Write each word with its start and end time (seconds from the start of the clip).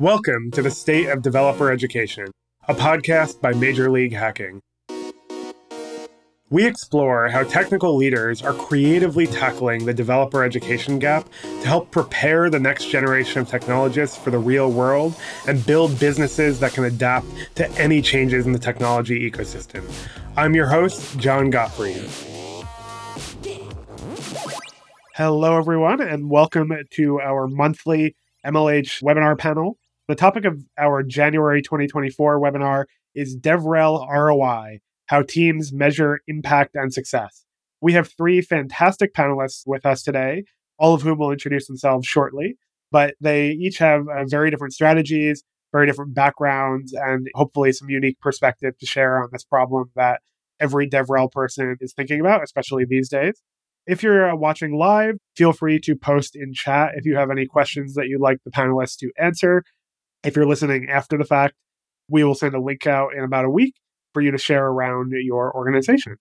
Welcome 0.00 0.52
to 0.52 0.62
the 0.62 0.70
State 0.70 1.08
of 1.08 1.22
Developer 1.22 1.72
Education, 1.72 2.26
a 2.68 2.74
podcast 2.74 3.40
by 3.40 3.52
Major 3.52 3.90
League 3.90 4.12
Hacking. 4.12 4.60
We 6.50 6.64
explore 6.68 7.26
how 7.28 7.42
technical 7.42 7.96
leaders 7.96 8.40
are 8.40 8.52
creatively 8.52 9.26
tackling 9.26 9.86
the 9.86 9.92
developer 9.92 10.44
education 10.44 11.00
gap 11.00 11.28
to 11.42 11.66
help 11.66 11.90
prepare 11.90 12.48
the 12.48 12.60
next 12.60 12.84
generation 12.90 13.40
of 13.40 13.48
technologists 13.48 14.16
for 14.16 14.30
the 14.30 14.38
real 14.38 14.70
world 14.70 15.16
and 15.48 15.66
build 15.66 15.98
businesses 15.98 16.60
that 16.60 16.74
can 16.74 16.84
adapt 16.84 17.26
to 17.56 17.68
any 17.72 18.00
changes 18.00 18.46
in 18.46 18.52
the 18.52 18.58
technology 18.60 19.28
ecosystem. 19.28 19.82
I'm 20.36 20.54
your 20.54 20.68
host, 20.68 21.18
Jon 21.18 21.50
Gottfried. 21.50 22.08
Hello, 25.16 25.58
everyone, 25.58 26.00
and 26.00 26.30
welcome 26.30 26.70
to 26.88 27.20
our 27.20 27.48
monthly 27.48 28.14
MLH 28.46 29.02
webinar 29.02 29.36
panel. 29.36 29.76
The 30.08 30.14
topic 30.14 30.46
of 30.46 30.64
our 30.78 31.02
January 31.02 31.60
2024 31.60 32.40
webinar 32.40 32.86
is 33.14 33.36
DevRel 33.36 34.08
ROI 34.10 34.78
How 35.04 35.20
Teams 35.20 35.70
Measure 35.70 36.20
Impact 36.26 36.74
and 36.74 36.94
Success. 36.94 37.44
We 37.82 37.92
have 37.92 38.10
three 38.16 38.40
fantastic 38.40 39.12
panelists 39.12 39.64
with 39.66 39.84
us 39.84 40.02
today, 40.02 40.44
all 40.78 40.94
of 40.94 41.02
whom 41.02 41.18
will 41.18 41.30
introduce 41.30 41.66
themselves 41.66 42.06
shortly, 42.06 42.56
but 42.90 43.16
they 43.20 43.50
each 43.50 43.76
have 43.78 44.08
uh, 44.08 44.24
very 44.24 44.50
different 44.50 44.72
strategies, 44.72 45.42
very 45.72 45.84
different 45.84 46.14
backgrounds, 46.14 46.94
and 46.94 47.28
hopefully 47.34 47.70
some 47.72 47.90
unique 47.90 48.18
perspective 48.18 48.78
to 48.78 48.86
share 48.86 49.22
on 49.22 49.28
this 49.30 49.44
problem 49.44 49.90
that 49.94 50.22
every 50.58 50.88
DevRel 50.88 51.30
person 51.30 51.76
is 51.82 51.92
thinking 51.92 52.18
about, 52.18 52.42
especially 52.42 52.86
these 52.88 53.10
days. 53.10 53.42
If 53.86 54.02
you're 54.02 54.30
uh, 54.30 54.36
watching 54.36 54.74
live, 54.74 55.16
feel 55.36 55.52
free 55.52 55.78
to 55.80 55.94
post 55.96 56.34
in 56.34 56.54
chat 56.54 56.92
if 56.94 57.04
you 57.04 57.16
have 57.16 57.30
any 57.30 57.44
questions 57.44 57.92
that 57.94 58.08
you'd 58.08 58.22
like 58.22 58.38
the 58.44 58.50
panelists 58.50 58.96
to 59.00 59.10
answer. 59.18 59.64
If 60.24 60.36
you're 60.36 60.46
listening 60.46 60.88
after 60.90 61.16
the 61.16 61.24
fact, 61.24 61.54
we 62.08 62.24
will 62.24 62.34
send 62.34 62.54
a 62.54 62.60
link 62.60 62.86
out 62.86 63.14
in 63.14 63.22
about 63.22 63.44
a 63.44 63.50
week 63.50 63.74
for 64.12 64.22
you 64.22 64.30
to 64.30 64.38
share 64.38 64.66
around 64.66 65.12
your 65.12 65.54
organization. 65.54 66.16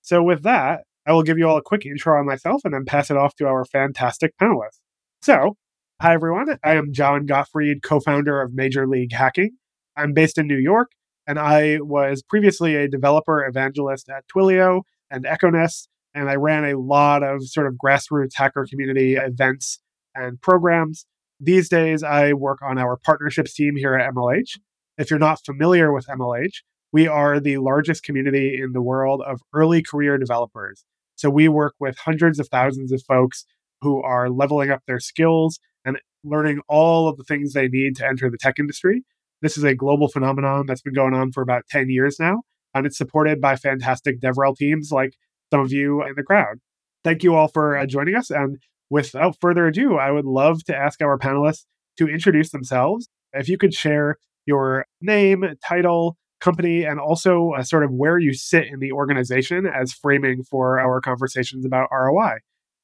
So, 0.00 0.22
with 0.22 0.42
that, 0.42 0.84
I 1.06 1.12
will 1.12 1.22
give 1.22 1.38
you 1.38 1.48
all 1.48 1.56
a 1.56 1.62
quick 1.62 1.84
intro 1.84 2.18
on 2.18 2.26
myself 2.26 2.62
and 2.64 2.72
then 2.72 2.84
pass 2.84 3.10
it 3.10 3.16
off 3.16 3.34
to 3.36 3.46
our 3.46 3.64
fantastic 3.64 4.36
panelists. 4.38 4.80
So, 5.20 5.56
hi 6.00 6.14
everyone. 6.14 6.58
I 6.64 6.74
am 6.74 6.92
Jon 6.92 7.26
Gottfried, 7.26 7.82
co 7.82 8.00
founder 8.00 8.40
of 8.40 8.54
Major 8.54 8.86
League 8.86 9.12
Hacking. 9.12 9.56
I'm 9.96 10.12
based 10.12 10.38
in 10.38 10.46
New 10.46 10.56
York, 10.56 10.92
and 11.26 11.38
I 11.38 11.78
was 11.80 12.22
previously 12.22 12.76
a 12.76 12.88
developer 12.88 13.44
evangelist 13.44 14.08
at 14.08 14.24
Twilio 14.28 14.82
and 15.10 15.24
Econest, 15.24 15.88
and 16.14 16.30
I 16.30 16.36
ran 16.36 16.64
a 16.64 16.78
lot 16.78 17.22
of 17.22 17.46
sort 17.46 17.66
of 17.66 17.74
grassroots 17.74 18.32
hacker 18.34 18.66
community 18.68 19.16
events 19.16 19.80
and 20.14 20.40
programs. 20.40 21.06
These 21.44 21.68
days, 21.68 22.04
I 22.04 22.34
work 22.34 22.60
on 22.62 22.78
our 22.78 22.96
partnerships 22.96 23.52
team 23.52 23.74
here 23.74 23.96
at 23.96 24.14
MLH. 24.14 24.60
If 24.96 25.10
you're 25.10 25.18
not 25.18 25.44
familiar 25.44 25.92
with 25.92 26.06
MLH, 26.06 26.62
we 26.92 27.08
are 27.08 27.40
the 27.40 27.56
largest 27.56 28.04
community 28.04 28.60
in 28.62 28.70
the 28.72 28.80
world 28.80 29.22
of 29.26 29.40
early 29.52 29.82
career 29.82 30.18
developers. 30.18 30.84
So 31.16 31.30
we 31.30 31.48
work 31.48 31.74
with 31.80 31.98
hundreds 31.98 32.38
of 32.38 32.46
thousands 32.46 32.92
of 32.92 33.02
folks 33.08 33.44
who 33.80 34.00
are 34.02 34.30
leveling 34.30 34.70
up 34.70 34.82
their 34.86 35.00
skills 35.00 35.58
and 35.84 35.98
learning 36.22 36.60
all 36.68 37.08
of 37.08 37.16
the 37.16 37.24
things 37.24 37.54
they 37.54 37.66
need 37.66 37.96
to 37.96 38.06
enter 38.06 38.30
the 38.30 38.38
tech 38.38 38.60
industry. 38.60 39.02
This 39.40 39.58
is 39.58 39.64
a 39.64 39.74
global 39.74 40.06
phenomenon 40.06 40.66
that's 40.66 40.82
been 40.82 40.94
going 40.94 41.12
on 41.12 41.32
for 41.32 41.42
about 41.42 41.64
10 41.68 41.90
years 41.90 42.20
now, 42.20 42.42
and 42.72 42.86
it's 42.86 42.96
supported 42.96 43.40
by 43.40 43.56
fantastic 43.56 44.20
DevRel 44.20 44.56
teams 44.56 44.92
like 44.92 45.14
some 45.52 45.58
of 45.58 45.72
you 45.72 46.04
in 46.04 46.14
the 46.14 46.22
crowd. 46.22 46.58
Thank 47.02 47.24
you 47.24 47.34
all 47.34 47.48
for 47.48 47.76
uh, 47.76 47.84
joining 47.84 48.14
us. 48.14 48.30
And 48.30 48.58
without 48.92 49.34
further 49.40 49.66
ado, 49.66 49.96
I 49.96 50.10
would 50.10 50.26
love 50.26 50.64
to 50.64 50.76
ask 50.76 51.00
our 51.00 51.18
panelists 51.18 51.64
to 51.96 52.06
introduce 52.06 52.50
themselves. 52.50 53.08
If 53.32 53.48
you 53.48 53.56
could 53.56 53.72
share 53.72 54.18
your 54.44 54.84
name, 55.00 55.44
title, 55.66 56.18
company, 56.40 56.84
and 56.84 57.00
also 57.00 57.52
uh, 57.52 57.62
sort 57.62 57.84
of 57.84 57.90
where 57.90 58.18
you 58.18 58.34
sit 58.34 58.66
in 58.66 58.80
the 58.80 58.92
organization 58.92 59.64
as 59.66 59.94
framing 59.94 60.42
for 60.42 60.78
our 60.78 61.00
conversations 61.00 61.64
about 61.64 61.88
ROI. 61.90 62.34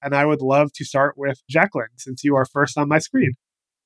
And 0.00 0.14
I 0.14 0.24
would 0.24 0.40
love 0.40 0.72
to 0.74 0.84
start 0.84 1.18
with 1.18 1.42
Jacklyn, 1.50 1.88
since 1.96 2.24
you 2.24 2.36
are 2.36 2.46
first 2.46 2.78
on 2.78 2.88
my 2.88 3.00
screen. 3.00 3.32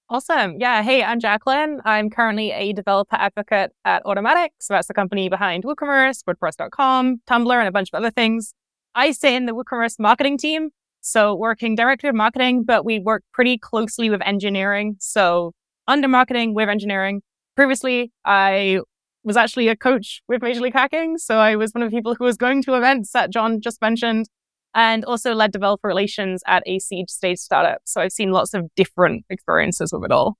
Awesome. 0.08 0.60
Yeah. 0.60 0.82
Hey, 0.82 1.02
I'm 1.02 1.18
Jacklyn. 1.18 1.80
I'm 1.84 2.08
currently 2.08 2.52
a 2.52 2.72
developer 2.72 3.16
advocate 3.16 3.72
at 3.84 4.04
Automattic. 4.04 4.50
So 4.60 4.74
that's 4.74 4.86
the 4.86 4.94
company 4.94 5.28
behind 5.28 5.64
WooCommerce, 5.64 6.22
WordPress.com, 6.24 7.22
Tumblr, 7.28 7.58
and 7.58 7.68
a 7.68 7.72
bunch 7.72 7.88
of 7.92 7.98
other 7.98 8.10
things. 8.10 8.54
I 8.94 9.10
sit 9.10 9.32
in 9.32 9.46
the 9.46 9.54
WooCommerce 9.54 9.98
marketing 9.98 10.38
team. 10.38 10.70
So 11.02 11.34
working 11.34 11.74
directly 11.74 12.08
with 12.08 12.16
marketing, 12.16 12.64
but 12.64 12.84
we 12.84 12.98
work 13.00 13.24
pretty 13.32 13.58
closely 13.58 14.08
with 14.08 14.22
engineering. 14.22 14.96
So 15.00 15.52
under 15.86 16.08
marketing 16.08 16.54
with 16.54 16.68
engineering. 16.68 17.22
Previously, 17.56 18.12
I 18.24 18.80
was 19.24 19.36
actually 19.36 19.68
a 19.68 19.76
coach 19.76 20.22
with 20.28 20.42
Major 20.42 20.60
League 20.60 20.72
Hacking. 20.72 21.18
So 21.18 21.38
I 21.38 21.56
was 21.56 21.72
one 21.72 21.82
of 21.82 21.90
the 21.90 21.96
people 21.96 22.14
who 22.14 22.24
was 22.24 22.36
going 22.36 22.62
to 22.62 22.74
events 22.74 23.12
that 23.12 23.30
John 23.30 23.60
just 23.60 23.80
mentioned 23.82 24.26
and 24.74 25.04
also 25.04 25.34
led 25.34 25.52
developer 25.52 25.88
relations 25.88 26.42
at 26.46 26.62
a 26.66 26.78
seed 26.78 27.10
stage 27.10 27.38
startup. 27.38 27.82
So 27.84 28.00
I've 28.00 28.12
seen 28.12 28.30
lots 28.30 28.54
of 28.54 28.66
different 28.74 29.24
experiences 29.28 29.92
with 29.92 30.04
it 30.04 30.12
all. 30.12 30.36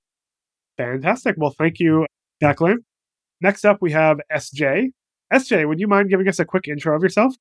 Fantastic. 0.77 1.35
Well, 1.37 1.53
thank 1.57 1.79
you, 1.79 2.07
Jacklyn. 2.41 2.79
Next 3.41 3.63
up, 3.65 3.77
we 3.81 3.91
have 3.91 4.19
SJ. 4.31 4.87
SJ, 5.31 5.67
would 5.67 5.79
you 5.79 5.87
mind 5.87 6.09
giving 6.09 6.27
us 6.27 6.39
a 6.39 6.45
quick 6.45 6.67
intro 6.67 6.95
of 6.95 7.03
yourself? 7.03 7.35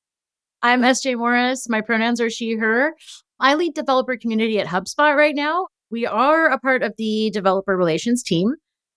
I'm 0.64 0.82
SJ 0.82 1.18
Morris. 1.18 1.68
My 1.68 1.80
pronouns 1.80 2.20
are 2.20 2.30
she, 2.30 2.54
her. 2.54 2.94
I 3.40 3.54
lead 3.54 3.74
developer 3.74 4.16
community 4.16 4.60
at 4.60 4.68
HubSpot 4.68 5.16
right 5.16 5.34
now. 5.34 5.66
We 5.90 6.06
are 6.06 6.46
a 6.46 6.58
part 6.58 6.84
of 6.84 6.94
the 6.96 7.30
developer 7.30 7.76
relations 7.76 8.22
team, 8.22 8.54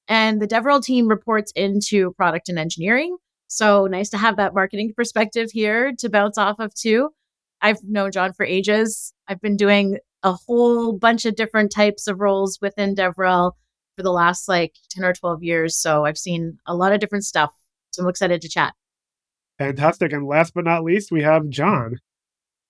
and 0.07 0.39
the 0.39 0.47
DevRel 0.47 0.83
team 0.83 1.07
reports 1.07 1.51
into 1.55 2.11
product 2.13 2.49
and 2.49 2.59
engineering. 2.59 3.17
So 3.47 3.87
nice 3.87 4.11
to 4.11 4.17
have 4.17 4.37
that 4.37 4.53
marketing 4.53 4.93
perspective 4.95 5.49
here 5.51 5.91
to 5.97 6.07
bounce 6.07 6.37
off 6.37 6.59
of 6.59 6.71
too. 6.75 7.09
I've 7.63 7.83
known 7.83 8.11
John 8.11 8.33
for 8.33 8.45
ages. 8.45 9.11
I've 9.27 9.41
been 9.41 9.57
doing 9.57 9.97
a 10.21 10.33
whole 10.33 10.93
bunch 10.93 11.25
of 11.25 11.35
different 11.35 11.71
types 11.71 12.05
of 12.05 12.19
roles 12.19 12.59
within 12.61 12.93
DevRel 12.93 13.53
for 13.97 14.03
the 14.03 14.11
last 14.11 14.47
like 14.47 14.75
10 14.91 15.03
or 15.03 15.13
12 15.13 15.41
years. 15.41 15.75
So 15.75 16.05
I've 16.05 16.17
seen 16.19 16.59
a 16.67 16.75
lot 16.75 16.93
of 16.93 16.99
different 16.99 17.25
stuff. 17.25 17.49
So 17.89 18.03
I'm 18.03 18.09
excited 18.09 18.41
to 18.41 18.49
chat. 18.49 18.75
Fantastic. 19.57 20.11
And 20.11 20.27
last 20.27 20.53
but 20.53 20.65
not 20.65 20.83
least, 20.83 21.11
we 21.11 21.23
have 21.23 21.47
John. 21.49 21.95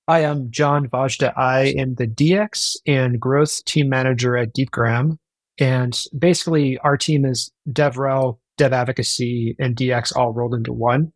Hi, 0.08 0.20
I'm 0.20 0.52
John 0.52 0.88
Vajda. 0.88 1.36
I 1.36 1.74
am 1.78 1.96
the 1.96 2.08
DX 2.08 2.76
and 2.86 3.20
growth 3.20 3.66
team 3.66 3.90
manager 3.90 4.38
at 4.38 4.54
DeepGram. 4.54 5.18
And 5.58 6.00
basically, 6.18 6.78
our 6.80 6.96
team 6.96 7.26
is 7.26 7.52
DevRel, 7.68 8.38
Dev 8.58 8.72
Advocacy, 8.72 9.56
and 9.58 9.76
DX 9.76 10.16
all 10.16 10.32
rolled 10.32 10.54
into 10.54 10.74
one. 10.74 11.12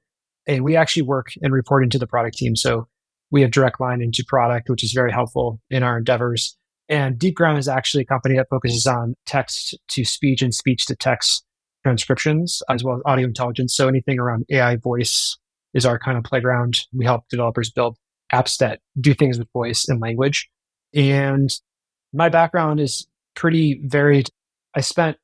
And 0.48 0.64
we 0.64 0.76
actually 0.76 1.04
work 1.04 1.28
and 1.44 1.54
report 1.54 1.84
into 1.84 2.00
the 2.00 2.08
product 2.08 2.38
team. 2.38 2.56
So 2.56 2.88
we 3.30 3.42
have 3.44 3.52
direct 3.52 3.80
line 3.80 4.02
into 4.02 4.24
product, 4.28 4.70
which 4.70 4.84
is 4.84 4.92
very 4.92 5.12
helpful 5.12 5.62
in 5.70 5.84
our 5.84 6.00
endeavors. 6.00 6.58
And 6.88 7.20
DeepGram 7.20 7.60
is 7.60 7.68
actually 7.68 8.02
a 8.02 8.08
company 8.08 8.36
that 8.38 8.48
focuses 8.50 8.88
on 8.88 9.14
text 9.28 9.78
to 9.90 10.04
speech 10.04 10.42
and 10.42 10.52
speech 10.52 10.88
to 10.88 10.96
text 10.96 11.46
transcriptions, 11.84 12.64
as 12.70 12.84
well 12.84 12.96
as 12.96 13.04
audio 13.06 13.28
intelligence. 13.28 13.76
So 13.76 13.88
anything 13.88 14.18
around 14.18 14.46
AI 14.50 14.78
voice 14.78 15.38
is 15.74 15.86
our 15.86 16.00
kind 16.00 16.18
of 16.18 16.24
playground. 16.24 16.80
We 16.94 17.06
help 17.06 17.28
developers 17.30 17.70
build 17.70 17.98
apps 18.34 18.58
that 18.58 18.80
do 19.00 19.14
things 19.14 19.40
with 19.40 19.52
voice 19.54 19.88
and 19.88 20.00
language. 20.00 20.50
And 20.94 21.50
my 22.14 22.30
background 22.30 22.80
is 22.80 23.08
pretty 23.36 23.82
varied. 23.84 24.30
I 24.76 24.82
spent 24.82 25.18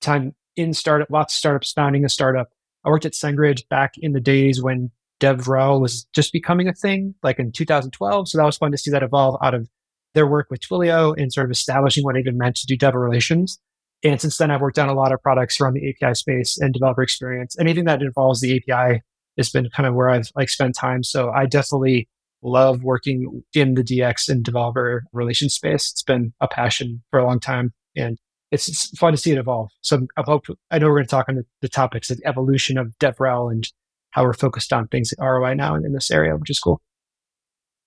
time 0.00 0.34
in 0.56 0.72
startup, 0.72 1.10
lots 1.10 1.34
of 1.34 1.38
startups, 1.38 1.72
founding 1.72 2.04
a 2.04 2.08
startup. 2.08 2.48
I 2.84 2.88
worked 2.88 3.06
at 3.06 3.12
SendGrid 3.12 3.68
back 3.68 3.94
in 3.98 4.12
the 4.12 4.20
days 4.20 4.62
when 4.62 4.90
DevRel 5.20 5.80
was 5.80 6.06
just 6.14 6.32
becoming 6.32 6.68
a 6.68 6.72
thing, 6.72 7.14
like 7.22 7.38
in 7.38 7.52
2012. 7.52 8.28
So 8.28 8.38
that 8.38 8.44
was 8.44 8.56
fun 8.56 8.72
to 8.72 8.78
see 8.78 8.90
that 8.90 9.02
evolve 9.02 9.36
out 9.42 9.54
of 9.54 9.68
their 10.14 10.26
work 10.26 10.48
with 10.50 10.60
Twilio 10.60 11.14
and 11.16 11.32
sort 11.32 11.46
of 11.46 11.50
establishing 11.50 12.04
what 12.04 12.16
it 12.16 12.20
even 12.20 12.38
meant 12.38 12.56
to 12.56 12.66
do 12.66 12.76
dev 12.76 12.94
relations. 12.94 13.58
And 14.02 14.20
since 14.20 14.38
then, 14.38 14.50
I've 14.50 14.62
worked 14.62 14.78
on 14.78 14.88
a 14.88 14.94
lot 14.94 15.12
of 15.12 15.22
products 15.22 15.60
around 15.60 15.74
the 15.74 15.90
API 15.90 16.14
space 16.14 16.58
and 16.58 16.72
developer 16.72 17.02
experience. 17.02 17.54
Anything 17.60 17.84
that 17.84 18.00
involves 18.00 18.40
the 18.40 18.56
API 18.56 19.02
has 19.36 19.50
been 19.50 19.68
kind 19.74 19.86
of 19.86 19.94
where 19.94 20.10
I've 20.10 20.30
like 20.36 20.48
spent 20.48 20.74
time. 20.74 21.02
So 21.02 21.30
I 21.30 21.46
definitely 21.46 22.08
love 22.42 22.82
working 22.82 23.42
in 23.54 23.74
the 23.74 23.82
DX 23.82 24.28
and 24.28 24.44
developer 24.44 25.04
relation 25.12 25.48
space. 25.48 25.90
It's 25.90 26.02
been 26.02 26.32
a 26.40 26.48
passion 26.48 27.02
for 27.10 27.18
a 27.18 27.24
long 27.24 27.40
time 27.40 27.72
and 27.96 28.18
it's, 28.50 28.68
it's 28.68 28.98
fun 28.98 29.12
to 29.12 29.16
see 29.16 29.32
it 29.32 29.38
evolve. 29.38 29.70
So 29.82 30.06
I 30.16 30.22
hope, 30.22 30.46
I 30.70 30.78
know 30.78 30.86
we're 30.86 30.96
going 30.96 31.04
to 31.04 31.10
talk 31.10 31.28
on 31.28 31.36
the, 31.36 31.44
the 31.60 31.68
topics, 31.68 32.08
the 32.08 32.18
evolution 32.24 32.78
of 32.78 32.94
DevRel 32.98 33.50
and 33.50 33.66
how 34.10 34.24
we're 34.24 34.32
focused 34.32 34.72
on 34.72 34.88
things 34.88 35.14
ROI 35.18 35.54
now 35.54 35.74
in 35.74 35.92
this 35.92 36.10
area, 36.10 36.36
which 36.36 36.50
is 36.50 36.58
cool. 36.58 36.80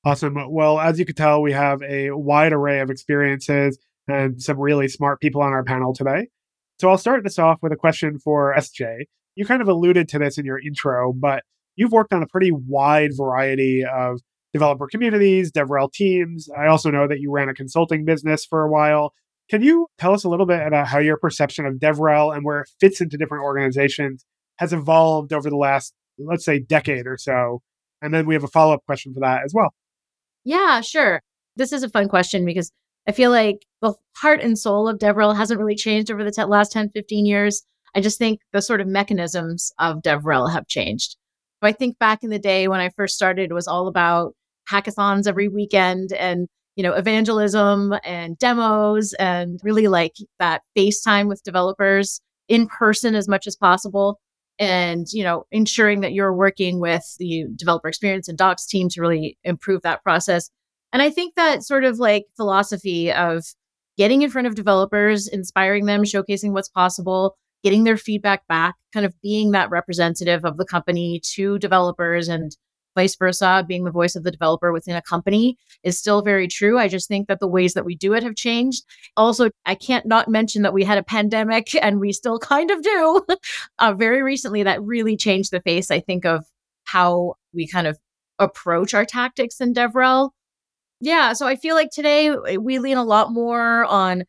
Awesome. 0.06 0.38
Well, 0.50 0.80
as 0.80 1.00
you 1.00 1.06
can 1.06 1.16
tell, 1.16 1.42
we 1.42 1.54
have 1.54 1.82
a 1.82 2.12
wide 2.12 2.54
array 2.54 2.80
of 2.80 2.90
experiences 2.90 3.78
and 4.08 4.42
some 4.42 4.60
really 4.60 4.88
smart 4.88 5.22
people 5.22 5.42
on 5.42 5.54
our 5.54 5.64
panel 5.64 5.94
today. 5.94 6.28
So 6.80 6.90
I'll 6.90 6.98
start 6.98 7.24
this 7.24 7.40
off 7.40 7.60
with 7.62 7.72
a 7.72 7.78
question 7.78 8.20
for 8.20 8.54
SJ 8.56 9.04
you 9.36 9.46
kind 9.46 9.62
of 9.62 9.68
alluded 9.68 10.08
to 10.10 10.20
this 10.20 10.38
in 10.38 10.46
your 10.46 10.60
intro, 10.60 11.14
but 11.14 11.44
you've 11.76 11.92
worked 11.92 12.14
on 12.14 12.24
a 12.24 12.28
pretty 12.28 12.52
wide 12.52 13.12
variety 13.16 13.84
of 13.84 14.20
developer 14.54 14.88
communities, 14.88 15.52
DevRel 15.52 15.92
teams. 15.92 16.48
I 16.58 16.68
also 16.68 16.92
know 16.92 17.08
that 17.08 17.20
you 17.20 17.32
ran 17.32 17.50
a 17.50 17.54
consulting 17.54 18.06
business 18.06 18.46
for 18.46 18.64
a 18.64 18.70
while. 18.70 19.14
Can 19.50 19.62
you 19.62 19.88
tell 19.98 20.14
us 20.14 20.24
a 20.24 20.30
little 20.30 20.46
bit 20.46 20.66
about 20.66 20.88
how 20.88 21.00
your 21.00 21.18
perception 21.18 21.66
of 21.66 21.76
DevRel 21.76 22.36
and 22.36 22.46
where 22.46 22.62
it 22.62 22.70
fits 22.80 23.02
into 23.02 23.18
different 23.18 23.44
organizations 23.44 24.26
has 24.58 24.72
evolved 24.72 25.34
over 25.34 25.50
the 25.50 25.58
last, 25.58 25.94
let's 26.18 26.46
say, 26.46 26.60
decade 26.60 27.08
or 27.08 27.18
so? 27.18 27.62
And 28.02 28.14
then 28.14 28.26
we 28.26 28.36
have 28.36 28.44
a 28.44 28.48
follow 28.48 28.74
up 28.74 28.86
question 28.86 29.14
for 29.14 29.20
that 29.22 29.42
as 29.44 29.54
well. 29.54 29.74
Yeah, 30.44 30.82
sure. 30.82 31.22
This 31.56 31.72
is 31.72 31.84
a 31.84 31.90
fun 31.90 32.08
question 32.08 32.46
because 32.46 32.72
I 33.08 33.12
feel 33.12 33.32
like 33.32 33.66
the 33.82 33.94
heart 34.18 34.42
and 34.42 34.58
soul 34.58 34.88
of 34.88 35.00
DevRel 35.00 35.36
hasn't 35.36 35.60
really 35.60 35.76
changed 35.76 36.12
over 36.12 36.24
the 36.24 36.32
t- 36.32 36.44
last 36.44 36.72
10, 36.72 36.90
15 36.90 37.26
years. 37.26 37.64
I 37.96 38.02
just 38.02 38.18
think 38.18 38.40
the 38.52 38.62
sort 38.62 38.82
of 38.82 38.88
mechanisms 38.88 39.72
of 39.80 40.02
DevRel 40.02 40.52
have 40.52 40.68
changed. 40.68 41.16
I 41.62 41.72
think 41.72 41.98
back 41.98 42.24
in 42.24 42.30
the 42.30 42.40
day 42.40 42.68
when 42.68 42.82
I 42.82 42.90
first 42.90 43.16
started, 43.16 43.50
it 43.50 43.54
was 43.54 43.68
all 43.68 43.88
about 43.88 44.36
hackathons 44.70 45.28
every 45.28 45.48
weekend 45.48 46.14
and 46.14 46.48
you 46.76 46.84
know 46.84 46.94
evangelism 46.94 47.94
and 48.04 48.38
demos 48.38 49.14
and 49.14 49.60
really 49.64 49.88
like 49.88 50.16
that 50.40 50.62
FaceTime 50.78 51.28
with 51.28 51.44
developers 51.44 52.22
in 52.48 52.68
person 52.68 53.16
as 53.16 53.28
much 53.28 53.46
as 53.46 53.56
possible 53.56 54.20
and 54.60 55.08
you 55.12 55.24
know 55.24 55.46
ensuring 55.52 56.02
that 56.02 56.14
you're 56.14 56.34
working 56.34 56.80
with 56.80 57.04
the 57.20 57.46
developer 57.56 57.88
experience 57.88 58.28
and 58.28 58.38
docs 58.38 58.66
team 58.66 58.90
to 58.90 59.02
really 59.02 59.38
improve 59.44 59.82
that 59.82 60.04
process 60.04 60.50
and 60.92 61.02
i 61.02 61.10
think 61.10 61.36
that 61.36 61.64
sort 61.64 61.84
of 61.84 62.00
like 62.00 62.26
philosophy 62.38 63.12
of 63.12 63.44
getting 63.98 64.22
in 64.22 64.30
front 64.30 64.48
of 64.48 64.56
developers 64.56 65.28
inspiring 65.28 65.86
them 65.86 66.04
showcasing 66.04 66.52
what's 66.52 66.70
possible 66.70 67.36
getting 67.64 67.84
their 67.84 67.98
feedback 67.98 68.46
back 68.48 68.76
kind 68.94 69.06
of 69.06 69.20
being 69.22 69.52
that 69.52 69.70
representative 69.70 70.46
of 70.46 70.58
the 70.58 70.66
company 70.66 71.20
to 71.24 71.58
developers 71.60 72.28
and 72.28 72.56
vice 72.96 73.16
versa, 73.16 73.66
being 73.68 73.84
the 73.84 73.92
voice 73.92 74.16
of 74.16 74.24
the 74.24 74.32
developer 74.32 74.72
within 74.72 74.96
a 74.96 75.02
company 75.02 75.58
is 75.84 75.98
still 75.98 76.22
very 76.22 76.48
true. 76.48 76.78
I 76.78 76.88
just 76.88 77.08
think 77.08 77.28
that 77.28 77.40
the 77.40 77.48
ways 77.48 77.74
that 77.74 77.86
we 77.86 77.96
do 77.96 78.14
it 78.14 78.24
have 78.24 78.36
changed. 78.36 78.84
Also, 79.18 79.50
I 79.66 79.76
can't 79.76 80.06
not 80.06 80.30
mention 80.30 80.62
that 80.62 80.74
we 80.74 80.84
had 80.84 80.98
a 80.98 81.04
pandemic 81.04 81.74
and 81.82 82.00
we 82.00 82.12
still 82.14 82.40
kind 82.40 82.72
of 82.72 82.82
do 82.82 83.26
uh, 83.80 83.94
very 83.94 84.22
recently 84.22 84.64
that 84.64 84.84
really 84.84 85.18
changed 85.18 85.52
the 85.52 85.62
face, 85.62 85.90
I 85.92 86.00
think, 86.00 86.26
of 86.26 86.46
how 86.84 87.36
we 87.54 87.68
kind 87.68 87.88
of 87.88 87.98
approach 88.40 88.94
our 88.94 89.06
tactics 89.06 89.60
in 89.60 89.74
DevRel. 89.74 90.32
Yeah, 91.00 91.34
so 91.34 91.48
I 91.48 91.56
feel 91.56 91.76
like 91.76 91.90
today 91.92 92.30
eh, 92.30 92.58
we 92.58 92.80
lean 92.80 92.98
a 92.98 93.04
lot 93.04 93.32
more 93.32 93.86
on 93.86 94.24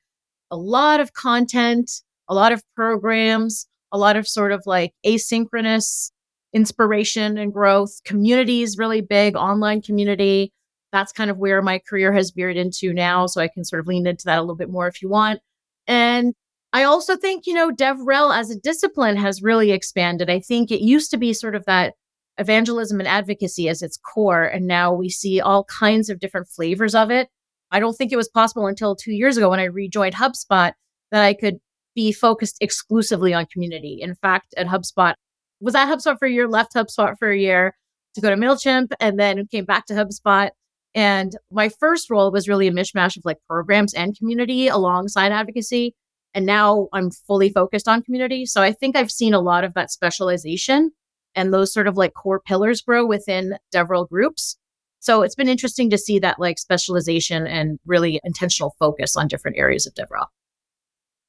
a 0.50 0.56
lot 0.56 1.00
of 1.00 1.12
content, 1.12 1.90
a 2.28 2.34
lot 2.34 2.52
of 2.52 2.62
programs, 2.74 3.66
a 3.92 3.98
lot 3.98 4.16
of 4.16 4.26
sort 4.26 4.52
of 4.52 4.62
like 4.66 4.92
asynchronous 5.06 6.10
inspiration 6.52 7.36
and 7.36 7.52
growth. 7.52 8.00
Community 8.04 8.62
is 8.62 8.78
really 8.78 9.00
big, 9.00 9.36
online 9.36 9.82
community. 9.82 10.52
That's 10.92 11.12
kind 11.12 11.30
of 11.30 11.38
where 11.38 11.60
my 11.60 11.80
career 11.80 12.12
has 12.12 12.30
veered 12.30 12.56
into 12.56 12.92
now. 12.92 13.26
So 13.26 13.40
I 13.40 13.48
can 13.48 13.64
sort 13.64 13.80
of 13.80 13.86
lean 13.86 14.06
into 14.06 14.24
that 14.26 14.38
a 14.38 14.40
little 14.40 14.56
bit 14.56 14.70
more 14.70 14.86
if 14.86 15.02
you 15.02 15.08
want. 15.08 15.40
And 15.86 16.34
I 16.72 16.84
also 16.84 17.16
think, 17.16 17.46
you 17.46 17.54
know, 17.54 17.70
DevRel 17.70 18.36
as 18.36 18.50
a 18.50 18.58
discipline 18.58 19.16
has 19.16 19.42
really 19.42 19.70
expanded. 19.70 20.30
I 20.30 20.40
think 20.40 20.70
it 20.70 20.80
used 20.80 21.10
to 21.10 21.16
be 21.16 21.32
sort 21.32 21.54
of 21.54 21.64
that 21.66 21.94
evangelism 22.38 23.00
and 23.00 23.08
advocacy 23.08 23.68
as 23.68 23.82
its 23.82 23.96
core. 23.96 24.44
And 24.44 24.66
now 24.66 24.92
we 24.92 25.08
see 25.08 25.40
all 25.40 25.64
kinds 25.64 26.10
of 26.10 26.18
different 26.18 26.48
flavors 26.48 26.94
of 26.94 27.10
it. 27.10 27.28
I 27.70 27.80
don't 27.80 27.94
think 27.94 28.12
it 28.12 28.16
was 28.16 28.28
possible 28.28 28.66
until 28.66 28.96
two 28.96 29.12
years 29.12 29.36
ago 29.36 29.50
when 29.50 29.60
I 29.60 29.64
rejoined 29.64 30.14
HubSpot 30.14 30.72
that 31.10 31.24
I 31.24 31.34
could 31.34 31.58
be 31.94 32.12
focused 32.12 32.56
exclusively 32.60 33.32
on 33.32 33.46
community. 33.46 33.98
In 34.00 34.14
fact, 34.14 34.54
at 34.56 34.66
HubSpot, 34.66 35.14
was 35.60 35.74
at 35.74 35.86
HubSpot 35.86 36.18
for 36.18 36.26
a 36.26 36.30
year, 36.30 36.48
left 36.48 36.74
HubSpot 36.74 37.16
for 37.18 37.30
a 37.30 37.38
year 37.38 37.74
to 38.14 38.20
go 38.20 38.30
to 38.30 38.36
MailChimp, 38.36 38.92
and 39.00 39.18
then 39.18 39.46
came 39.46 39.64
back 39.64 39.86
to 39.86 39.94
HubSpot. 39.94 40.50
And 40.94 41.36
my 41.50 41.68
first 41.68 42.10
role 42.10 42.30
was 42.30 42.48
really 42.48 42.68
a 42.68 42.72
mishmash 42.72 43.16
of 43.16 43.24
like 43.24 43.38
programs 43.48 43.94
and 43.94 44.16
community 44.16 44.68
alongside 44.68 45.32
advocacy. 45.32 45.94
And 46.34 46.46
now 46.46 46.88
I'm 46.92 47.10
fully 47.10 47.50
focused 47.50 47.88
on 47.88 48.02
community. 48.02 48.46
So 48.46 48.62
I 48.62 48.72
think 48.72 48.96
I've 48.96 49.10
seen 49.10 49.34
a 49.34 49.40
lot 49.40 49.64
of 49.64 49.74
that 49.74 49.90
specialization 49.90 50.92
and 51.34 51.52
those 51.52 51.72
sort 51.72 51.88
of 51.88 51.96
like 51.96 52.14
core 52.14 52.40
pillars 52.40 52.80
grow 52.80 53.04
within 53.04 53.56
DevRel 53.74 54.08
groups. 54.08 54.56
So 55.00 55.22
it's 55.22 55.34
been 55.34 55.48
interesting 55.48 55.90
to 55.90 55.98
see 55.98 56.18
that 56.20 56.38
like 56.38 56.58
specialization 56.58 57.46
and 57.46 57.78
really 57.86 58.20
intentional 58.24 58.74
focus 58.78 59.16
on 59.16 59.28
different 59.28 59.58
areas 59.58 59.86
of 59.86 59.94
DevRel. 59.94 60.26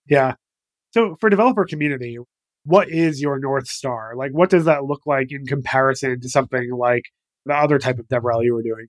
Yeah. 0.08 0.36
So 0.96 1.18
for 1.20 1.30
developer 1.30 1.66
community, 1.66 2.18
what 2.64 2.90
is 2.90 3.20
your 3.20 3.38
North 3.38 3.68
Star? 3.68 4.14
Like, 4.16 4.32
what 4.32 4.50
does 4.50 4.64
that 4.64 4.86
look 4.86 5.02
like 5.06 5.30
in 5.30 5.46
comparison 5.46 6.22
to 6.22 6.30
something 6.30 6.72
like 6.72 7.04
the 7.46 7.54
other 7.54 7.78
type 7.80 8.00
of 8.00 8.08
DevRel 8.08 8.46
you 8.46 8.54
were 8.54 8.64
doing? 8.64 8.88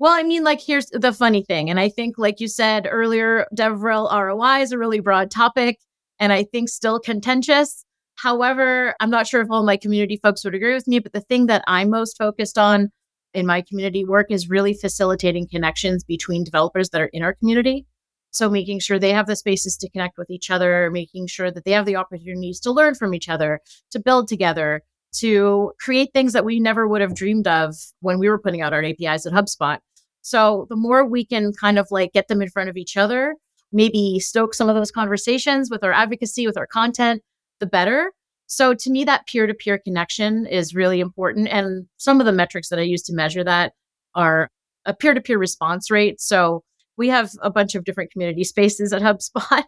Well, 0.00 0.12
I 0.12 0.24
mean, 0.24 0.42
like, 0.42 0.60
here's 0.60 0.86
the 0.86 1.12
funny 1.12 1.44
thing. 1.44 1.70
And 1.70 1.78
I 1.78 1.90
think, 1.90 2.18
like 2.18 2.40
you 2.40 2.48
said 2.48 2.88
earlier, 2.90 3.46
DevRel 3.56 4.12
ROI 4.12 4.62
is 4.62 4.72
a 4.72 4.78
really 4.78 4.98
broad 4.98 5.30
topic 5.30 5.78
and 6.18 6.32
I 6.32 6.42
think 6.42 6.68
still 6.68 6.98
contentious. 6.98 7.84
However, 8.16 8.96
I'm 8.98 9.10
not 9.10 9.28
sure 9.28 9.40
if 9.40 9.48
all 9.48 9.64
my 9.64 9.76
community 9.76 10.18
folks 10.20 10.42
would 10.42 10.56
agree 10.56 10.74
with 10.74 10.88
me, 10.88 10.98
but 10.98 11.12
the 11.12 11.20
thing 11.20 11.46
that 11.46 11.62
I'm 11.68 11.88
most 11.88 12.18
focused 12.18 12.58
on 12.58 12.88
in 13.32 13.46
my 13.46 13.62
community 13.62 14.04
work 14.04 14.26
is 14.30 14.50
really 14.50 14.74
facilitating 14.74 15.46
connections 15.48 16.02
between 16.02 16.42
developers 16.42 16.90
that 16.90 17.00
are 17.00 17.10
in 17.12 17.22
our 17.22 17.34
community. 17.34 17.86
So 18.30 18.50
making 18.50 18.80
sure 18.80 18.98
they 18.98 19.12
have 19.12 19.26
the 19.26 19.36
spaces 19.36 19.76
to 19.78 19.88
connect 19.90 20.18
with 20.18 20.30
each 20.30 20.50
other, 20.50 20.90
making 20.90 21.28
sure 21.28 21.50
that 21.50 21.64
they 21.64 21.72
have 21.72 21.86
the 21.86 21.96
opportunities 21.96 22.60
to 22.60 22.72
learn 22.72 22.94
from 22.94 23.14
each 23.14 23.28
other, 23.28 23.60
to 23.90 23.98
build 23.98 24.28
together, 24.28 24.82
to 25.14 25.72
create 25.80 26.10
things 26.12 26.34
that 26.34 26.44
we 26.44 26.60
never 26.60 26.86
would 26.86 27.00
have 27.00 27.14
dreamed 27.14 27.48
of 27.48 27.74
when 28.00 28.18
we 28.18 28.28
were 28.28 28.38
putting 28.38 28.60
out 28.60 28.72
our 28.72 28.84
APIs 28.84 29.26
at 29.26 29.32
HubSpot. 29.32 29.78
So 30.20 30.66
the 30.68 30.76
more 30.76 31.06
we 31.06 31.24
can 31.24 31.52
kind 31.52 31.78
of 31.78 31.88
like 31.90 32.12
get 32.12 32.28
them 32.28 32.42
in 32.42 32.50
front 32.50 32.68
of 32.68 32.76
each 32.76 32.96
other, 32.96 33.34
maybe 33.72 34.18
stoke 34.20 34.54
some 34.54 34.68
of 34.68 34.74
those 34.74 34.90
conversations 34.90 35.70
with 35.70 35.82
our 35.82 35.92
advocacy, 35.92 36.46
with 36.46 36.58
our 36.58 36.66
content, 36.66 37.22
the 37.60 37.66
better. 37.66 38.12
So 38.46 38.74
to 38.74 38.90
me, 38.90 39.04
that 39.04 39.26
peer 39.26 39.46
to 39.46 39.54
peer 39.54 39.78
connection 39.78 40.46
is 40.46 40.74
really 40.74 41.00
important. 41.00 41.48
And 41.48 41.86
some 41.96 42.20
of 42.20 42.26
the 42.26 42.32
metrics 42.32 42.68
that 42.68 42.78
I 42.78 42.82
use 42.82 43.02
to 43.04 43.14
measure 43.14 43.44
that 43.44 43.72
are 44.14 44.50
a 44.84 44.94
peer 44.94 45.14
to 45.14 45.20
peer 45.20 45.38
response 45.38 45.90
rate. 45.90 46.20
So 46.20 46.62
we 46.98 47.08
have 47.08 47.30
a 47.40 47.50
bunch 47.50 47.74
of 47.74 47.84
different 47.84 48.10
community 48.10 48.44
spaces 48.44 48.92
at 48.92 49.00
HubSpot. 49.02 49.64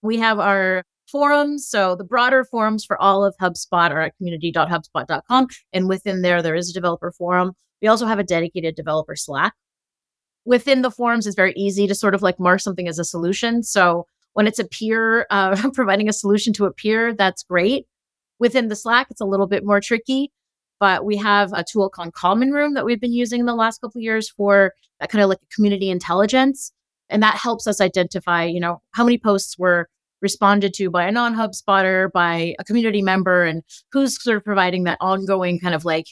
we 0.00 0.18
have 0.18 0.40
our 0.40 0.84
forums. 1.06 1.68
So 1.68 1.94
the 1.94 2.04
broader 2.04 2.44
forums 2.44 2.84
for 2.84 3.00
all 3.00 3.24
of 3.24 3.36
HubSpot 3.40 3.90
are 3.90 4.00
at 4.00 4.16
community.hubspot.com. 4.16 5.46
And 5.72 5.88
within 5.88 6.22
there, 6.22 6.42
there 6.42 6.54
is 6.54 6.70
a 6.70 6.72
developer 6.72 7.12
forum. 7.12 7.52
We 7.82 7.88
also 7.88 8.06
have 8.06 8.18
a 8.18 8.24
dedicated 8.24 8.74
developer 8.74 9.14
Slack. 9.14 9.52
Within 10.44 10.82
the 10.82 10.90
forums, 10.90 11.26
it's 11.26 11.36
very 11.36 11.52
easy 11.54 11.86
to 11.86 11.94
sort 11.94 12.14
of 12.14 12.22
like 12.22 12.40
mark 12.40 12.60
something 12.60 12.88
as 12.88 12.98
a 12.98 13.04
solution. 13.04 13.62
So 13.62 14.06
when 14.32 14.46
it's 14.46 14.58
a 14.58 14.64
peer 14.64 15.26
uh, 15.30 15.70
providing 15.74 16.08
a 16.08 16.12
solution 16.12 16.52
to 16.54 16.64
a 16.64 16.72
peer, 16.72 17.12
that's 17.12 17.44
great. 17.44 17.86
Within 18.38 18.68
the 18.68 18.76
Slack, 18.76 19.08
it's 19.10 19.20
a 19.20 19.26
little 19.26 19.46
bit 19.46 19.64
more 19.64 19.80
tricky 19.80 20.32
but 20.82 21.04
we 21.04 21.16
have 21.16 21.52
a 21.52 21.62
tool 21.62 21.88
called 21.88 22.12
Common 22.12 22.50
Room 22.50 22.74
that 22.74 22.84
we've 22.84 23.00
been 23.00 23.12
using 23.12 23.38
in 23.38 23.46
the 23.46 23.54
last 23.54 23.80
couple 23.80 24.00
of 24.00 24.02
years 24.02 24.28
for 24.28 24.72
that 24.98 25.10
kind 25.10 25.22
of 25.22 25.28
like 25.30 25.38
community 25.54 25.90
intelligence. 25.90 26.72
And 27.08 27.22
that 27.22 27.36
helps 27.36 27.68
us 27.68 27.80
identify, 27.80 28.46
you 28.46 28.58
know, 28.58 28.82
how 28.90 29.04
many 29.04 29.16
posts 29.16 29.56
were 29.56 29.88
responded 30.20 30.74
to 30.74 30.90
by 30.90 31.04
a 31.04 31.12
non 31.12 31.36
HubSpotter, 31.36 32.10
by 32.10 32.56
a 32.58 32.64
community 32.64 33.00
member, 33.00 33.44
and 33.44 33.62
who's 33.92 34.20
sort 34.20 34.38
of 34.38 34.44
providing 34.44 34.82
that 34.82 34.98
ongoing 35.00 35.60
kind 35.60 35.76
of 35.76 35.84
like 35.84 36.06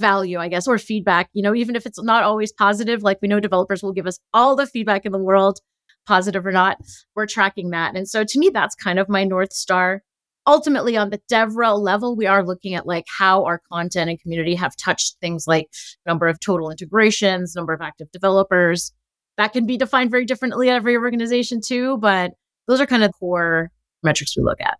value, 0.00 0.38
I 0.38 0.48
guess, 0.48 0.66
or 0.66 0.78
feedback, 0.78 1.28
you 1.34 1.42
know, 1.42 1.54
even 1.54 1.76
if 1.76 1.84
it's 1.84 2.02
not 2.02 2.22
always 2.22 2.50
positive, 2.50 3.02
like 3.02 3.18
we 3.20 3.28
know 3.28 3.40
developers 3.40 3.82
will 3.82 3.92
give 3.92 4.06
us 4.06 4.18
all 4.32 4.56
the 4.56 4.66
feedback 4.66 5.04
in 5.04 5.12
the 5.12 5.18
world, 5.18 5.60
positive 6.06 6.46
or 6.46 6.52
not, 6.52 6.78
we're 7.14 7.26
tracking 7.26 7.72
that. 7.72 7.94
And 7.94 8.08
so 8.08 8.24
to 8.24 8.38
me, 8.38 8.48
that's 8.48 8.74
kind 8.74 8.98
of 8.98 9.10
my 9.10 9.24
North 9.24 9.52
Star 9.52 10.02
ultimately 10.46 10.96
on 10.96 11.10
the 11.10 11.20
DevRel 11.30 11.80
level, 11.80 12.16
we 12.16 12.26
are 12.26 12.44
looking 12.44 12.74
at 12.74 12.86
like 12.86 13.04
how 13.18 13.44
our 13.44 13.60
content 13.72 14.10
and 14.10 14.20
community 14.20 14.54
have 14.54 14.76
touched 14.76 15.16
things 15.20 15.46
like 15.46 15.68
number 16.06 16.26
of 16.26 16.40
total 16.40 16.70
integrations, 16.70 17.54
number 17.54 17.72
of 17.72 17.80
active 17.80 18.10
developers. 18.12 18.92
That 19.36 19.52
can 19.52 19.66
be 19.66 19.76
defined 19.76 20.10
very 20.10 20.24
differently 20.24 20.70
at 20.70 20.76
every 20.76 20.96
organization 20.96 21.60
too, 21.64 21.98
but 21.98 22.32
those 22.66 22.80
are 22.80 22.86
kind 22.86 23.02
of 23.02 23.12
core 23.18 23.70
metrics 24.02 24.36
we 24.36 24.42
look 24.42 24.60
at. 24.60 24.78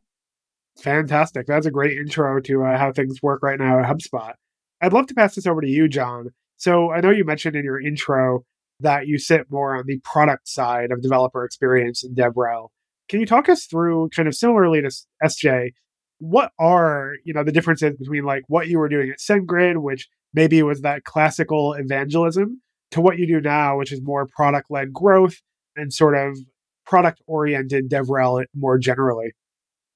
Fantastic. 0.79 1.47
That's 1.47 1.67
a 1.67 1.71
great 1.71 1.97
intro 1.97 2.41
to 2.41 2.65
uh, 2.65 2.79
how 2.79 2.93
things 2.93 3.23
work 3.23 3.43
right 3.43 3.59
now 3.59 3.79
at 3.79 3.87
HubSpot. 3.87 4.33
I'd 4.81 4.93
love 4.93 5.07
to 5.07 5.15
pass 5.15 5.35
this 5.35 5.47
over 5.47 5.61
to 5.61 5.69
you, 5.69 5.89
John. 5.89 6.31
So 6.57 6.91
I 6.91 7.01
know 7.01 7.11
you 7.11 7.25
mentioned 7.25 7.57
in 7.57 7.65
your 7.65 7.81
intro 7.81 8.45
that 8.81 9.07
you 9.07 9.19
sit 9.19 9.51
more 9.51 9.77
on 9.77 9.85
the 9.87 10.01
product 10.03 10.49
side 10.49 10.91
of 10.91 11.01
developer 11.01 11.45
experience 11.45 12.05
in 12.05 12.15
DevRel. 12.15 12.69
Can 13.09 13.21
you 13.21 13.27
talk 13.27 13.49
us 13.49 13.67
through 13.67 14.11
kind 14.17 14.29
of 14.29 14.35
similarly 14.35 14.81
to 14.81 14.91
SJ, 15.23 15.73
what 16.19 16.53
are, 16.59 17.15
you 17.25 17.35
know, 17.35 17.45
the 17.45 17.53
differences 17.53 17.97
between 17.97 18.25
like 18.25 18.45
what 18.49 18.69
you 18.69 18.79
were 18.79 18.89
doing 18.89 19.11
at 19.11 19.19
SendGrid, 19.19 19.83
which 19.83 20.09
maybe 20.33 20.63
was 20.63 20.81
that 20.83 21.05
classical 21.05 21.75
evangelism, 21.75 22.61
to 22.93 23.01
what 23.01 23.19
you 23.19 23.27
do 23.27 23.41
now, 23.41 23.77
which 23.77 23.93
is 23.93 24.01
more 24.03 24.27
product 24.27 24.71
led 24.71 24.93
growth 24.93 25.41
and 25.77 25.93
sort 25.93 26.17
of 26.17 26.39
product 26.87 27.21
oriented 27.27 27.91
DevRel 27.91 28.45
more 28.55 28.79
generally? 28.79 29.33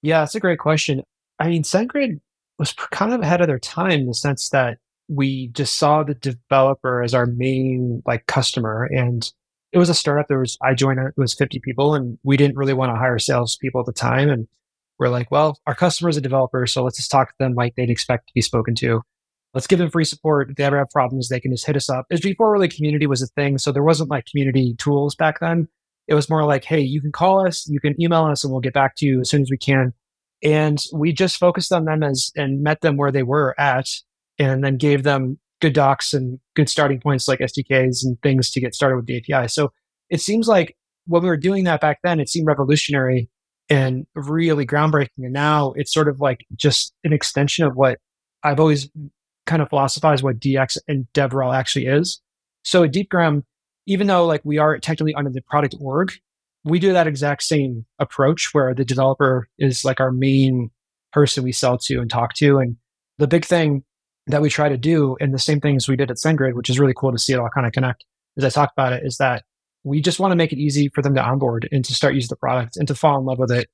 Yeah, 0.02 0.20
that's 0.20 0.34
a 0.34 0.40
great 0.40 0.58
question. 0.58 1.02
I 1.38 1.48
mean, 1.48 1.62
SendGrid 1.62 2.20
was 2.58 2.72
kind 2.72 3.12
of 3.12 3.20
ahead 3.20 3.40
of 3.40 3.46
their 3.46 3.58
time 3.58 4.00
in 4.00 4.06
the 4.06 4.14
sense 4.14 4.48
that 4.50 4.78
we 5.08 5.48
just 5.48 5.76
saw 5.76 6.02
the 6.02 6.14
developer 6.14 7.02
as 7.02 7.14
our 7.14 7.26
main 7.26 8.02
like 8.04 8.26
customer 8.26 8.84
and 8.84 9.32
it 9.72 9.78
was 9.78 9.88
a 9.88 9.94
startup. 9.94 10.28
There 10.28 10.38
was 10.38 10.56
I 10.62 10.74
joined 10.74 10.98
it 10.98 11.14
was 11.16 11.34
50 11.34 11.60
people, 11.60 11.94
and 11.94 12.18
we 12.22 12.36
didn't 12.36 12.56
really 12.56 12.72
want 12.72 12.90
to 12.90 12.98
hire 12.98 13.18
salespeople 13.18 13.80
at 13.80 13.86
the 13.86 13.92
time. 13.92 14.30
And 14.30 14.48
we're 14.98 15.08
like, 15.08 15.30
well, 15.30 15.58
our 15.66 15.74
customer 15.74 16.08
is 16.08 16.16
a 16.16 16.22
developer, 16.22 16.66
so 16.66 16.82
let's 16.82 16.96
just 16.96 17.10
talk 17.10 17.28
to 17.28 17.34
them 17.38 17.54
like 17.54 17.74
they'd 17.76 17.90
expect 17.90 18.28
to 18.28 18.34
be 18.34 18.40
spoken 18.40 18.74
to. 18.76 19.02
Let's 19.54 19.66
give 19.66 19.78
them 19.78 19.90
free 19.90 20.04
support. 20.04 20.50
If 20.50 20.56
they 20.56 20.64
ever 20.64 20.78
have 20.78 20.90
problems, 20.90 21.28
they 21.28 21.40
can 21.40 21.52
just 21.52 21.66
hit 21.66 21.76
us 21.76 21.88
up. 21.88 22.06
It's 22.10 22.20
before 22.20 22.52
really 22.52 22.68
community 22.68 23.06
was 23.06 23.22
a 23.22 23.26
thing, 23.28 23.58
so 23.58 23.72
there 23.72 23.82
wasn't 23.82 24.10
like 24.10 24.26
community 24.26 24.74
tools 24.78 25.14
back 25.14 25.40
then. 25.40 25.68
It 26.06 26.14
was 26.14 26.30
more 26.30 26.44
like, 26.44 26.64
hey, 26.64 26.80
you 26.80 27.00
can 27.00 27.12
call 27.12 27.46
us, 27.46 27.68
you 27.68 27.80
can 27.80 28.00
email 28.00 28.24
us, 28.24 28.42
and 28.42 28.50
we'll 28.50 28.60
get 28.60 28.74
back 28.74 28.96
to 28.96 29.06
you 29.06 29.20
as 29.20 29.30
soon 29.30 29.42
as 29.42 29.50
we 29.50 29.58
can. 29.58 29.92
And 30.42 30.78
we 30.92 31.12
just 31.12 31.36
focused 31.36 31.72
on 31.72 31.84
them 31.84 32.02
as 32.02 32.30
and 32.36 32.62
met 32.62 32.80
them 32.80 32.96
where 32.96 33.12
they 33.12 33.22
were 33.22 33.58
at, 33.60 33.88
and 34.38 34.64
then 34.64 34.76
gave 34.76 35.02
them 35.02 35.38
good 35.60 35.72
docs 35.72 36.14
and 36.14 36.38
good 36.54 36.68
starting 36.68 37.00
points 37.00 37.28
like 37.28 37.40
SDKs 37.40 38.04
and 38.04 38.20
things 38.22 38.50
to 38.50 38.60
get 38.60 38.74
started 38.74 38.96
with 38.96 39.06
the 39.06 39.18
API. 39.18 39.48
So 39.48 39.72
it 40.10 40.20
seems 40.20 40.48
like 40.48 40.76
when 41.06 41.22
we 41.22 41.28
were 41.28 41.36
doing 41.36 41.64
that 41.64 41.80
back 41.80 41.98
then, 42.02 42.20
it 42.20 42.28
seemed 42.28 42.46
revolutionary 42.46 43.28
and 43.68 44.06
really 44.14 44.66
groundbreaking. 44.66 45.08
And 45.18 45.32
now 45.32 45.72
it's 45.76 45.92
sort 45.92 46.08
of 46.08 46.20
like 46.20 46.46
just 46.54 46.92
an 47.04 47.12
extension 47.12 47.66
of 47.66 47.76
what 47.76 47.98
I've 48.42 48.60
always 48.60 48.88
kind 49.46 49.62
of 49.62 49.68
philosophized 49.68 50.22
what 50.22 50.38
DX 50.38 50.78
and 50.86 51.06
DevRel 51.14 51.54
actually 51.54 51.86
is. 51.86 52.20
So 52.62 52.84
at 52.84 52.92
DeepGram, 52.92 53.42
even 53.86 54.06
though 54.06 54.26
like 54.26 54.42
we 54.44 54.58
are 54.58 54.78
technically 54.78 55.14
under 55.14 55.30
the 55.30 55.42
product 55.42 55.74
org, 55.80 56.12
we 56.64 56.78
do 56.78 56.92
that 56.92 57.06
exact 57.06 57.42
same 57.42 57.86
approach 57.98 58.50
where 58.52 58.74
the 58.74 58.84
developer 58.84 59.48
is 59.58 59.84
like 59.84 60.00
our 60.00 60.12
main 60.12 60.70
person 61.12 61.44
we 61.44 61.52
sell 61.52 61.78
to 61.78 62.00
and 62.00 62.10
talk 62.10 62.34
to. 62.34 62.58
And 62.58 62.76
the 63.16 63.26
big 63.26 63.44
thing 63.44 63.84
that 64.28 64.42
we 64.42 64.50
try 64.50 64.68
to 64.68 64.76
do, 64.76 65.16
and 65.20 65.34
the 65.34 65.38
same 65.38 65.60
things 65.60 65.88
we 65.88 65.96
did 65.96 66.10
at 66.10 66.18
SendGrid, 66.18 66.54
which 66.54 66.70
is 66.70 66.78
really 66.78 66.94
cool 66.94 67.12
to 67.12 67.18
see 67.18 67.32
it 67.32 67.38
all 67.38 67.48
kind 67.48 67.66
of 67.66 67.72
connect, 67.72 68.04
as 68.36 68.44
I 68.44 68.50
talked 68.50 68.72
about 68.72 68.92
it, 68.92 69.04
is 69.04 69.16
that 69.16 69.44
we 69.84 70.00
just 70.00 70.20
want 70.20 70.32
to 70.32 70.36
make 70.36 70.52
it 70.52 70.58
easy 70.58 70.88
for 70.88 71.02
them 71.02 71.14
to 71.14 71.22
onboard 71.22 71.68
and 71.72 71.84
to 71.84 71.94
start 71.94 72.14
using 72.14 72.28
the 72.28 72.36
product 72.36 72.76
and 72.76 72.86
to 72.88 72.94
fall 72.94 73.18
in 73.18 73.24
love 73.24 73.38
with 73.38 73.50
it 73.50 73.68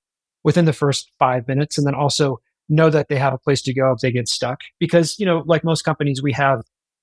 within 0.44 0.64
the 0.64 0.72
first 0.72 1.10
five 1.18 1.48
minutes. 1.48 1.76
And 1.76 1.86
then 1.86 1.94
also 1.94 2.40
know 2.68 2.88
that 2.90 3.08
they 3.08 3.16
have 3.16 3.32
a 3.32 3.38
place 3.38 3.62
to 3.62 3.74
go 3.74 3.92
if 3.92 4.00
they 4.00 4.12
get 4.12 4.28
stuck. 4.28 4.60
Because, 4.78 5.18
you 5.18 5.26
know, 5.26 5.42
like 5.46 5.64
most 5.64 5.82
companies, 5.82 6.22
we 6.22 6.32
have 6.32 6.62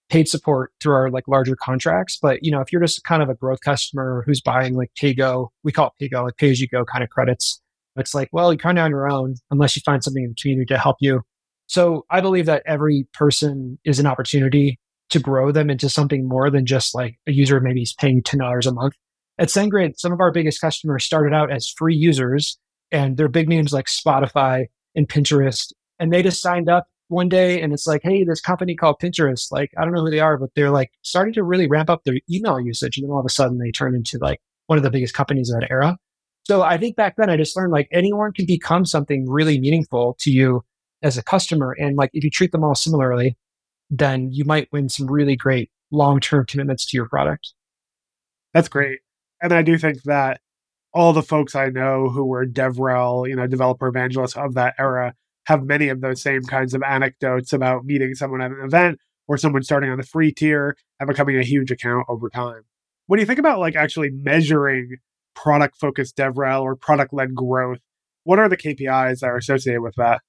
paid 0.10 0.28
support 0.30 0.72
through 0.80 0.94
our 0.94 1.10
like 1.10 1.28
larger 1.28 1.56
contracts. 1.56 2.18
But, 2.22 2.44
you 2.44 2.52
know, 2.52 2.62
if 2.62 2.72
you're 2.72 2.82
just 2.82 3.04
kind 3.04 3.24
of 3.24 3.30
a 3.30 3.36
growth 3.36 3.62
customer 3.62 4.24
who's 4.26 4.42
buying 4.42 4.76
like 4.76 4.92
PayGo, 5.00 5.50
we 5.64 5.72
call 5.72 5.94
it 6.00 6.04
PayGo, 6.04 6.24
like 6.24 6.38
pay 6.38 6.52
as 6.52 6.62
you 6.62 6.68
go 6.68 6.86
kind 6.86 7.04
of 7.04 7.10
credits. 7.10 7.62
It's 7.96 8.16
like, 8.16 8.30
well, 8.32 8.54
you're 8.54 8.58
kind 8.58 8.80
of 8.80 8.86
on 8.86 8.92
your 8.92 9.10
own 9.10 9.36
unless 9.50 9.76
you 9.76 9.82
find 9.84 10.04
something 10.04 10.24
in 10.24 10.30
the 10.30 10.36
community 10.36 10.68
to 10.68 10.78
help 10.78 10.98
you. 11.00 11.24
So 11.72 12.06
I 12.10 12.20
believe 12.20 12.48
that 12.48 12.64
every 12.66 13.08
person 13.14 13.80
is 13.86 13.98
an 13.98 14.06
opportunity 14.06 14.78
to 15.10 15.20
grow 15.22 15.54
them 15.54 15.70
into 15.70 15.88
something 15.88 16.28
more 16.28 16.50
than 16.50 16.66
just 16.66 16.94
like 16.94 17.18
a 17.28 17.32
user 17.32 17.62
maybe 17.62 17.82
is 17.82 17.94
paying 17.94 18.22
$10 18.22 18.68
a 18.68 18.72
month. 18.74 18.94
At 19.40 19.48
SendGrid, 19.48 19.98
some 19.98 20.12
of 20.12 20.20
our 20.20 20.34
biggest 20.34 20.60
customers 20.60 21.06
started 21.06 21.34
out 21.34 21.50
as 21.50 21.70
free 21.70 21.96
users 21.96 22.60
and 22.92 23.16
they're 23.16 23.30
big 23.30 23.48
names 23.48 23.72
like 23.72 23.86
Spotify 23.86 24.66
and 24.96 25.08
Pinterest. 25.08 25.72
And 25.98 26.12
they 26.12 26.22
just 26.22 26.42
signed 26.42 26.68
up 26.68 26.88
one 27.08 27.30
day 27.30 27.62
and 27.62 27.72
it's 27.72 27.88
like, 27.88 28.02
hey, 28.04 28.26
this 28.26 28.42
company 28.42 28.76
called 28.76 28.98
Pinterest, 29.02 29.50
like, 29.50 29.72
I 29.78 29.86
don't 29.86 29.94
know 29.94 30.04
who 30.04 30.12
they 30.12 30.20
are, 30.20 30.38
but 30.38 30.50
they're 30.58 30.72
like 30.72 30.92
starting 31.04 31.34
to 31.36 31.44
really 31.44 31.70
ramp 31.70 31.90
up 31.90 32.04
their 32.04 32.20
email 32.30 32.60
usage. 32.60 32.98
And 32.98 33.06
then 33.06 33.12
all 33.14 33.22
of 33.22 33.26
a 33.26 33.30
sudden 33.30 33.60
they 33.60 33.72
turn 33.72 33.96
into 33.96 34.18
like 34.18 34.42
one 34.68 34.78
of 34.78 34.84
the 34.84 34.92
biggest 34.92 35.14
companies 35.14 35.50
of 35.50 35.62
that 35.62 35.72
era. 35.72 35.98
So 36.44 36.64
I 36.64 36.78
think 36.78 36.98
back 36.98 37.16
then 37.16 37.30
I 37.30 37.38
just 37.38 37.56
learned 37.56 37.72
like 37.72 37.88
anyone 37.94 38.34
can 38.34 38.46
become 38.46 38.84
something 38.84 39.26
really 39.30 39.58
meaningful 39.58 40.18
to 40.20 40.32
you 40.32 40.66
as 41.04 41.18
a 41.18 41.24
customer. 41.24 41.76
And 41.80 41.96
like 41.96 42.12
if 42.14 42.24
you 42.24 42.30
treat 42.30 42.52
them 42.52 42.64
all 42.64 42.76
similarly, 42.76 43.38
then 43.90 44.30
you 44.32 44.46
might 44.46 44.70
win 44.72 44.90
some 44.90 45.08
really 45.10 45.36
great 45.36 45.72
long 45.92 46.20
term 46.20 46.46
commitments 46.46 46.86
to 46.88 46.98
your 46.98 47.08
product. 47.08 47.54
That's 48.54 48.70
great. 48.70 49.00
And 49.42 49.54
I 49.54 49.62
do 49.62 49.78
think 49.78 50.04
that 50.04 50.40
all 50.94 51.14
the 51.14 51.24
folks 51.24 51.56
I 51.56 51.70
know 51.70 52.10
who 52.10 52.26
were 52.26 52.46
DevRel, 52.46 53.28
you 53.28 53.36
know, 53.36 53.48
developer 53.48 53.88
evangelists 53.88 54.36
of 54.36 54.54
that 54.56 54.76
era 54.78 55.14
have 55.46 55.64
many 55.64 55.90
of 55.90 56.02
those 56.02 56.22
same 56.22 56.44
kinds 56.44 56.74
of 56.74 56.84
anecdotes 56.84 57.54
about 57.54 57.86
meeting 57.86 58.14
someone 58.14 58.42
at 58.42 58.52
an 58.52 58.62
event 58.64 59.00
or 59.28 59.38
someone 59.38 59.64
starting 59.64 59.90
on 59.90 59.98
the 59.98 60.04
free 60.04 60.32
tier 60.32 60.76
and 61.00 61.08
becoming 61.08 61.38
a 61.38 61.44
huge 61.44 61.72
account 61.72 62.06
over 62.10 62.30
time. 62.30 62.64
When 63.08 63.20
you 63.20 63.26
think 63.26 63.40
about 63.40 63.60
like 63.60 63.76
actually 63.76 64.10
measuring 64.12 64.98
product 65.36 65.78
focused 65.78 66.18
DevRel 66.18 66.62
or 66.62 66.76
product 66.76 67.14
led 67.14 67.34
growth, 67.34 67.80
what 68.24 68.40
are 68.40 68.50
the 68.50 68.58
KPIs 68.58 69.20
that 69.20 69.28
are 69.28 69.38
associated 69.38 69.82
with 69.82 69.96
that? 69.96 70.22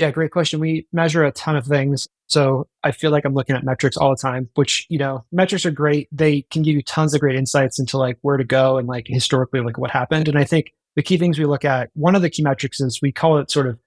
Yeah, 0.00 0.10
great 0.10 0.30
question. 0.30 0.60
We 0.60 0.86
measure 0.94 1.24
a 1.24 1.30
ton 1.30 1.56
of 1.56 1.66
things. 1.66 2.08
So 2.26 2.66
I 2.82 2.90
feel 2.90 3.10
like 3.10 3.26
I'm 3.26 3.34
looking 3.34 3.54
at 3.54 3.64
metrics 3.64 3.98
all 3.98 4.08
the 4.08 4.16
time, 4.16 4.48
which, 4.54 4.86
you 4.88 4.96
know, 4.96 5.26
metrics 5.30 5.66
are 5.66 5.70
great. 5.70 6.08
They 6.10 6.42
can 6.50 6.62
give 6.62 6.74
you 6.74 6.82
tons 6.82 7.12
of 7.12 7.20
great 7.20 7.36
insights 7.36 7.78
into 7.78 7.98
like 7.98 8.16
where 8.22 8.38
to 8.38 8.44
go 8.44 8.78
and 8.78 8.88
like 8.88 9.06
historically, 9.08 9.60
like 9.60 9.76
what 9.76 9.90
happened. 9.90 10.26
And 10.26 10.38
I 10.38 10.44
think 10.44 10.72
the 10.96 11.02
key 11.02 11.18
things 11.18 11.38
we 11.38 11.44
look 11.44 11.66
at, 11.66 11.90
one 11.92 12.14
of 12.14 12.22
the 12.22 12.30
key 12.30 12.42
metrics 12.42 12.80
is 12.80 13.00
we 13.02 13.12
call 13.12 13.36
it 13.36 13.50
sort 13.50 13.66
of 13.66 13.78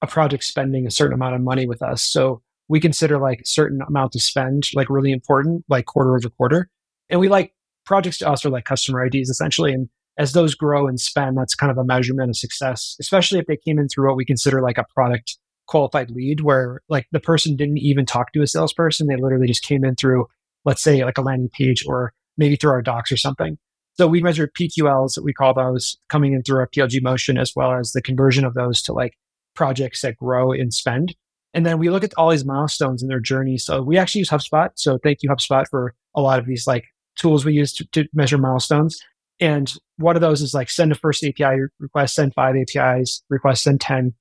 a 0.00 0.06
project 0.06 0.44
spending 0.44 0.86
a 0.86 0.90
certain 0.90 1.12
amount 1.12 1.34
of 1.34 1.42
money 1.42 1.66
with 1.66 1.82
us. 1.82 2.02
So 2.02 2.40
we 2.68 2.80
consider 2.80 3.18
like 3.18 3.42
certain 3.44 3.82
amount 3.86 4.12
to 4.12 4.20
spend 4.20 4.70
like 4.72 4.88
really 4.88 5.12
important, 5.12 5.66
like 5.68 5.84
quarter 5.84 6.16
over 6.16 6.30
quarter. 6.30 6.70
And 7.10 7.20
we 7.20 7.28
like 7.28 7.52
projects 7.84 8.16
to 8.18 8.28
us 8.30 8.42
are 8.46 8.50
like 8.50 8.64
customer 8.64 9.04
IDs 9.04 9.28
essentially. 9.28 9.74
And 9.74 9.90
as 10.16 10.32
those 10.32 10.54
grow 10.54 10.86
and 10.86 10.98
spend, 10.98 11.36
that's 11.36 11.54
kind 11.54 11.70
of 11.70 11.76
a 11.76 11.84
measurement 11.84 12.30
of 12.30 12.36
success, 12.36 12.96
especially 13.00 13.38
if 13.38 13.46
they 13.46 13.58
came 13.58 13.78
in 13.78 13.88
through 13.88 14.08
what 14.08 14.16
we 14.16 14.24
consider 14.24 14.62
like 14.62 14.78
a 14.78 14.86
product 14.94 15.36
qualified 15.66 16.10
lead, 16.10 16.40
where 16.40 16.80
like 16.88 17.06
the 17.12 17.20
person 17.20 17.56
didn't 17.56 17.78
even 17.78 18.06
talk 18.06 18.32
to 18.32 18.42
a 18.42 18.46
salesperson. 18.46 19.06
They 19.06 19.16
literally 19.16 19.46
just 19.46 19.64
came 19.64 19.84
in 19.84 19.94
through, 19.96 20.26
let's 20.64 20.82
say, 20.82 21.04
like 21.04 21.18
a 21.18 21.22
landing 21.22 21.50
page 21.50 21.84
or 21.86 22.12
maybe 22.36 22.56
through 22.56 22.72
our 22.72 22.82
docs 22.82 23.12
or 23.12 23.16
something. 23.16 23.58
So 23.94 24.06
we 24.06 24.22
measure 24.22 24.48
PQLs 24.48 25.14
that 25.14 25.24
we 25.24 25.34
call 25.34 25.52
those 25.52 25.98
coming 26.08 26.32
in 26.32 26.42
through 26.42 26.60
our 26.60 26.68
PLG 26.68 27.02
motion, 27.02 27.36
as 27.36 27.52
well 27.54 27.72
as 27.72 27.92
the 27.92 28.02
conversion 28.02 28.44
of 28.44 28.54
those 28.54 28.80
to 28.82 28.92
like 28.92 29.18
projects 29.54 30.00
that 30.00 30.16
grow 30.16 30.52
in 30.52 30.70
spend. 30.70 31.14
And 31.54 31.66
then 31.66 31.78
we 31.78 31.90
look 31.90 32.04
at 32.04 32.14
all 32.16 32.30
these 32.30 32.46
milestones 32.46 33.02
in 33.02 33.08
their 33.08 33.20
journey. 33.20 33.58
So 33.58 33.82
we 33.82 33.98
actually 33.98 34.20
use 34.20 34.30
HubSpot. 34.30 34.70
So 34.76 34.98
thank 35.02 35.22
you, 35.22 35.28
HubSpot, 35.28 35.66
for 35.68 35.94
a 36.14 36.22
lot 36.22 36.38
of 36.38 36.46
these 36.46 36.66
like 36.66 36.86
tools 37.16 37.44
we 37.44 37.52
use 37.52 37.74
to, 37.74 37.84
to 37.92 38.08
measure 38.14 38.38
milestones. 38.38 38.98
And 39.40 39.72
one 39.96 40.16
of 40.16 40.22
those 40.22 40.40
is 40.40 40.54
like 40.54 40.70
send 40.70 40.92
a 40.92 40.94
first 40.94 41.24
API 41.24 41.60
request, 41.78 42.14
send 42.14 42.32
five 42.34 42.54
APIs, 42.56 43.22
request, 43.28 43.64
send 43.64 43.80
10. 43.80 44.14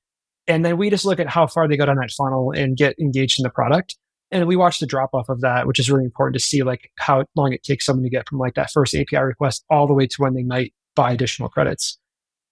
And 0.48 0.66
then 0.66 0.78
we 0.78 0.90
just 0.90 1.06
look 1.06 1.20
at 1.20 1.30
how 1.30 1.48
far 1.48 1.68
they 1.68 1.78
go 1.78 1.86
down 1.86 1.98
that 1.98 2.12
funnel 2.12 2.52
and 2.52 2.76
get 2.76 2.98
engaged 3.00 3.40
in 3.40 3.44
the 3.44 3.50
product. 3.50 3.96
And 4.32 4.48
we 4.48 4.56
watch 4.56 4.80
the 4.80 4.86
drop 4.86 5.12
off 5.14 5.30
of 5.30 5.42
that, 5.42 5.68
which 5.68 5.80
is 5.80 5.92
really 5.92 6.06
important 6.06 6.36
to 6.36 6.40
see 6.40 6.64
like 6.64 6.90
how 6.98 7.26
long 7.36 7.54
it 7.54 7.64
takes 7.64 7.86
someone 7.86 8.04
to 8.04 8.10
get 8.10 8.28
from 8.28 8.40
like 8.40 8.56
that 8.56 8.72
first 8.72 8.96
API 8.96 9.18
request 9.18 9.66
all 9.70 9.88
the 9.88 9.94
way 9.94 10.08
to 10.08 10.16
when 10.18 10.34
they 10.34 10.44
might 10.44 10.74
buy 10.96 11.12
additional 11.12 11.50
credits. 11.50 12.00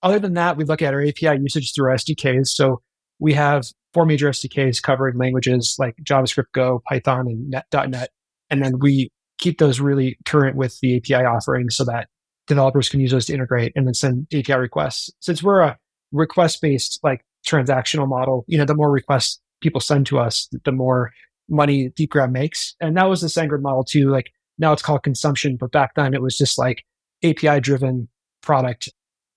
Other 0.04 0.20
than 0.20 0.34
that, 0.34 0.58
we 0.58 0.66
look 0.66 0.82
at 0.82 0.94
our 0.94 1.02
API 1.02 1.40
usage 1.42 1.74
through 1.74 1.90
our 1.90 1.96
SDKs. 1.96 2.48
So 2.48 2.82
we 3.20 3.34
have 3.34 3.66
four 3.94 4.06
major 4.06 4.30
SDKs 4.30 4.82
covering 4.82 5.18
languages 5.18 5.76
like 5.80 5.96
JavaScript, 6.04 6.52
Go, 6.54 6.82
Python, 6.88 7.28
and 7.28 7.92
.NET. 7.92 8.10
And 8.50 8.64
then 8.64 8.80
we 8.80 9.12
keep 9.40 9.58
those 9.58 9.80
really 9.80 10.18
current 10.26 10.56
with 10.56 10.80
the 10.82 10.98
API 10.98 11.26
offerings 11.26 11.76
so 11.76 11.86
that 11.86 12.08
developers 12.48 12.90
can 12.90 13.00
use 13.00 13.12
those 13.12 13.26
to 13.28 13.34
integrate 13.34 13.72
and 13.76 13.88
then 13.88 13.94
send 13.94 14.28
API 14.34 14.54
requests. 14.54 15.12
Since 15.20 15.42
we're 15.42 15.62
a 15.62 15.78
request 16.12 16.62
based 16.62 17.00
like 17.04 17.24
transactional 17.48 18.08
model, 18.08 18.46
you 18.48 18.58
know, 18.58 18.66
the 18.66 18.76
more 18.76 18.92
requests 18.92 19.40
people 19.62 19.82
send 19.82 20.06
to 20.08 20.20
us, 20.20 20.48
the 20.64 20.72
more 20.72 21.12
money 21.50 21.90
DeepGram 21.90 22.32
makes. 22.32 22.76
And 22.80 22.96
that 22.98 23.10
was 23.10 23.22
the 23.22 23.28
SendGrid 23.28 23.62
model 23.62 23.84
too. 23.84 24.10
Like 24.10 24.32
now 24.58 24.72
it's 24.74 24.82
called 24.82 25.04
consumption, 25.04 25.58
but 25.58 25.72
back 25.72 25.96
then 25.96 26.14
it 26.14 26.22
was 26.22 26.38
just 26.38 26.58
like 26.58 26.84
API 27.24 27.60
driven 27.60 28.08
product. 28.42 28.90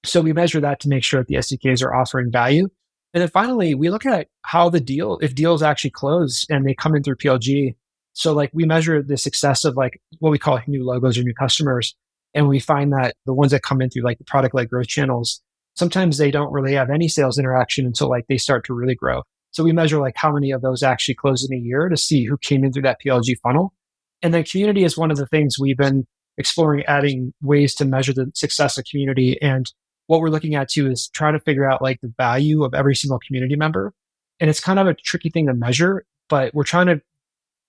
So 0.04 0.20
we 0.20 0.32
measure 0.32 0.60
that 0.60 0.80
to 0.80 0.88
make 0.88 1.04
sure 1.04 1.20
that 1.20 1.28
the 1.28 1.36
SDKs 1.36 1.82
are 1.82 1.94
offering 1.94 2.30
value. 2.30 2.68
And 3.14 3.20
then 3.20 3.28
finally, 3.28 3.74
we 3.74 3.90
look 3.90 4.06
at 4.06 4.28
how 4.42 4.68
the 4.68 4.80
deal, 4.80 5.18
if 5.22 5.34
deals 5.34 5.62
actually 5.62 5.90
close 5.90 6.46
and 6.48 6.66
they 6.66 6.74
come 6.74 6.94
in 6.94 7.02
through 7.02 7.16
PLG. 7.16 7.76
So 8.14 8.32
like 8.32 8.50
we 8.52 8.64
measure 8.64 9.02
the 9.02 9.16
success 9.16 9.64
of 9.64 9.76
like 9.76 10.00
what 10.18 10.30
we 10.30 10.38
call 10.38 10.60
new 10.66 10.84
logos 10.84 11.18
or 11.18 11.22
new 11.22 11.34
customers. 11.34 11.94
And 12.34 12.48
we 12.48 12.58
find 12.58 12.92
that 12.92 13.14
the 13.26 13.34
ones 13.34 13.52
that 13.52 13.62
come 13.62 13.82
in 13.82 13.90
through 13.90 14.04
like 14.04 14.18
the 14.18 14.24
product 14.24 14.54
led 14.54 14.70
growth 14.70 14.88
channels, 14.88 15.42
sometimes 15.74 16.18
they 16.18 16.30
don't 16.30 16.52
really 16.52 16.74
have 16.74 16.90
any 16.90 17.08
sales 17.08 17.38
interaction 17.38 17.86
until 17.86 18.08
like 18.08 18.26
they 18.28 18.38
start 18.38 18.64
to 18.66 18.74
really 18.74 18.94
grow. 18.94 19.22
So 19.50 19.62
we 19.62 19.72
measure 19.72 19.98
like 19.98 20.16
how 20.16 20.32
many 20.32 20.50
of 20.50 20.62
those 20.62 20.82
actually 20.82 21.14
close 21.14 21.46
in 21.48 21.54
a 21.56 21.60
year 21.60 21.88
to 21.88 21.96
see 21.96 22.24
who 22.24 22.38
came 22.38 22.64
in 22.64 22.72
through 22.72 22.82
that 22.82 23.00
PLG 23.04 23.36
funnel. 23.42 23.74
And 24.22 24.32
then 24.32 24.44
community 24.44 24.84
is 24.84 24.96
one 24.96 25.10
of 25.10 25.18
the 25.18 25.26
things 25.26 25.58
we've 25.58 25.76
been 25.76 26.06
exploring 26.38 26.84
adding 26.86 27.34
ways 27.42 27.74
to 27.74 27.84
measure 27.84 28.14
the 28.14 28.30
success 28.34 28.78
of 28.78 28.84
community. 28.84 29.40
And 29.42 29.70
what 30.06 30.20
we're 30.20 30.30
looking 30.30 30.54
at 30.54 30.70
too 30.70 30.90
is 30.90 31.08
trying 31.08 31.34
to 31.34 31.40
figure 31.40 31.70
out 31.70 31.82
like 31.82 32.00
the 32.00 32.12
value 32.16 32.64
of 32.64 32.74
every 32.74 32.94
single 32.94 33.18
community 33.18 33.56
member. 33.56 33.92
And 34.40 34.48
it's 34.48 34.60
kind 34.60 34.78
of 34.78 34.86
a 34.86 34.94
tricky 34.94 35.28
thing 35.28 35.46
to 35.46 35.54
measure, 35.54 36.04
but 36.28 36.54
we're 36.54 36.64
trying 36.64 36.86
to 36.86 37.00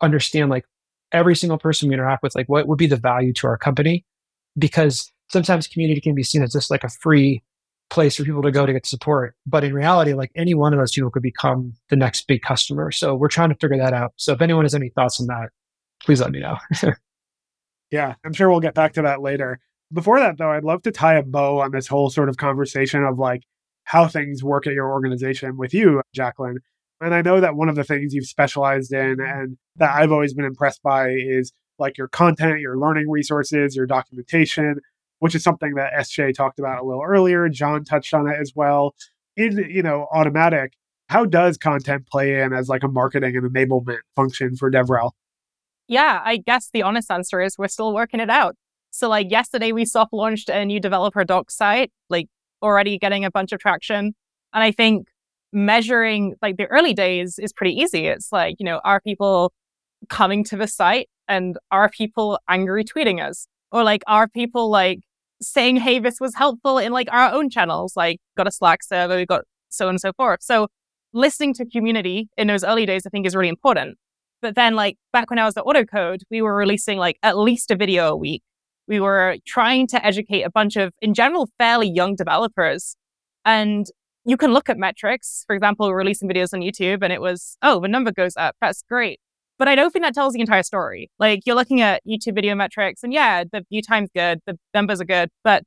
understand 0.02 0.50
like 0.50 0.66
every 1.12 1.36
single 1.36 1.58
person 1.58 1.90
we 1.90 1.96
interact 1.96 2.24
with, 2.24 2.36
like 2.36 2.48
what 2.48 2.68
would 2.68 2.78
be 2.78 2.88
the 2.88 2.96
value 2.96 3.34
to 3.34 3.48
our 3.48 3.58
company? 3.58 4.06
Because 4.58 5.12
sometimes 5.30 5.68
community 5.68 6.00
can 6.02 6.16
be 6.16 6.24
seen 6.24 6.44
as 6.44 6.54
just 6.54 6.72
like 6.72 6.84
a 6.84 6.90
free 6.90 7.44
place 7.94 8.16
for 8.16 8.24
people 8.24 8.42
to 8.42 8.52
go 8.52 8.66
to 8.66 8.74
get 8.74 8.86
support. 8.86 9.36
But 9.46 9.64
in 9.64 9.74
reality, 9.74 10.14
like 10.14 10.32
any 10.36 10.54
one 10.54 10.74
of 10.74 10.80
those 10.80 10.92
people 10.92 11.12
could 11.12 11.24
become 11.24 11.74
the 11.90 11.96
next 11.96 12.28
big 12.28 12.42
customer. 12.42 12.92
So 12.92 13.16
we're 13.16 13.30
trying 13.30 13.50
to 13.50 13.56
figure 13.56 13.78
that 13.78 13.94
out. 13.94 14.14
So 14.18 14.34
if 14.34 14.42
anyone 14.42 14.66
has 14.66 14.76
any 14.76 14.90
thoughts 14.90 15.22
on 15.22 15.28
that, 15.28 15.50
please 16.04 16.20
let 16.20 16.32
me 16.32 16.40
know. 16.40 16.58
Yeah, 17.94 18.16
I'm 18.26 18.34
sure 18.34 18.50
we'll 18.50 18.60
get 18.60 18.74
back 18.74 18.94
to 18.94 19.04
that 19.04 19.22
later. 19.22 19.60
Before 19.94 20.20
that, 20.20 20.40
though, 20.40 20.50
I'd 20.50 20.64
love 20.64 20.82
to 20.82 20.92
tie 20.92 21.14
a 21.14 21.22
bow 21.22 21.62
on 21.62 21.70
this 21.70 21.86
whole 21.86 22.10
sort 22.10 22.28
of 22.28 22.38
conversation 22.38 23.04
of 23.04 23.20
like 23.20 23.44
how 23.84 24.08
things 24.08 24.44
work 24.44 24.66
at 24.66 24.74
your 24.74 24.90
organization 24.92 25.58
with 25.58 25.76
you, 25.76 26.02
Jacklyn. 26.12 26.58
And 27.02 27.14
I 27.14 27.22
know 27.22 27.40
that 27.40 27.56
one 27.56 27.70
of 27.70 27.76
the 27.76 27.84
things 27.84 28.16
you've 28.16 28.26
specialized 28.26 28.92
in 28.92 29.20
and 29.20 29.58
that 29.76 29.96
I've 29.96 30.12
always 30.12 30.34
been 30.34 30.44
impressed 30.44 30.82
by 30.82 31.10
is 31.10 31.52
like 31.78 32.00
your 32.00 32.08
content, 32.08 32.62
your 32.62 32.80
learning 32.80 33.12
resources, 33.12 33.76
your 33.76 33.86
documentation, 33.86 34.80
which 35.24 35.36
is 35.36 35.42
something 35.42 35.76
that 35.76 35.94
SJ 35.94 36.34
talked 36.34 36.60
about 36.60 36.82
a 36.82 36.86
little 36.86 37.02
earlier. 37.02 37.48
John 37.48 37.86
touched 37.86 38.14
on 38.14 38.28
it 38.28 38.36
as 38.42 38.52
well. 38.54 38.94
In, 39.38 39.56
you 39.70 39.82
know, 39.82 40.06
Automattic, 40.14 40.72
how 41.08 41.24
does 41.24 41.58
content 41.58 42.08
play 42.08 42.42
in 42.42 42.52
as 42.52 42.68
like 42.68 42.84
a 42.84 42.90
marketing 42.90 43.38
and 43.38 43.50
enablement 43.50 44.00
function 44.18 44.58
for 44.58 44.70
DevRel? 44.70 45.12
Yeah, 45.88 46.22
I 46.26 46.44
guess 46.46 46.70
the 46.74 46.82
honest 46.82 47.10
answer 47.10 47.40
is 47.40 47.58
we're 47.58 47.70
still 47.70 47.94
working 47.94 48.20
it 48.20 48.30
out. 48.30 48.58
So 48.92 49.08
like 49.08 49.32
yesterday 49.32 49.72
we 49.72 49.86
soft 49.86 50.12
launched 50.12 50.50
a 50.50 50.66
new 50.66 50.82
developer 50.82 51.24
doc 51.24 51.52
site, 51.52 51.94
like 52.10 52.28
already 52.62 52.98
getting 52.98 53.24
a 53.24 53.32
bunch 53.32 53.54
of 53.54 53.62
traction. 53.62 54.14
And 54.52 54.64
I 54.64 54.74
think 54.74 55.08
measuring 55.54 56.36
like 56.42 56.58
the 56.58 56.66
early 56.66 56.94
days 56.94 57.40
is 57.40 57.54
pretty 57.54 57.80
easy. 57.80 58.08
It's 58.08 58.34
like, 58.34 58.58
you 58.60 58.66
know, 58.66 58.82
are 58.84 59.00
people 59.00 59.54
coming 60.10 60.44
to 60.44 60.58
the 60.58 60.68
site 60.68 61.08
and 61.30 61.58
are 61.72 61.88
people 61.88 62.40
angry 62.50 62.84
tweeting 62.84 63.26
us? 63.26 63.48
Or 63.72 63.86
like, 63.86 64.04
are 64.06 64.28
people 64.28 64.70
like 64.70 65.00
saying, 65.42 65.78
hey, 65.78 66.00
this 66.00 66.20
was 66.20 66.36
helpful 66.36 66.78
in 66.78 66.92
like 66.92 67.08
our 67.12 67.32
own 67.34 67.50
channels? 67.50 67.96
Like, 67.96 68.20
got 68.38 68.48
a 68.48 68.52
Slack 68.52 68.84
server, 68.84 69.16
we 69.16 69.26
got 69.26 69.44
so 69.70 69.88
on 69.88 69.92
and 69.92 70.02
so 70.02 70.14
forth. 70.14 70.42
So 70.42 70.68
listening 71.14 71.54
to 71.56 71.66
community 71.66 72.30
in 72.38 72.48
those 72.48 72.64
early 72.64 72.86
days, 72.86 73.06
I 73.06 73.10
think 73.10 73.26
is 73.26 73.36
really 73.36 73.50
important. 73.50 73.98
But 74.42 74.56
then, 74.56 74.76
like 74.76 74.98
back 75.14 75.30
when 75.30 75.40
I 75.40 75.46
was 75.46 75.56
at 75.56 75.64
Autocode, 75.64 76.22
we 76.30 76.42
were 76.42 76.56
releasing 76.56 76.98
like 76.98 77.18
at 77.24 77.38
least 77.38 77.72
a 77.72 77.76
video 77.76 78.10
a 78.10 78.16
week. 78.16 78.44
We 78.88 79.00
were 79.00 79.38
trying 79.48 79.88
to 79.88 80.06
educate 80.06 80.42
a 80.44 80.52
bunch 80.52 80.76
of, 80.76 80.94
in 81.02 81.14
general, 81.14 81.50
fairly 81.58 81.90
young 81.90 82.16
developers. 82.16 82.98
And 83.46 83.86
you 84.26 84.36
can 84.36 84.52
look 84.52 84.70
at 84.70 84.78
metrics. 84.78 85.46
For 85.48 85.56
example, 85.56 85.94
releasing 85.94 86.28
videos 86.30 86.54
on 86.54 86.60
YouTube 86.60 87.02
and 87.02 87.14
it 87.14 87.22
was, 87.22 87.58
oh, 87.62 87.80
the 87.80 87.88
number 87.88 88.12
goes 88.12 88.36
up. 88.36 88.56
That's 88.60 88.84
great. 88.90 89.20
But 89.60 89.68
I 89.68 89.76
don't 89.76 89.92
think 89.92 90.04
that 90.04 90.14
tells 90.14 90.34
the 90.34 90.42
entire 90.42 90.64
story. 90.64 91.10
Like 91.20 91.42
you're 91.46 91.56
looking 91.56 91.82
at 91.82 92.02
YouTube 92.08 92.36
video 92.36 92.56
metrics 92.56 93.04
and 93.04 93.14
yeah, 93.14 93.44
the 93.52 93.66
view 93.70 93.82
time's 93.82 94.10
good, 94.16 94.40
the 94.46 94.58
numbers 94.74 95.00
are 95.00 95.06
good, 95.06 95.30
but 95.44 95.64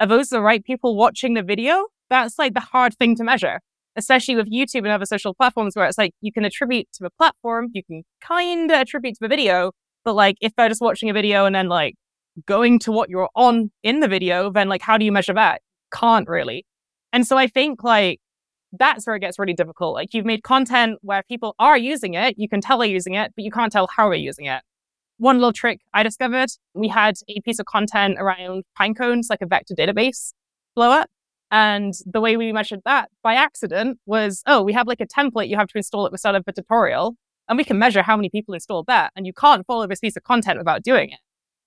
are 0.00 0.06
those 0.06 0.28
the 0.28 0.42
right 0.42 0.64
people 0.64 0.96
watching 0.96 1.34
the 1.34 1.42
video? 1.42 1.86
That's 2.10 2.38
like 2.38 2.54
the 2.54 2.60
hard 2.60 2.94
thing 2.98 3.16
to 3.16 3.24
measure, 3.24 3.60
especially 3.96 4.34
with 4.34 4.50
YouTube 4.50 4.80
and 4.80 4.88
other 4.88 5.06
social 5.06 5.34
platforms 5.34 5.76
where 5.76 5.86
it's 5.86 5.98
like 5.98 6.12
you 6.20 6.32
can 6.32 6.44
attribute 6.44 6.88
to 6.94 7.04
the 7.04 7.10
platform, 7.10 7.68
you 7.72 7.84
can 7.84 8.02
kind 8.20 8.70
of 8.70 8.80
attribute 8.80 9.14
to 9.14 9.20
the 9.20 9.28
video, 9.28 9.72
but 10.04 10.14
like 10.14 10.36
if 10.40 10.52
they're 10.56 10.68
just 10.68 10.80
watching 10.80 11.08
a 11.08 11.12
video 11.12 11.46
and 11.46 11.54
then 11.54 11.68
like 11.68 11.94
going 12.46 12.78
to 12.80 12.92
what 12.92 13.08
you're 13.08 13.28
on 13.36 13.70
in 13.82 14.00
the 14.00 14.08
video, 14.08 14.50
then 14.50 14.68
like 14.68 14.82
how 14.82 14.98
do 14.98 15.04
you 15.04 15.12
measure 15.12 15.34
that? 15.34 15.62
Can't 15.94 16.28
really. 16.28 16.66
And 17.12 17.26
so 17.26 17.36
I 17.36 17.46
think 17.46 17.84
like 17.84 18.20
that's 18.72 19.06
where 19.06 19.16
it 19.16 19.20
gets 19.20 19.38
really 19.38 19.54
difficult. 19.54 19.94
Like 19.94 20.14
you've 20.14 20.24
made 20.24 20.42
content 20.42 20.98
where 21.02 21.22
people 21.22 21.54
are 21.58 21.76
using 21.76 22.14
it, 22.14 22.34
you 22.38 22.48
can 22.48 22.60
tell 22.60 22.78
they're 22.78 22.88
using 22.88 23.14
it, 23.14 23.32
but 23.36 23.44
you 23.44 23.50
can't 23.50 23.72
tell 23.72 23.88
how 23.94 24.08
they're 24.08 24.16
using 24.16 24.46
it. 24.46 24.62
One 25.18 25.36
little 25.36 25.52
trick 25.52 25.80
I 25.94 26.02
discovered, 26.02 26.50
we 26.74 26.88
had 26.88 27.14
a 27.28 27.40
piece 27.42 27.58
of 27.58 27.66
content 27.66 28.16
around 28.18 28.64
Pinecone's, 28.78 29.28
like 29.30 29.42
a 29.42 29.46
vector 29.46 29.74
database 29.74 30.32
blow 30.74 30.90
up. 30.90 31.08
And 31.50 31.92
the 32.06 32.20
way 32.20 32.38
we 32.38 32.50
measured 32.50 32.80
that 32.86 33.10
by 33.22 33.34
accident 33.34 33.98
was, 34.06 34.42
oh, 34.46 34.62
we 34.62 34.72
have 34.72 34.86
like 34.86 35.02
a 35.02 35.06
template 35.06 35.48
you 35.48 35.56
have 35.56 35.68
to 35.68 35.76
install 35.76 36.06
at 36.06 36.12
the 36.12 36.18
start 36.18 36.34
of 36.34 36.44
the 36.46 36.52
tutorial, 36.52 37.14
and 37.46 37.58
we 37.58 37.64
can 37.64 37.78
measure 37.78 38.02
how 38.02 38.16
many 38.16 38.30
people 38.30 38.54
installed 38.54 38.86
that. 38.86 39.12
And 39.14 39.26
you 39.26 39.34
can't 39.34 39.66
follow 39.66 39.86
this 39.86 40.00
piece 40.00 40.16
of 40.16 40.22
content 40.22 40.58
without 40.58 40.82
doing 40.82 41.10
it. 41.10 41.18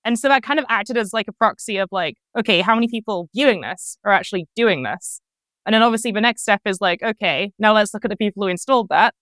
And 0.04 0.18
so 0.18 0.28
that 0.28 0.44
kind 0.44 0.60
of 0.60 0.66
acted 0.70 0.98
as 0.98 1.14
like 1.14 1.28
a 1.28 1.34
proxy 1.34 1.78
of 1.78 1.90
like, 1.92 2.16
okay, 2.38 2.62
how 2.62 2.74
many 2.74 2.88
people 2.88 3.30
viewing 3.34 3.62
this 3.62 3.98
are 4.04 4.12
actually 4.12 4.48
doing 4.56 4.84
this? 4.84 5.22
And 5.65 5.74
then 5.74 5.81
obviously 5.81 6.12
the 6.12 6.22
next 6.22 6.43
step 6.43 6.62
is 6.65 6.79
like, 6.79 7.01
okay, 7.01 7.51
now 7.57 7.74
let's 7.74 7.93
look 7.93 8.05
at 8.05 8.12
the 8.12 8.17
people 8.17 8.43
who 8.43 8.50
installed 8.50 8.89
that. 8.89 9.13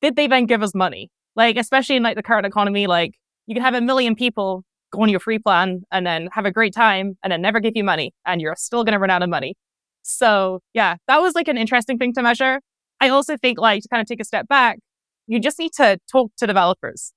Did 0.00 0.16
they 0.16 0.26
then 0.26 0.46
give 0.46 0.62
us 0.62 0.74
money? 0.74 1.10
Like, 1.34 1.56
especially 1.56 1.96
in 1.96 2.02
like 2.02 2.16
the 2.16 2.22
current 2.22 2.46
economy, 2.46 2.86
like 2.86 3.14
you 3.46 3.54
can 3.54 3.62
have 3.62 3.74
a 3.74 3.80
million 3.80 4.14
people 4.14 4.64
go 4.90 5.02
on 5.02 5.08
your 5.08 5.20
free 5.20 5.38
plan 5.38 5.82
and 5.90 6.06
then 6.06 6.28
have 6.32 6.46
a 6.46 6.52
great 6.52 6.74
time 6.74 7.18
and 7.22 7.32
then 7.32 7.42
never 7.42 7.60
give 7.60 7.72
you 7.76 7.84
money 7.84 8.12
and 8.26 8.40
you're 8.40 8.56
still 8.56 8.84
going 8.84 8.92
to 8.92 8.98
run 8.98 9.10
out 9.10 9.22
of 9.22 9.28
money. 9.28 9.54
So 10.02 10.60
yeah, 10.72 10.96
that 11.08 11.20
was 11.20 11.34
like 11.34 11.48
an 11.48 11.58
interesting 11.58 11.98
thing 11.98 12.12
to 12.14 12.22
measure. 12.22 12.60
I 13.00 13.08
also 13.08 13.36
think 13.36 13.58
like 13.58 13.82
to 13.82 13.88
kind 13.88 14.00
of 14.00 14.06
take 14.06 14.20
a 14.20 14.24
step 14.24 14.48
back, 14.48 14.78
you 15.26 15.40
just 15.40 15.58
need 15.58 15.72
to 15.74 15.98
talk 16.10 16.32
to 16.38 16.46
developers. 16.46 17.12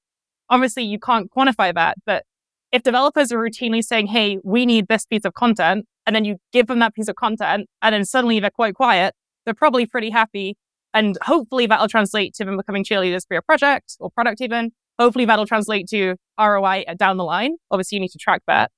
Obviously 0.50 0.84
you 0.84 1.00
can't 1.00 1.32
quantify 1.32 1.74
that, 1.74 1.98
but 2.06 2.24
if 2.72 2.84
developers 2.84 3.32
are 3.32 3.38
routinely 3.38 3.84
saying, 3.84 4.08
Hey, 4.08 4.38
we 4.44 4.66
need 4.66 4.88
this 4.88 5.06
piece 5.06 5.26
of 5.26 5.34
content, 5.34 5.86
and 6.06 6.16
then 6.16 6.26
you 6.26 6.38
give 6.52 6.68
them 6.68 6.80
that 6.80 6.94
piece 6.94 7.08
of 7.08 7.16
content 7.16 7.68
and 7.82 7.94
then 7.94 8.06
suddenly 8.06 8.40
they're 8.40 8.50
quite 8.50 8.76
quiet, 8.76 9.14
they're 9.46 9.54
probably 9.54 9.86
pretty 9.86 10.10
happy. 10.10 10.58
And 10.94 11.18
hopefully 11.22 11.68
that'll 11.68 11.88
translate 11.88 12.34
to 12.36 12.46
them 12.46 12.58
becoming 12.58 12.84
cheerleaders 12.84 13.26
for 13.28 13.34
your 13.34 13.42
project 13.42 13.96
or 14.00 14.10
product 14.10 14.42
even. 14.42 14.72
Hopefully 15.00 15.26
that'll 15.26 15.46
translate 15.46 15.88
to 15.90 16.16
ROI 16.40 16.84
down 16.98 17.18
the 17.18 17.24
line. 17.24 17.56
Obviously 17.70 17.96
you 17.96 18.02
need 18.02 18.12
to 18.12 18.18
track 18.18 18.42
that. 18.48 18.72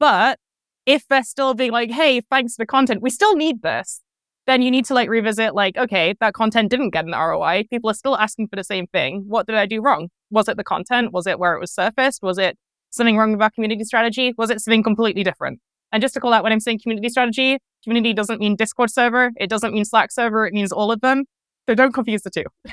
But 0.00 0.38
if 0.84 1.06
they're 1.08 1.22
still 1.22 1.54
being 1.54 1.70
like, 1.70 1.90
hey, 1.90 2.20
thanks 2.20 2.56
for 2.56 2.62
the 2.62 2.66
content, 2.66 3.02
we 3.02 3.10
still 3.10 3.36
need 3.36 3.62
this, 3.62 4.02
then 4.46 4.62
you 4.62 4.70
need 4.70 4.86
to 4.86 4.94
like 4.94 5.08
revisit 5.10 5.54
like, 5.54 5.76
okay, 5.76 6.14
that 6.20 6.32
content 6.32 6.70
didn't 6.70 6.90
get 6.90 7.04
an 7.04 7.12
ROI. 7.12 7.66
People 7.70 7.90
are 7.90 7.94
still 7.94 8.16
asking 8.16 8.48
for 8.48 8.56
the 8.56 8.64
same 8.64 8.86
thing. 8.86 9.24
What 9.28 9.46
did 9.46 9.56
I 9.56 9.66
do 9.66 9.80
wrong? 9.80 10.08
Was 10.30 10.48
it 10.48 10.56
the 10.56 10.64
content? 10.64 11.12
Was 11.12 11.26
it 11.26 11.38
where 11.38 11.54
it 11.54 11.60
was 11.60 11.72
surfaced? 11.72 12.22
Was 12.22 12.38
it 12.38 12.56
something 12.90 13.16
wrong 13.16 13.32
with 13.32 13.42
our 13.42 13.50
community 13.50 13.84
strategy? 13.84 14.34
Was 14.38 14.50
it 14.50 14.60
something 14.60 14.82
completely 14.82 15.22
different? 15.22 15.60
And 15.92 16.02
just 16.02 16.14
to 16.14 16.20
call 16.20 16.32
out 16.32 16.42
when 16.42 16.52
I'm 16.52 16.60
saying 16.60 16.80
community 16.82 17.08
strategy, 17.08 17.58
community 17.82 18.12
doesn't 18.12 18.40
mean 18.40 18.56
Discord 18.56 18.90
server. 18.90 19.30
It 19.36 19.48
doesn't 19.48 19.72
mean 19.72 19.84
Slack 19.84 20.12
server. 20.12 20.46
It 20.46 20.52
means 20.52 20.72
all 20.72 20.92
of 20.92 21.00
them. 21.00 21.24
So 21.68 21.74
don't 21.74 21.92
confuse 21.92 22.22
the 22.22 22.30
two. 22.30 22.44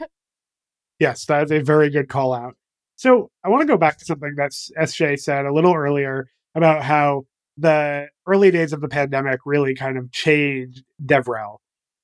yes, 0.99 1.25
that 1.25 1.43
is 1.43 1.51
a 1.51 1.59
very 1.59 1.89
good 1.89 2.09
call 2.09 2.33
out. 2.33 2.55
So 2.95 3.29
I 3.43 3.49
want 3.49 3.61
to 3.61 3.67
go 3.67 3.77
back 3.77 3.97
to 3.97 4.05
something 4.05 4.33
that 4.37 4.51
SJ 4.51 5.19
said 5.19 5.45
a 5.45 5.53
little 5.53 5.73
earlier 5.73 6.27
about 6.55 6.83
how 6.83 7.23
the 7.57 8.07
early 8.27 8.51
days 8.51 8.73
of 8.73 8.81
the 8.81 8.87
pandemic 8.87 9.41
really 9.45 9.75
kind 9.75 9.97
of 9.97 10.11
changed 10.11 10.83
DevRel. 11.05 11.57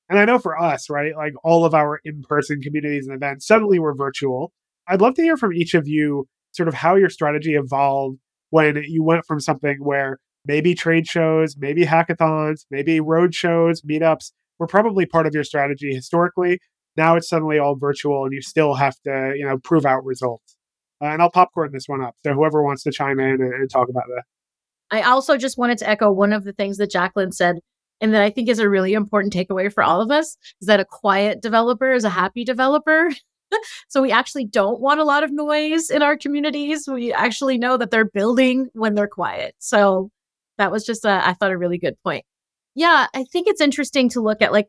And 0.10 0.19
I 0.19 0.26
know 0.26 0.39
for 0.39 0.62
us, 0.62 0.89
right, 0.89 1.15
like 1.15 1.34
all 1.43 1.63
of 1.63 1.74
our 1.74 2.02
in 2.04 2.24
person 2.28 2.62
communities 2.62 3.08
and 3.08 3.15
events 3.15 3.47
suddenly 3.47 3.80
were 3.80 3.95
virtual. 3.95 4.52
I'd 4.88 5.00
love 5.00 5.15
to 5.15 5.21
hear 5.21 5.38
from 5.38 5.54
each 5.54 5.74
of 5.74 5.88
you 5.88 6.28
sort 6.52 6.67
of 6.67 6.74
how 6.74 6.95
your 6.95 7.10
strategy 7.10 7.56
evolved 7.56 8.17
when 8.50 8.84
you 8.86 9.04
went 9.04 9.26
from 9.26 9.39
something 9.39 9.78
where 9.80 10.19
maybe 10.45 10.73
trade 10.73 11.08
shows, 11.08 11.56
maybe 11.58 11.86
hackathons, 11.86 12.65
maybe 12.71 12.99
road 12.99 13.34
shows, 13.34 13.82
meetups 13.82 14.32
were 14.60 14.67
probably 14.67 15.06
part 15.06 15.27
of 15.27 15.34
your 15.34 15.43
strategy 15.43 15.93
historically. 15.93 16.60
Now 16.97 17.15
it's 17.15 17.30
suddenly 17.30 17.58
all 17.58 17.75
virtual 17.75 18.25
and 18.25 18.34
you 18.34 18.41
still 18.41 18.73
have 18.75 18.95
to, 19.06 19.34
you 19.36 19.45
know, 19.45 19.58
prove 19.58 19.86
out 19.86 20.04
results. 20.06 20.58
Uh, 21.01 21.08
and 21.08 21.21
I'll 21.21 21.32
popcorn 21.32 21.71
this 21.71 21.88
one 21.88 22.01
up. 22.01 22.15
So 22.23 22.34
whoever 22.34 22.63
wants 22.63 22.84
to 22.84 22.91
chime 22.91 23.19
in 23.19 23.41
and, 23.41 23.54
and 23.54 23.69
talk 23.69 23.89
about 23.89 24.04
that. 24.08 24.23
I 24.91 25.01
also 25.04 25.38
just 25.38 25.58
wanted 25.58 25.77
to 25.80 25.89
echo 25.89 26.12
one 26.12 26.34
of 26.34 26.43
the 26.43 26.54
things 26.54 26.77
that 26.77 26.91
Jacklyn 26.91 27.32
said, 27.32 27.56
and 28.01 28.13
that 28.13 28.21
I 28.21 28.30
think 28.30 28.49
is 28.49 28.60
a 28.60 28.69
really 28.69 28.93
important 28.93 29.34
takeaway 29.34 29.71
for 29.73 29.84
all 29.84 30.01
of 30.01 30.12
us 30.12 30.38
is 30.60 30.67
that 30.67 30.80
a 30.80 30.86
quiet 30.86 31.41
developer 31.41 31.91
is 31.93 32.04
a 32.04 32.10
happy 32.10 32.43
developer. 32.43 33.10
so 33.88 34.01
we 34.01 34.12
actually 34.12 34.45
don't 34.45 34.82
want 34.82 34.99
a 34.99 35.06
lot 35.06 35.23
of 35.23 35.32
noise 35.32 35.89
in 35.89 36.01
our 36.01 36.17
communities. 36.17 36.88
We 36.88 37.13
actually 37.13 37.58
know 37.58 37.77
that 37.77 37.89
they're 37.89 38.06
building 38.06 38.67
when 38.73 38.95
they're 38.95 39.08
quiet. 39.08 39.56
So 39.60 40.12
that 40.57 40.71
was 40.71 40.85
just 40.85 41.05
a, 41.05 41.27
I 41.27 41.33
thought 41.33 41.51
a 41.51 41.57
really 41.57 41.77
good 41.77 41.95
point. 42.03 42.25
Yeah, 42.75 43.07
I 43.13 43.23
think 43.25 43.47
it's 43.47 43.61
interesting 43.61 44.09
to 44.09 44.21
look 44.21 44.41
at 44.41 44.51
like 44.51 44.67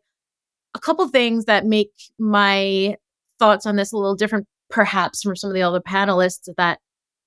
a 0.74 0.80
couple 0.80 1.06
things 1.08 1.44
that 1.44 1.66
make 1.66 1.90
my 2.18 2.96
thoughts 3.38 3.66
on 3.66 3.76
this 3.76 3.92
a 3.92 3.96
little 3.96 4.16
different, 4.16 4.46
perhaps 4.70 5.22
from 5.22 5.36
some 5.36 5.50
of 5.50 5.54
the 5.54 5.62
other 5.62 5.80
panelists. 5.80 6.48
That 6.56 6.78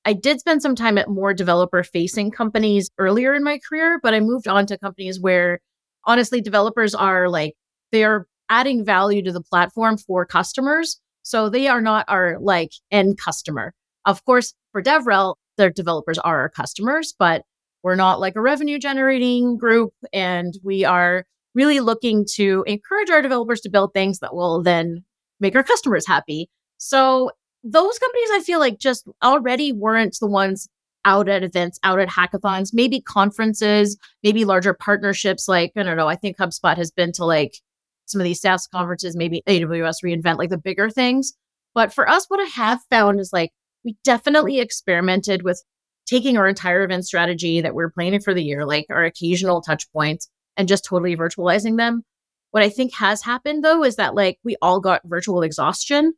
I 0.04 0.14
did 0.14 0.40
spend 0.40 0.62
some 0.62 0.76
time 0.76 0.98
at 0.98 1.10
more 1.10 1.34
developer 1.34 1.84
facing 1.84 2.32
companies 2.32 2.90
earlier 2.98 3.34
in 3.34 3.44
my 3.44 3.60
career, 3.68 4.00
but 4.02 4.14
I 4.14 4.20
moved 4.20 4.48
on 4.48 4.66
to 4.68 4.78
companies 4.78 5.20
where 5.20 5.60
honestly 6.06 6.42
developers 6.42 6.94
are 6.94 7.30
like, 7.30 7.54
they 7.92 8.04
are 8.04 8.28
adding 8.50 8.86
value 8.86 9.24
to 9.24 9.32
the 9.32 9.42
platform 9.42 9.98
for 9.98 10.26
customers. 10.26 11.00
So 11.24 11.50
they 11.50 11.68
are 11.68 11.82
not 11.82 12.06
our 12.08 12.38
like 12.40 12.72
end 12.92 13.18
customer. 13.18 13.74
Of 14.06 14.24
course, 14.26 14.54
for 14.72 14.84
DevRel, 14.84 15.36
their 15.58 15.72
developers 15.72 16.20
are 16.20 16.42
our 16.42 16.50
customers, 16.50 17.16
but 17.18 17.44
we're 17.86 17.94
not 17.94 18.20
like 18.20 18.36
a 18.36 18.42
revenue 18.42 18.80
generating 18.80 19.58
group. 19.58 19.94
And 20.12 20.58
we 20.64 20.84
are 20.84 21.24
really 21.54 21.80
looking 21.80 22.26
to 22.34 22.64
encourage 22.66 23.12
our 23.12 23.22
developers 23.22 23.62
to 23.62 23.70
build 23.70 23.94
things 23.94 24.18
that 24.20 24.34
will 24.34 24.64
then 24.64 25.06
make 25.40 25.56
our 25.56 25.62
customers 25.62 26.08
happy. 26.08 26.50
So 26.78 27.30
those 27.64 28.00
companies 28.00 28.30
I 28.32 28.40
feel 28.40 28.60
like 28.60 28.80
just 28.80 29.08
already 29.24 29.72
weren't 29.72 30.18
the 30.20 30.26
ones 30.26 30.68
out 31.06 31.30
at 31.30 31.44
events, 31.44 31.80
out 31.84 32.00
at 32.00 32.10
hackathons, 32.10 32.72
maybe 32.74 33.02
conferences, 33.02 33.98
maybe 34.24 34.46
larger 34.46 34.74
partnerships. 34.74 35.48
Like, 35.48 35.72
I 35.76 35.84
don't 35.84 35.96
know, 35.96 36.08
I 36.08 36.16
think 36.16 36.38
HubSpot 36.38 36.78
has 36.78 36.90
been 36.90 37.12
to 37.14 37.24
like 37.24 37.60
some 38.08 38.20
of 38.20 38.26
these 38.26 38.42
SaaS 38.42 38.66
conferences, 38.66 39.16
maybe 39.16 39.44
AWS 39.48 40.04
reInvent, 40.04 40.40
like 40.40 40.50
the 40.50 40.58
bigger 40.58 40.90
things. 40.90 41.34
But 41.76 41.94
for 41.94 42.10
us, 42.10 42.26
what 42.30 42.40
I 42.40 42.50
have 42.50 42.80
found 42.90 43.20
is 43.20 43.30
like 43.32 43.52
we 43.84 43.96
definitely 44.04 44.60
experimented 44.60 45.44
with 45.44 45.64
taking 46.06 46.38
our 46.38 46.48
entire 46.48 46.84
event 46.84 47.06
strategy 47.06 47.62
that 47.62 47.74
we're 47.74 47.90
planning 47.90 48.22
for 48.22 48.34
the 48.34 48.44
year, 48.44 48.66
like 48.66 48.86
our 48.90 49.04
occasional 49.04 49.62
touch 49.62 49.92
points, 49.92 50.30
and 50.58 50.68
just 50.68 50.86
totally 50.86 51.16
virtualizing 51.16 51.78
them. 51.78 52.04
What 52.52 52.64
I 52.64 52.70
think 52.70 52.94
has 52.94 53.22
happened 53.22 53.64
though 53.64 53.84
is 53.84 53.98
that 53.98 54.16
like 54.16 54.40
we 54.44 54.56
all 54.62 54.80
got 54.80 55.02
virtual 55.06 55.42
exhaustion 55.42 56.14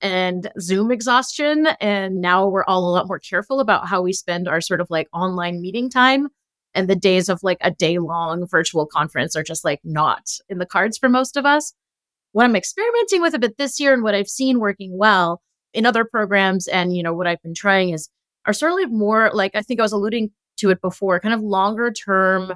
and 0.00 0.50
Zoom 0.60 0.90
exhaustion. 0.90 1.68
And 1.80 2.20
now 2.20 2.46
we're 2.46 2.64
all 2.64 2.88
a 2.88 2.92
lot 2.92 3.08
more 3.08 3.18
careful 3.18 3.60
about 3.60 3.88
how 3.88 4.02
we 4.02 4.12
spend 4.12 4.48
our 4.48 4.60
sort 4.60 4.80
of 4.80 4.88
like 4.90 5.08
online 5.12 5.60
meeting 5.60 5.90
time. 5.90 6.28
And 6.74 6.88
the 6.88 6.96
days 6.96 7.28
of 7.28 7.42
like 7.42 7.58
a 7.60 7.70
day 7.70 7.98
long 7.98 8.46
virtual 8.46 8.86
conference 8.86 9.34
are 9.34 9.42
just 9.42 9.64
like 9.64 9.80
not 9.82 10.30
in 10.48 10.58
the 10.58 10.66
cards 10.66 10.96
for 10.96 11.08
most 11.08 11.36
of 11.36 11.44
us. 11.44 11.72
What 12.32 12.44
I'm 12.44 12.54
experimenting 12.54 13.22
with 13.22 13.34
a 13.34 13.40
bit 13.40 13.58
this 13.58 13.80
year 13.80 13.92
and 13.92 14.04
what 14.04 14.14
I've 14.14 14.28
seen 14.28 14.60
working 14.60 14.96
well 14.96 15.42
in 15.74 15.84
other 15.84 16.04
programs 16.04 16.68
and, 16.68 16.96
you 16.96 17.02
know, 17.02 17.12
what 17.12 17.26
I've 17.26 17.42
been 17.42 17.54
trying 17.54 17.90
is 17.90 18.08
are 18.46 18.52
certainly 18.52 18.86
more 18.86 19.30
like 19.32 19.54
I 19.54 19.62
think 19.62 19.80
I 19.80 19.82
was 19.82 19.92
alluding 19.92 20.30
to 20.58 20.70
it 20.70 20.80
before, 20.80 21.20
kind 21.20 21.34
of 21.34 21.40
longer 21.40 21.90
term, 21.90 22.54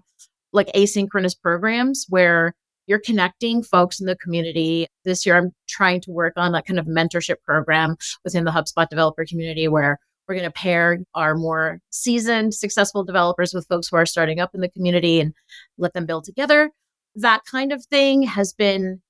like 0.52 0.68
asynchronous 0.74 1.38
programs 1.40 2.06
where 2.08 2.54
you're 2.86 3.00
connecting 3.00 3.62
folks 3.62 4.00
in 4.00 4.06
the 4.06 4.16
community. 4.16 4.86
This 5.04 5.24
year, 5.24 5.36
I'm 5.36 5.52
trying 5.68 6.00
to 6.02 6.10
work 6.10 6.34
on 6.36 6.54
a 6.54 6.62
kind 6.62 6.78
of 6.78 6.86
mentorship 6.86 7.36
program 7.44 7.96
within 8.24 8.44
the 8.44 8.50
HubSpot 8.50 8.88
developer 8.88 9.24
community 9.24 9.68
where 9.68 9.98
we're 10.28 10.34
going 10.34 10.46
to 10.46 10.52
pair 10.52 10.98
our 11.14 11.34
more 11.34 11.80
seasoned, 11.90 12.54
successful 12.54 13.04
developers 13.04 13.52
with 13.52 13.66
folks 13.68 13.88
who 13.88 13.96
are 13.96 14.06
starting 14.06 14.40
up 14.40 14.54
in 14.54 14.60
the 14.60 14.70
community 14.70 15.20
and 15.20 15.34
let 15.78 15.92
them 15.92 16.06
build 16.06 16.24
together. 16.24 16.70
That 17.14 17.42
kind 17.50 17.72
of 17.72 17.84
thing 17.86 18.22
has 18.22 18.52
been 18.52 19.00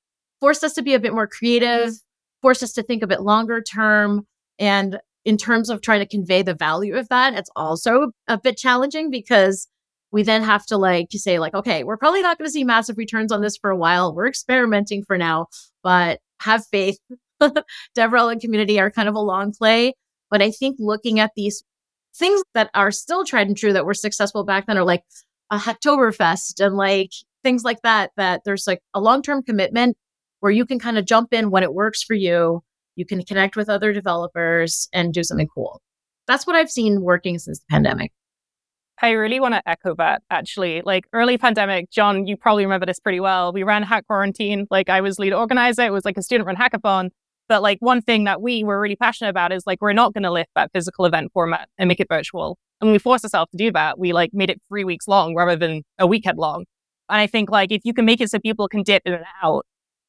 forced 0.41 0.65
us 0.65 0.75
to 0.75 0.83
be 0.83 0.95
a 0.95 1.01
bit 1.01 1.15
more 1.15 1.27
creative, 1.27 1.95
forced 2.43 2.63
us 2.63 2.73
to 2.75 2.83
think 2.83 3.03
a 3.03 3.07
bit 3.07 3.23
longer 3.23 3.63
term. 3.63 4.27
And 4.59 4.99
in 5.25 5.37
terms 5.37 5.71
of 5.71 5.81
trying 5.81 6.01
to 6.01 6.07
convey 6.07 6.43
the 6.43 6.55
value 6.55 6.97
of 6.97 7.09
that, 7.09 7.35
it's 7.35 7.51
also 7.57 8.13
a 8.29 8.39
bit 8.39 8.57
challenging 8.57 9.11
because 9.11 9.69
we 10.11 10.23
then 10.23 10.43
have 10.43 10.65
to 10.67 10.77
like 10.77 11.09
to 11.11 11.19
say 11.19 11.41
like 11.41 11.55
okay 11.55 11.83
we're 11.83 11.97
probably 11.97 12.23
not 12.23 12.39
going 12.39 12.47
to 12.47 12.53
see 12.53 12.63
massive 12.63 12.97
returns 12.99 13.33
on 13.33 13.41
this 13.41 13.57
for 13.57 13.71
a 13.71 13.77
while. 13.77 14.15
We're 14.15 14.29
experimenting 14.29 15.05
for 15.05 15.19
now 15.19 15.49
but 15.83 16.21
have 16.41 16.65
faith. 16.67 16.99
Devrel 17.99 18.31
and 18.31 18.41
community 18.41 18.79
are 18.79 18.91
kind 18.91 19.09
of 19.09 19.15
a 19.17 19.21
long 19.21 19.53
play 19.53 19.95
but 20.31 20.41
i 20.41 20.51
think 20.51 20.77
looking 20.79 21.19
at 21.21 21.33
these 21.37 21.63
things 22.15 22.43
that 22.55 22.71
are 22.75 22.91
still 22.91 23.25
tried 23.25 23.47
and 23.47 23.57
true 23.57 23.73
that 23.73 23.85
were 23.85 23.95
successful 23.95 24.45
back 24.45 24.67
then 24.67 24.79
are 24.79 24.85
like 24.85 25.03
a 25.51 25.59
Hacktoberfest 25.59 26.65
and 26.65 26.77
like 26.77 27.11
things 27.43 27.65
like 27.65 27.83
that 27.83 28.11
that 28.17 28.43
there's 28.45 28.67
like 28.67 28.81
a 28.95 29.01
long-term 29.01 29.43
commitment 29.43 29.97
where 30.41 30.53
you 30.53 30.65
can 30.65 30.79
kind 30.79 30.99
of 30.99 31.05
jump 31.05 31.33
in 31.33 31.51
when 31.51 31.63
it 31.63 31.75
works 31.75 32.03
for 32.03 32.15
you 32.15 32.63
you 32.97 33.05
can 33.05 33.23
connect 33.23 33.57
with 33.57 33.69
other 33.69 33.93
developers 33.93 34.89
and 34.93 35.13
do 35.13 35.23
something 35.23 35.49
cool 35.55 35.81
that's 36.27 36.47
what 36.47 36.57
i've 36.57 36.71
seen 36.71 37.03
working 37.03 37.39
since 37.39 37.59
the 37.59 37.67
pandemic 37.71 38.13
I 39.03 39.11
really 39.11 39.41
want 39.41 39.55
to 39.55 39.69
echo 39.69 39.95
that 39.97 40.23
actually. 40.31 40.81
Like 40.85 41.07
early 41.13 41.37
pandemic, 41.37 41.91
John, 41.91 42.27
you 42.27 42.37
probably 42.37 42.65
remember 42.65 42.87
this 42.87 43.01
pretty 43.01 43.21
well. 43.21 43.53
We 43.53 43.65
ran 43.65 43.83
Hack 43.83 44.07
Quarantine. 44.07 44.67
Like 44.71 44.89
I 44.89 45.01
was 45.01 45.19
lead 45.19 45.33
organizer. 45.33 45.83
It 45.83 45.93
was 45.93 46.05
like 46.05 46.17
a 46.17 46.23
student 46.23 46.47
run 46.47 46.57
hackathon. 46.57 47.11
But 47.49 47.63
like 47.63 47.79
one 47.81 48.01
thing 48.01 48.25
that 48.25 48.41
we 48.41 48.65
were 48.65 48.81
really 48.81 48.97
passionate 48.97 49.31
about 49.31 49.53
is 49.53 49.67
like 49.67 49.83
we're 49.83 49.93
not 49.93 50.15
going 50.15 50.23
to 50.23 50.31
lift 50.31 50.51
that 50.55 50.71
physical 50.73 51.05
event 51.05 51.33
format 51.33 51.69
and 51.77 51.89
make 51.89 52.01
it 52.01 52.09
virtual. 52.09 52.57
And 52.81 52.91
we 52.91 52.99
forced 52.99 53.25
ourselves 53.25 53.51
to 53.51 53.57
do 53.57 53.71
that. 53.73 53.99
We 53.99 54.13
like 54.13 54.31
made 54.33 54.51
it 54.51 54.61
three 54.69 54.85
weeks 54.85 55.07
long 55.07 55.35
rather 55.35 55.57
than 55.57 55.83
a 55.99 56.07
weekend 56.07 56.39
long. 56.39 56.65
And 57.11 57.21
I 57.21 57.27
think 57.27 57.51
like 57.51 57.71
if 57.71 57.83
you 57.85 57.93
can 57.93 58.07
make 58.07 58.21
it 58.21 58.31
so 58.31 58.39
people 58.39 58.69
can 58.69 58.83
dip 58.83 59.03
in 59.05 59.13
and 59.13 59.25
out, 59.43 59.67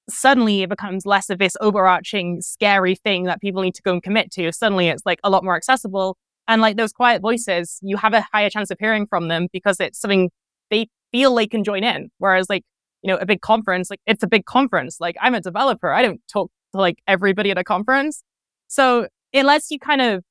suddenly 0.09 0.61
it 0.61 0.69
becomes 0.69 1.05
less 1.05 1.29
of 1.29 1.39
this 1.39 1.57
overarching 1.61 2.41
scary 2.41 2.95
thing 2.95 3.23
that 3.23 3.41
people 3.41 3.61
need 3.61 3.75
to 3.75 3.81
go 3.81 3.93
and 3.93 4.03
commit 4.03 4.31
to. 4.31 4.51
Suddenly 4.51 4.89
it's 4.89 5.05
like 5.05 5.19
a 5.23 5.29
lot 5.29 5.43
more 5.43 5.55
accessible 5.55 6.17
and 6.47 6.61
like 6.61 6.77
those 6.77 6.93
quiet 6.93 7.21
voices, 7.21 7.79
you 7.81 7.97
have 7.97 8.13
a 8.13 8.25
higher 8.31 8.49
chance 8.49 8.69
of 8.69 8.77
hearing 8.79 9.07
from 9.07 9.27
them 9.27 9.47
because 9.51 9.79
it's 9.79 9.99
something 9.99 10.29
they 10.69 10.87
feel 11.11 11.33
they 11.33 11.47
can 11.47 11.63
join 11.63 11.83
in. 11.83 12.09
Whereas 12.19 12.49
like, 12.49 12.63
you 13.01 13.07
know, 13.07 13.17
a 13.17 13.25
big 13.25 13.41
conference, 13.41 13.89
like 13.89 14.01
it's 14.05 14.23
a 14.23 14.27
big 14.27 14.45
conference. 14.45 14.97
Like 14.99 15.15
I'm 15.21 15.33
a 15.33 15.41
developer. 15.41 15.91
I 15.91 16.01
don't 16.01 16.21
talk 16.31 16.51
to 16.73 16.81
like 16.81 16.99
everybody 17.07 17.51
at 17.51 17.57
a 17.57 17.63
conference. 17.63 18.23
So 18.67 19.07
it 19.31 19.45
lets 19.45 19.71
you 19.71 19.79
kind 19.79 20.01
of 20.01 20.23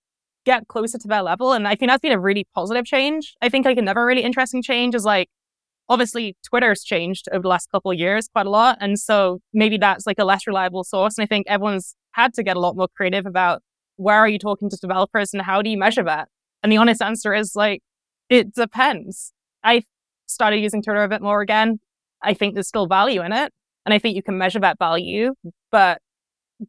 get 0.45 0.69
closer 0.69 0.99
to 0.99 1.09
that 1.09 1.25
level. 1.25 1.53
And 1.53 1.67
I 1.67 1.75
think 1.75 1.91
that's 1.91 2.01
been 2.01 2.13
a 2.13 2.21
really 2.21 2.47
positive 2.55 2.85
change. 2.85 3.35
I 3.41 3.49
think 3.49 3.67
like 3.67 3.79
another 3.79 4.05
really 4.05 4.23
interesting 4.23 4.63
change 4.63 4.95
is 4.95 5.05
like 5.05 5.29
obviously 5.88 6.37
Twitter's 6.42 6.83
changed 6.83 7.29
over 7.33 7.42
the 7.42 7.49
last 7.49 7.70
couple 7.70 7.90
of 7.90 7.99
years 7.99 8.29
quite 8.29 8.47
a 8.47 8.51
lot. 8.51 8.79
And 8.81 8.99
so 8.99 9.40
maybe 9.53 9.77
that's 9.79 10.07
like 10.07 10.18
a 10.18 10.25
less 10.25 10.47
reliable 10.47 10.85
source. 10.85 11.18
And 11.18 11.25
I 11.25 11.27
think 11.27 11.47
everyone's 11.49 11.94
had 12.12 12.35
to 12.35 12.42
get 12.42 12.57
a 12.57 12.61
lot 12.61 12.77
more 12.77 12.88
creative 12.97 13.27
about 13.27 13.62
where 13.97 14.16
are 14.16 14.29
you 14.29 14.38
talking 14.38 14.70
to 14.70 14.77
developers 14.77 15.33
and 15.33 15.42
how 15.42 15.62
do 15.62 15.70
you 15.70 15.79
measure 15.79 16.03
that? 16.05 16.29
And 16.62 16.73
the 16.73 16.79
honest 16.79 17.03
answer 17.03 17.35
is 17.35 17.55
like, 17.55 17.83
it 18.29 18.55
depends. 18.55 19.33
I 19.62 19.83
started 20.27 20.59
using 20.59 20.83
Twitter 20.83 21.03
a 21.03 21.09
bit 21.09 21.23
more 21.23 21.40
again. 21.40 21.79
I 22.23 22.35
think 22.35 22.55
there's 22.55 22.68
still 22.68 22.87
value 22.87 23.23
in 23.23 23.33
it. 23.33 23.53
And 23.85 23.92
I 23.92 23.99
think 23.99 24.16
you 24.16 24.23
can 24.23 24.38
measure 24.38 24.61
that 24.61 24.79
value, 24.79 25.35
but 25.70 26.01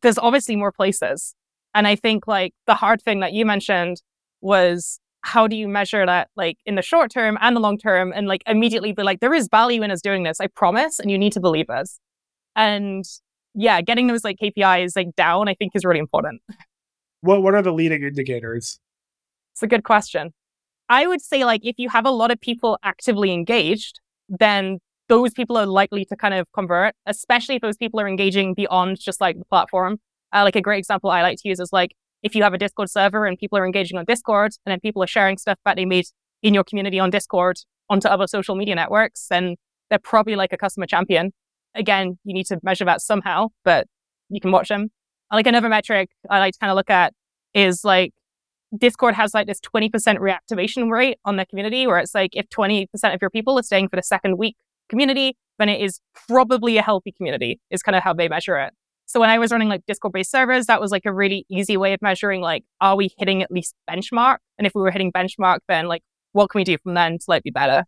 there's 0.01 0.17
obviously 0.17 0.57
more 0.57 0.71
places. 0.71 1.33
And 1.73 1.87
I 1.87 1.95
think 1.95 2.27
like 2.27 2.53
the 2.67 2.75
hard 2.75 3.01
thing 3.01 3.21
that 3.21 3.33
you 3.33 3.45
mentioned 3.45 4.01
was 4.41 4.99
how 5.25 5.47
do 5.47 5.55
you 5.55 5.67
measure 5.67 6.05
that 6.05 6.29
like 6.35 6.59
in 6.67 6.75
the 6.75 6.83
short 6.83 7.11
term 7.11 7.35
and 7.41 7.55
the 7.55 7.59
long 7.59 7.79
term 7.79 8.13
and 8.15 8.27
like 8.27 8.43
immediately 8.45 8.91
be 8.91 9.01
like, 9.01 9.21
there 9.21 9.33
is 9.33 9.47
value 9.49 9.81
in 9.81 9.89
us 9.89 9.99
doing 9.99 10.21
this, 10.21 10.39
I 10.39 10.45
promise, 10.45 10.99
and 10.99 11.09
you 11.09 11.17
need 11.17 11.33
to 11.33 11.39
believe 11.39 11.67
us. 11.67 11.99
And 12.55 13.03
yeah, 13.55 13.81
getting 13.81 14.05
those 14.05 14.23
like 14.23 14.37
KPIs 14.37 14.95
like 14.95 15.15
down, 15.15 15.49
I 15.49 15.55
think 15.55 15.71
is 15.73 15.83
really 15.83 15.99
important. 15.99 16.41
What 17.21 17.41
what 17.41 17.55
are 17.55 17.63
the 17.63 17.73
leading 17.73 18.03
indicators? 18.03 18.79
It's 19.53 19.63
a 19.63 19.67
good 19.67 19.83
question. 19.83 20.31
I 20.89 21.07
would 21.07 21.21
say 21.21 21.43
like 21.43 21.61
if 21.65 21.79
you 21.79 21.89
have 21.89 22.05
a 22.05 22.11
lot 22.11 22.29
of 22.29 22.39
people 22.39 22.77
actively 22.83 23.33
engaged, 23.33 23.99
then 24.29 24.77
those 25.09 25.33
people 25.33 25.57
are 25.57 25.65
likely 25.65 26.05
to 26.05 26.15
kind 26.15 26.35
of 26.35 26.45
convert, 26.53 26.93
especially 27.07 27.55
if 27.55 27.63
those 27.63 27.77
people 27.77 27.99
are 27.99 28.07
engaging 28.07 28.53
beyond 28.53 28.99
just 28.99 29.19
like 29.19 29.39
the 29.39 29.45
platform. 29.45 29.97
Uh, 30.33 30.43
like 30.43 30.55
a 30.55 30.61
great 30.61 30.77
example 30.77 31.09
I 31.09 31.23
like 31.23 31.39
to 31.41 31.49
use 31.49 31.59
is 31.59 31.73
like 31.73 31.95
if 32.25 32.35
you 32.35 32.43
have 32.43 32.53
a 32.53 32.57
Discord 32.57 32.89
server 32.89 33.25
and 33.25 33.37
people 33.37 33.57
are 33.57 33.65
engaging 33.65 33.97
on 33.97 34.05
Discord 34.05 34.53
and 34.65 34.71
then 34.71 34.79
people 34.79 35.01
are 35.03 35.07
sharing 35.07 35.37
stuff 35.37 35.59
that 35.63 35.75
they 35.75 35.85
made 35.85 36.05
in 36.41 36.53
your 36.53 36.63
community 36.63 36.99
on 36.99 37.09
Discord 37.09 37.57
onto 37.89 38.07
other 38.07 38.27
social 38.27 38.55
media 38.55 38.75
networks, 38.75 39.27
then 39.29 39.55
they're 39.89 39.99
probably 39.99 40.35
like 40.35 40.51
a 40.51 40.57
customer 40.57 40.87
champion. 40.87 41.31
Again, 41.75 42.17
you 42.23 42.33
need 42.33 42.47
to 42.47 42.59
measure 42.63 42.85
that 42.85 43.01
somehow, 43.01 43.49
but 43.63 43.87
you 44.29 44.41
can 44.41 44.51
watch 44.51 44.69
them 44.69 44.89
like 45.31 45.47
another 45.47 45.69
metric 45.69 46.09
I 46.29 46.39
like 46.39 46.53
to 46.53 46.59
kind 46.59 46.71
of 46.71 46.75
look 46.75 46.89
at 46.89 47.13
is 47.53 47.83
like 47.83 48.13
Discord 48.77 49.15
has 49.15 49.33
like 49.33 49.47
this 49.47 49.59
20% 49.61 49.91
reactivation 50.17 50.89
rate 50.89 51.17
on 51.25 51.37
the 51.37 51.45
community 51.45 51.87
where 51.87 51.99
it's 51.99 52.15
like 52.15 52.31
if 52.33 52.49
20% 52.49 52.87
of 53.13 53.21
your 53.21 53.29
people 53.29 53.57
are 53.59 53.63
staying 53.63 53.89
for 53.89 53.95
the 53.95 54.03
second 54.03 54.37
week 54.37 54.55
community, 54.89 55.37
then 55.59 55.69
it 55.69 55.81
is 55.81 55.99
probably 56.27 56.77
a 56.77 56.81
healthy 56.81 57.11
community 57.11 57.59
is 57.69 57.81
kind 57.81 57.95
of 57.95 58.03
how 58.03 58.13
they 58.13 58.27
measure 58.27 58.57
it. 58.57 58.73
So 59.05 59.19
when 59.19 59.29
I 59.29 59.37
was 59.37 59.51
running 59.51 59.69
like 59.69 59.85
Discord 59.85 60.13
based 60.13 60.31
servers, 60.31 60.65
that 60.65 60.81
was 60.81 60.91
like 60.91 61.05
a 61.05 61.13
really 61.13 61.45
easy 61.49 61.77
way 61.77 61.93
of 61.93 62.01
measuring 62.01 62.41
like, 62.41 62.63
are 62.81 62.95
we 62.95 63.11
hitting 63.17 63.43
at 63.43 63.51
least 63.51 63.75
benchmark? 63.89 64.37
And 64.57 64.65
if 64.65 64.73
we 64.73 64.81
were 64.81 64.91
hitting 64.91 65.11
benchmark, 65.11 65.59
then 65.67 65.87
like, 65.87 66.01
what 66.31 66.49
can 66.49 66.59
we 66.59 66.63
do 66.63 66.77
from 66.79 66.95
then 66.95 67.19
to 67.19 67.25
like 67.27 67.43
be 67.43 67.51
better? 67.51 67.83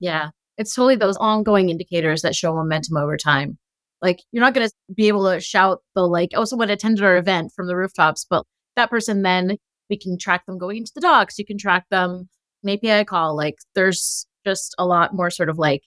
Yeah. 0.00 0.30
It's 0.58 0.74
totally 0.74 0.96
those 0.96 1.16
ongoing 1.16 1.70
indicators 1.70 2.22
that 2.22 2.34
show 2.34 2.54
momentum 2.54 2.96
over 2.96 3.16
time. 3.16 3.58
Like 4.02 4.22
you're 4.32 4.44
not 4.44 4.54
going 4.54 4.68
to 4.68 4.74
be 4.94 5.08
able 5.08 5.30
to 5.30 5.40
shout 5.40 5.82
the 5.94 6.02
like, 6.02 6.30
oh, 6.34 6.44
someone 6.44 6.70
attended 6.70 7.04
our 7.04 7.16
event 7.16 7.52
from 7.54 7.66
the 7.66 7.76
rooftops, 7.76 8.26
but 8.28 8.44
that 8.76 8.90
person 8.90 9.22
then 9.22 9.56
we 9.88 9.98
can 9.98 10.18
track 10.18 10.46
them 10.46 10.58
going 10.58 10.78
into 10.78 10.92
the 10.94 11.00
docs. 11.00 11.38
You 11.38 11.46
can 11.46 11.58
track 11.58 11.84
them 11.90 12.28
an 12.64 12.70
API 12.70 13.04
call. 13.04 13.36
Like 13.36 13.56
there's 13.74 14.26
just 14.44 14.74
a 14.78 14.86
lot 14.86 15.14
more 15.14 15.30
sort 15.30 15.48
of 15.48 15.58
like 15.58 15.82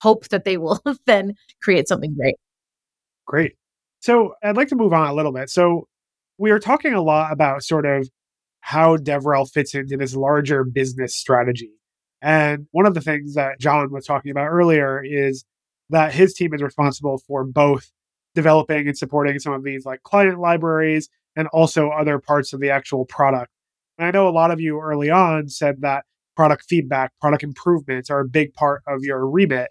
hope 0.00 0.28
that 0.28 0.44
they 0.44 0.56
will 0.56 0.80
then 1.06 1.34
create 1.62 1.88
something 1.88 2.14
great. 2.14 2.36
Great. 3.26 3.54
So 4.00 4.34
I'd 4.42 4.56
like 4.56 4.68
to 4.68 4.76
move 4.76 4.92
on 4.92 5.08
a 5.08 5.14
little 5.14 5.32
bit. 5.32 5.50
So 5.50 5.88
we 6.38 6.50
are 6.50 6.58
talking 6.58 6.94
a 6.94 7.02
lot 7.02 7.32
about 7.32 7.62
sort 7.62 7.86
of 7.86 8.08
how 8.60 8.96
DevRel 8.96 9.50
fits 9.50 9.74
into 9.74 9.96
this 9.96 10.14
larger 10.14 10.64
business 10.64 11.14
strategy. 11.14 11.72
And 12.20 12.66
one 12.72 12.86
of 12.86 12.94
the 12.94 13.00
things 13.00 13.34
that 13.34 13.60
John 13.60 13.90
was 13.92 14.06
talking 14.06 14.30
about 14.30 14.48
earlier 14.48 15.02
is 15.04 15.44
that 15.90 16.12
his 16.12 16.34
team 16.34 16.52
is 16.54 16.62
responsible 16.62 17.18
for 17.26 17.44
both 17.44 17.90
developing 18.34 18.86
and 18.86 18.96
supporting 18.96 19.38
some 19.38 19.52
of 19.52 19.64
these 19.64 19.84
like 19.84 20.02
client 20.02 20.38
libraries 20.38 21.08
and 21.36 21.48
also 21.48 21.90
other 21.90 22.18
parts 22.18 22.52
of 22.52 22.60
the 22.60 22.70
actual 22.70 23.04
product. 23.04 23.50
And 23.96 24.06
I 24.06 24.10
know 24.10 24.28
a 24.28 24.30
lot 24.30 24.50
of 24.50 24.60
you 24.60 24.80
early 24.80 25.10
on 25.10 25.48
said 25.48 25.80
that 25.80 26.04
product 26.36 26.64
feedback, 26.68 27.12
product 27.20 27.42
improvements 27.42 28.10
are 28.10 28.20
a 28.20 28.28
big 28.28 28.52
part 28.54 28.82
of 28.86 29.02
your 29.02 29.28
remit. 29.28 29.70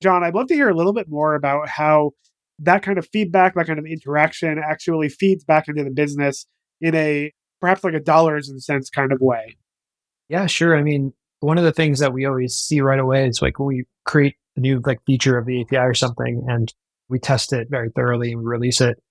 John, 0.00 0.22
I'd 0.22 0.34
love 0.34 0.48
to 0.48 0.54
hear 0.54 0.68
a 0.68 0.76
little 0.76 0.92
bit 0.92 1.08
more 1.08 1.34
about 1.34 1.68
how 1.68 2.12
that 2.60 2.82
kind 2.82 2.98
of 2.98 3.08
feedback, 3.12 3.54
that 3.54 3.66
kind 3.66 3.78
of 3.78 3.86
interaction 3.86 4.58
actually 4.58 5.08
feeds 5.08 5.44
back 5.44 5.68
into 5.68 5.84
the 5.84 5.90
business 5.90 6.46
in 6.80 6.94
a 6.94 7.32
perhaps 7.60 7.82
like 7.82 7.94
a 7.94 8.00
dollars 8.00 8.48
and 8.48 8.62
cents 8.62 8.90
kind 8.90 9.12
of 9.12 9.20
way. 9.20 9.56
Yeah, 10.28 10.46
sure. 10.46 10.76
I 10.76 10.82
mean, 10.82 11.12
one 11.40 11.58
of 11.58 11.64
the 11.64 11.72
things 11.72 11.98
that 11.98 12.12
we 12.12 12.24
always 12.24 12.54
see 12.54 12.80
right 12.80 12.98
away 12.98 13.26
is 13.28 13.42
like 13.42 13.58
when 13.58 13.68
we 13.68 13.84
create 14.04 14.36
a 14.56 14.60
new 14.60 14.80
like 14.84 15.00
feature 15.04 15.36
of 15.36 15.46
the 15.46 15.62
API 15.62 15.78
or 15.78 15.94
something, 15.94 16.44
and 16.48 16.72
we 17.08 17.18
test 17.18 17.52
it 17.52 17.68
very 17.70 17.90
thoroughly 17.90 18.32
and 18.32 18.40
we 18.40 18.46
release 18.46 18.80
it. 18.80 19.02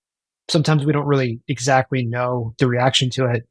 Sometimes 0.48 0.84
we 0.84 0.92
don't 0.92 1.06
really 1.06 1.40
exactly 1.48 2.04
know 2.04 2.54
the 2.58 2.66
reaction 2.66 3.10
to 3.10 3.26
it. 3.26 3.44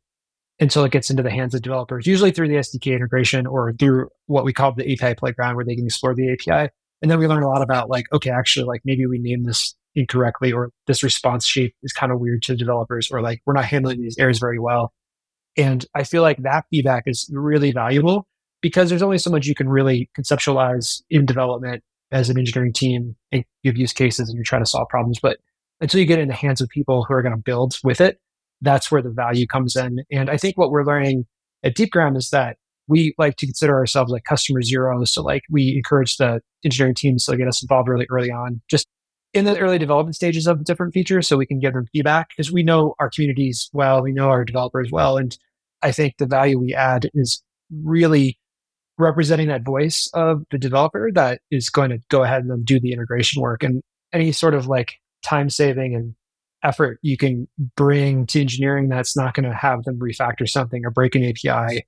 until 0.59 0.83
it 0.83 0.91
gets 0.91 1.09
into 1.09 1.23
the 1.23 1.31
hands 1.31 1.53
of 1.53 1.61
developers, 1.61 2.07
usually 2.07 2.31
through 2.31 2.47
the 2.47 2.55
SDK 2.55 2.95
integration 2.95 3.45
or 3.47 3.73
through 3.73 4.07
what 4.27 4.45
we 4.45 4.53
call 4.53 4.73
the 4.73 4.93
API 4.93 5.15
playground 5.15 5.55
where 5.55 5.65
they 5.65 5.75
can 5.75 5.85
explore 5.85 6.15
the 6.15 6.31
API. 6.31 6.69
And 7.01 7.11
then 7.11 7.19
we 7.19 7.27
learn 7.27 7.43
a 7.43 7.49
lot 7.49 7.61
about 7.61 7.89
like, 7.89 8.05
okay, 8.13 8.29
actually, 8.29 8.65
like 8.65 8.81
maybe 8.85 9.05
we 9.05 9.19
name 9.19 9.43
this 9.43 9.75
incorrectly 9.95 10.51
or 10.51 10.71
this 10.87 11.03
response 11.03 11.45
shape 11.45 11.75
is 11.83 11.93
kind 11.93 12.11
of 12.11 12.19
weird 12.19 12.41
to 12.43 12.55
developers 12.55 13.09
or 13.11 13.21
like 13.21 13.41
we're 13.45 13.53
not 13.53 13.65
handling 13.65 14.01
these 14.01 14.17
errors 14.17 14.39
very 14.39 14.59
well. 14.59 14.93
And 15.57 15.85
I 15.95 16.03
feel 16.03 16.21
like 16.21 16.41
that 16.43 16.65
feedback 16.69 17.03
is 17.05 17.29
really 17.31 17.71
valuable 17.71 18.27
because 18.61 18.89
there's 18.89 19.03
only 19.03 19.17
so 19.17 19.29
much 19.29 19.45
you 19.45 19.55
can 19.55 19.69
really 19.69 20.09
conceptualize 20.17 21.01
in 21.09 21.25
development 21.25 21.83
as 22.11 22.29
an 22.29 22.37
engineering 22.37 22.73
team 22.73 23.15
and 23.31 23.43
you 23.61 23.71
have 23.71 23.77
use 23.77 23.93
cases 23.93 24.29
and 24.29 24.35
you're 24.35 24.43
trying 24.43 24.63
to 24.63 24.69
solve 24.69 24.87
problems. 24.89 25.19
But 25.21 25.37
until 25.81 25.99
you 25.99 26.05
get 26.05 26.19
in 26.19 26.27
the 26.27 26.33
hands 26.33 26.61
of 26.61 26.69
people 26.69 27.03
who 27.03 27.13
are 27.13 27.21
going 27.21 27.35
to 27.35 27.41
build 27.41 27.75
with 27.83 28.01
it, 28.01 28.19
that's 28.61 28.91
where 28.91 29.01
the 29.01 29.09
value 29.09 29.45
comes 29.45 29.75
in. 29.75 29.99
And 30.11 30.29
I 30.29 30.37
think 30.37 30.57
what 30.57 30.71
we're 30.71 30.85
learning 30.85 31.25
at 31.63 31.75
DeepGram 31.75 32.15
is 32.17 32.29
that 32.29 32.57
we 32.87 33.13
like 33.17 33.35
to 33.37 33.45
consider 33.45 33.75
ourselves 33.75 34.11
like 34.11 34.23
customer 34.23 34.61
zero. 34.61 35.03
So 35.05 35.21
like 35.21 35.43
we 35.49 35.75
encourage 35.75 36.17
the 36.17 36.41
engineering 36.63 36.95
teams 36.95 37.25
to 37.25 37.37
get 37.37 37.47
us 37.47 37.61
involved 37.61 37.89
really 37.89 38.07
early 38.09 38.31
on, 38.31 38.61
just 38.69 38.87
in 39.33 39.45
the 39.45 39.57
early 39.57 39.79
development 39.79 40.15
stages 40.15 40.47
of 40.47 40.63
different 40.63 40.93
features 40.93 41.27
so 41.27 41.37
we 41.37 41.45
can 41.45 41.59
give 41.59 41.73
them 41.73 41.87
feedback 41.91 42.29
because 42.29 42.51
we 42.51 42.63
know 42.63 42.95
our 42.99 43.09
communities 43.09 43.69
well, 43.73 44.01
we 44.01 44.11
know 44.11 44.29
our 44.29 44.45
developers 44.45 44.89
well. 44.91 45.17
And 45.17 45.35
I 45.81 45.91
think 45.91 46.17
the 46.17 46.27
value 46.27 46.59
we 46.59 46.73
add 46.73 47.09
is 47.13 47.43
really 47.83 48.37
representing 48.97 49.47
that 49.47 49.63
voice 49.63 50.07
of 50.13 50.43
the 50.51 50.59
developer 50.59 51.11
that 51.13 51.41
is 51.49 51.69
going 51.69 51.89
to 51.89 51.99
go 52.09 52.23
ahead 52.23 52.43
and 52.43 52.65
do 52.65 52.79
the 52.79 52.93
integration 52.93 53.41
work 53.41 53.63
and 53.63 53.81
any 54.13 54.31
sort 54.31 54.53
of 54.53 54.67
like 54.67 54.93
time 55.23 55.49
saving 55.49 55.95
and 55.95 56.13
effort 56.63 56.99
you 57.01 57.17
can 57.17 57.47
bring 57.75 58.25
to 58.27 58.39
engineering 58.39 58.87
that's 58.87 59.17
not 59.17 59.33
going 59.33 59.49
to 59.49 59.55
have 59.55 59.83
them 59.83 59.99
refactor 59.99 60.47
something 60.47 60.85
or 60.85 60.91
break 60.91 61.15
an 61.15 61.23
API 61.23 61.83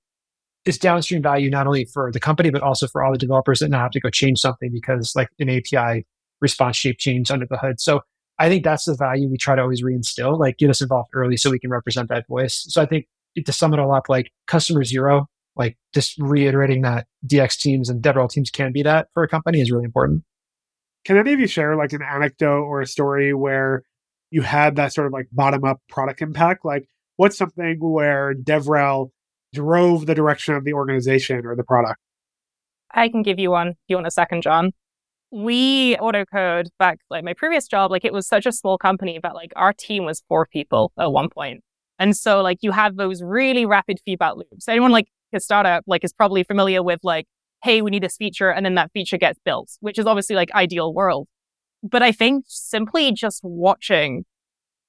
is 0.66 0.80
downstream 0.80 1.22
value 1.22 1.50
not 1.50 1.68
only 1.68 1.86
for 1.86 2.12
the 2.12 2.20
company 2.20 2.50
but 2.50 2.64
also 2.64 2.88
for 2.88 3.04
all 3.04 3.12
the 3.12 3.18
developers 3.18 3.60
that 3.60 3.70
now 3.70 3.80
have 3.80 3.92
to 3.92 4.00
go 4.00 4.10
change 4.10 4.40
something 4.40 4.72
because 4.74 5.16
like 5.16 5.30
an 5.40 5.50
API 5.50 6.06
response 6.42 6.76
shape 6.76 6.98
change 7.00 7.32
under 7.32 7.46
the 7.50 7.58
hood. 7.58 7.80
So 7.80 8.02
I 8.38 8.50
think 8.50 8.64
that's 8.64 8.86
the 8.86 8.96
value 8.96 9.30
we 9.30 9.38
try 9.38 9.56
to 9.56 9.62
always 9.62 9.82
reinstill, 9.82 10.40
like 10.40 10.58
get 10.58 10.70
us 10.70 10.82
involved 10.82 11.10
early 11.14 11.38
so 11.38 11.50
we 11.50 11.60
can 11.60 11.70
represent 11.70 12.10
that 12.10 12.28
voice. 12.28 12.66
So 12.68 12.82
I 12.82 12.86
think 12.86 13.06
to 13.44 13.52
sum 13.52 13.74
it 13.74 13.80
all 13.80 13.94
up, 13.94 14.10
like 14.10 14.32
customer 14.48 14.84
zero, 14.84 15.28
like 15.56 15.78
just 15.94 16.18
reiterating 16.20 16.82
that 16.82 17.08
DX 17.26 17.58
teams 17.58 17.90
and 17.90 18.04
DevRel 18.04 18.30
teams 18.30 18.50
can 18.50 18.74
be 18.74 18.84
that 18.84 19.08
for 19.14 19.24
a 19.24 19.28
company 19.28 19.62
is 19.62 19.72
really 19.72 19.86
important. 19.86 20.24
Can 21.06 21.18
any 21.18 21.34
of 21.34 21.40
you 21.40 21.48
share 21.48 21.76
like 21.76 21.94
an 21.94 22.02
anecdote 22.02 22.64
or 22.64 22.82
a 22.82 22.88
story 22.88 23.34
where 23.34 23.84
you 24.32 24.42
had 24.42 24.76
that 24.76 24.94
sort 24.94 25.08
of 25.08 25.14
like 25.14 25.28
bottom 25.32 25.64
up 25.64 25.80
product 25.88 26.22
impact? 26.22 26.66
Like 26.66 26.88
what's 27.16 27.38
something 27.38 27.78
where 27.80 28.34
DevRel 28.34 29.12
drove 29.54 30.08
the 30.08 30.16
direction 30.16 30.56
of 30.56 30.66
the 30.66 30.74
organization 30.74 31.46
or 31.46 31.56
the 31.56 31.64
product? 31.64 32.00
I 32.94 33.08
can 33.08 33.22
give 33.22 33.40
you 33.40 33.52
one 33.52 33.70
if 33.70 33.78
you 33.88 33.96
want 33.96 34.08
a 34.08 34.12
second, 34.12 34.42
John 34.42 34.72
we 35.36 35.98
autocode 35.98 36.68
back 36.80 37.00
like 37.10 37.22
my 37.26 37.34
previous 37.34 37.68
job 37.68 37.92
like 37.92 38.06
it 38.06 38.14
was 38.14 38.26
such 38.26 38.46
a 38.46 38.54
small 38.54 38.78
company 38.78 39.20
but 39.22 39.36
like 39.36 39.52
our 39.58 39.74
team 39.74 40.06
was 40.06 40.24
four 40.30 40.46
people 40.46 40.94
at 40.98 41.12
one 41.12 41.28
point. 41.28 41.62
And 42.00 42.16
so 42.16 42.42
like 42.42 42.60
you 42.62 42.72
have 42.72 42.96
those 42.96 43.22
really 43.22 43.66
rapid 43.66 44.00
feedback 44.06 44.38
loops. 44.38 44.70
Anyone 44.70 44.92
like 44.92 45.10
a 45.34 45.42
startup 45.42 45.84
like 45.88 46.06
is 46.06 46.14
probably 46.14 46.46
familiar 46.46 46.82
with 46.82 47.02
like 47.04 47.26
hey 47.66 47.82
we 47.82 47.92
need 47.92 48.02
this 48.02 48.16
feature 48.16 48.50
and 48.50 48.66
then 48.66 48.76
that 48.76 48.92
feature 48.94 49.18
gets 49.18 49.38
built 49.44 49.72
which 49.82 50.00
is 50.00 50.06
obviously 50.06 50.38
like 50.38 50.52
ideal 50.54 50.94
world. 50.94 51.28
But 51.84 52.02
i 52.02 52.14
think 52.14 52.46
simply 52.48 53.12
just 53.12 53.42
watching 53.44 54.24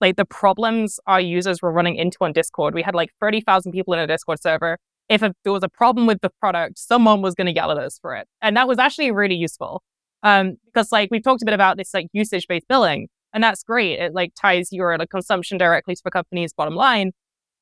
like 0.00 0.14
the 0.14 0.24
problems 0.24 1.00
our 1.08 1.20
users 1.20 1.60
were 1.60 1.72
running 1.72 1.96
into 1.96 2.18
on 2.20 2.32
discord 2.32 2.72
we 2.72 2.82
had 2.82 2.94
like 2.94 3.10
30000 3.18 3.72
people 3.72 3.94
in 3.94 3.98
a 3.98 4.06
discord 4.06 4.40
server. 4.40 4.78
If 5.08 5.22
there 5.22 5.52
was 5.52 5.64
a 5.64 5.68
problem 5.68 6.06
with 6.06 6.20
the 6.20 6.30
product 6.38 6.78
someone 6.78 7.20
was 7.20 7.34
going 7.34 7.48
to 7.48 7.52
yell 7.52 7.72
at 7.72 7.78
us 7.78 7.98
for 8.00 8.14
it. 8.14 8.28
And 8.40 8.56
that 8.56 8.68
was 8.68 8.78
actually 8.78 9.10
really 9.10 9.34
useful 9.34 9.82
um, 10.26 10.56
because 10.66 10.90
like 10.90 11.08
we've 11.12 11.22
talked 11.22 11.42
a 11.42 11.44
bit 11.44 11.54
about 11.54 11.76
this 11.76 11.94
like 11.94 12.08
usage 12.12 12.46
based 12.48 12.66
billing, 12.68 13.06
and 13.32 13.44
that's 13.44 13.62
great. 13.62 14.00
It 14.00 14.12
like 14.12 14.32
ties 14.34 14.72
your 14.72 14.98
like 14.98 15.08
consumption 15.08 15.56
directly 15.56 15.94
to 15.94 16.02
the 16.04 16.10
company's 16.10 16.52
bottom 16.52 16.74
line. 16.74 17.12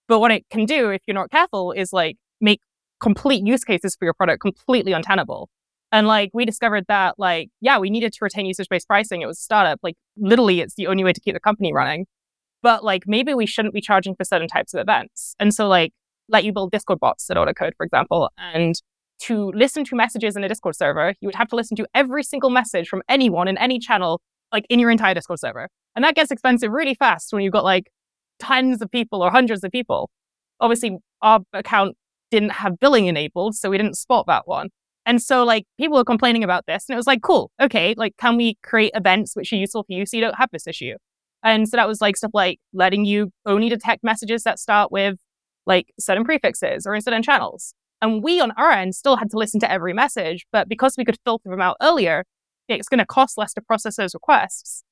But 0.09 0.21
what 0.21 0.31
it 0.31 0.47
can 0.51 0.65
do, 0.65 0.89
if 0.89 1.03
you're 1.07 1.15
not 1.15 1.31
careful, 1.31 1.73
is 1.73 1.93
like 1.93 2.17
make 2.41 2.61
complete 3.01 3.47
use 3.47 3.65
cases 3.65 3.95
for 3.95 4.07
your 4.07 4.15
product 4.15 4.41
completely 4.41 4.93
untenable. 4.93 5.51
And 5.93 6.07
like 6.07 6.31
we 6.33 6.47
discovered 6.47 6.87
that 6.89 7.17
like, 7.19 7.51
yeah, 7.61 7.79
we 7.79 7.91
needed 7.91 8.15
to 8.15 8.19
retain 8.23 8.47
usage 8.47 8.69
based 8.71 8.89
pricing. 8.89 9.21
It 9.21 9.27
was 9.27 9.39
a 9.39 9.43
startup. 9.43 9.79
Like 9.83 9.97
literally 10.17 10.61
it's 10.63 10.75
the 10.75 10.87
only 10.87 11.05
way 11.05 11.13
to 11.13 11.21
keep 11.21 11.35
the 11.35 11.41
company 11.41 11.71
running. 11.75 12.07
But 12.63 12.83
like 12.83 13.03
maybe 13.07 13.35
we 13.35 13.45
shouldn't 13.45 13.75
be 13.75 13.83
charging 13.83 14.15
for 14.15 14.25
certain 14.25 14.49
types 14.49 14.73
of 14.73 14.81
events. 14.81 15.37
And 15.39 15.53
so 15.53 15.69
like 15.69 15.93
let 16.31 16.45
you 16.45 16.53
build 16.55 16.71
Discord 16.71 16.99
bots 16.99 17.29
at 17.29 17.37
Autocode, 17.37 17.73
for 17.77 17.85
example, 17.85 18.31
and 18.39 18.75
to 19.23 19.53
listen 19.55 19.85
to 19.85 19.97
messages 19.97 20.37
in 20.37 20.45
a 20.45 20.49
Discord 20.49 20.77
server, 20.77 21.15
you 21.21 21.27
would 21.29 21.35
have 21.35 21.49
to 21.49 21.57
listen 21.57 21.77
to 21.77 21.87
every 21.95 22.23
single 22.23 22.51
message 22.51 22.89
from 22.89 23.03
anyone 23.09 23.49
in 23.49 23.57
any 23.59 23.79
channel, 23.79 24.21
like 24.53 24.67
in 24.69 24.79
your 24.79 24.91
entire 24.91 25.15
Discord 25.15 25.41
server. 25.41 25.69
And 25.95 26.05
that 26.05 26.15
gets 26.15 26.31
expensive 26.31 26.73
really 26.73 26.95
fast 26.95 27.33
when 27.33 27.43
you've 27.43 27.53
got 27.53 27.65
like 27.65 27.91
tens 28.39 28.83
of 28.83 28.91
people 28.91 29.23
or 29.23 29.31
hundreds 29.31 29.65
of 29.65 29.71
people. 29.71 30.11
Obviously, 30.61 30.99
our 31.23 31.41
account 31.53 31.97
didn't 32.31 32.51
have 32.51 32.79
billing 32.81 33.07
enabled, 33.07 33.55
so 33.55 33.71
we 33.71 33.79
didn't 33.79 33.97
spot 33.97 34.27
that 34.27 34.47
one. 34.47 34.69
And 35.07 35.23
so, 35.23 35.45
like, 35.45 35.67
people 35.79 35.97
were 35.99 36.05
complaining 36.05 36.43
about 36.43 36.65
this, 36.67 36.87
and 36.89 36.95
it 36.95 36.97
was 36.97 37.07
like, 37.07 37.21
cool, 37.23 37.51
okay, 37.61 37.95
like, 37.97 38.17
can 38.17 38.37
we 38.39 38.57
create 38.63 38.93
events 38.95 39.37
which 39.37 39.53
are 39.53 39.57
useful 39.57 39.83
for 39.83 39.93
you 39.93 40.07
so 40.07 40.17
you 40.17 40.23
don't 40.23 40.39
have 40.39 40.49
this 40.51 40.67
issue? 40.67 40.95
And 41.45 41.69
so 41.69 41.77
that 41.77 41.87
was 41.87 42.01
like 42.01 42.17
stuff 42.17 42.31
like 42.33 42.59
letting 42.73 43.05
you 43.05 43.31
only 43.45 43.69
detect 43.69 44.03
messages 44.03 44.45
that 44.45 44.59
start 44.59 44.91
with 44.91 45.17
like 45.67 45.93
certain 46.01 46.25
prefixes 46.25 46.87
or 46.87 46.95
incident 46.95 47.25
channels. 47.25 47.75
And 48.05 48.23
we 48.23 48.39
on 48.39 48.51
our 48.59 48.71
end 48.71 48.95
still 48.95 49.17
had 49.17 49.31
to 49.31 49.39
listen 49.39 49.61
to 49.61 49.73
every 49.73 49.95
message, 49.95 50.45
but 50.53 50.69
because 50.69 50.95
we 50.99 51.07
could 51.07 51.17
filter 51.25 51.49
them 51.49 51.63
out 51.63 51.79
earlier, 51.81 52.25
it's 52.69 52.87
going 52.87 52.99
to 52.99 53.07
cost 53.07 53.39
less 53.39 53.55
to 53.55 53.63
process 53.63 53.97
those 53.97 54.13
requests. 54.13 54.85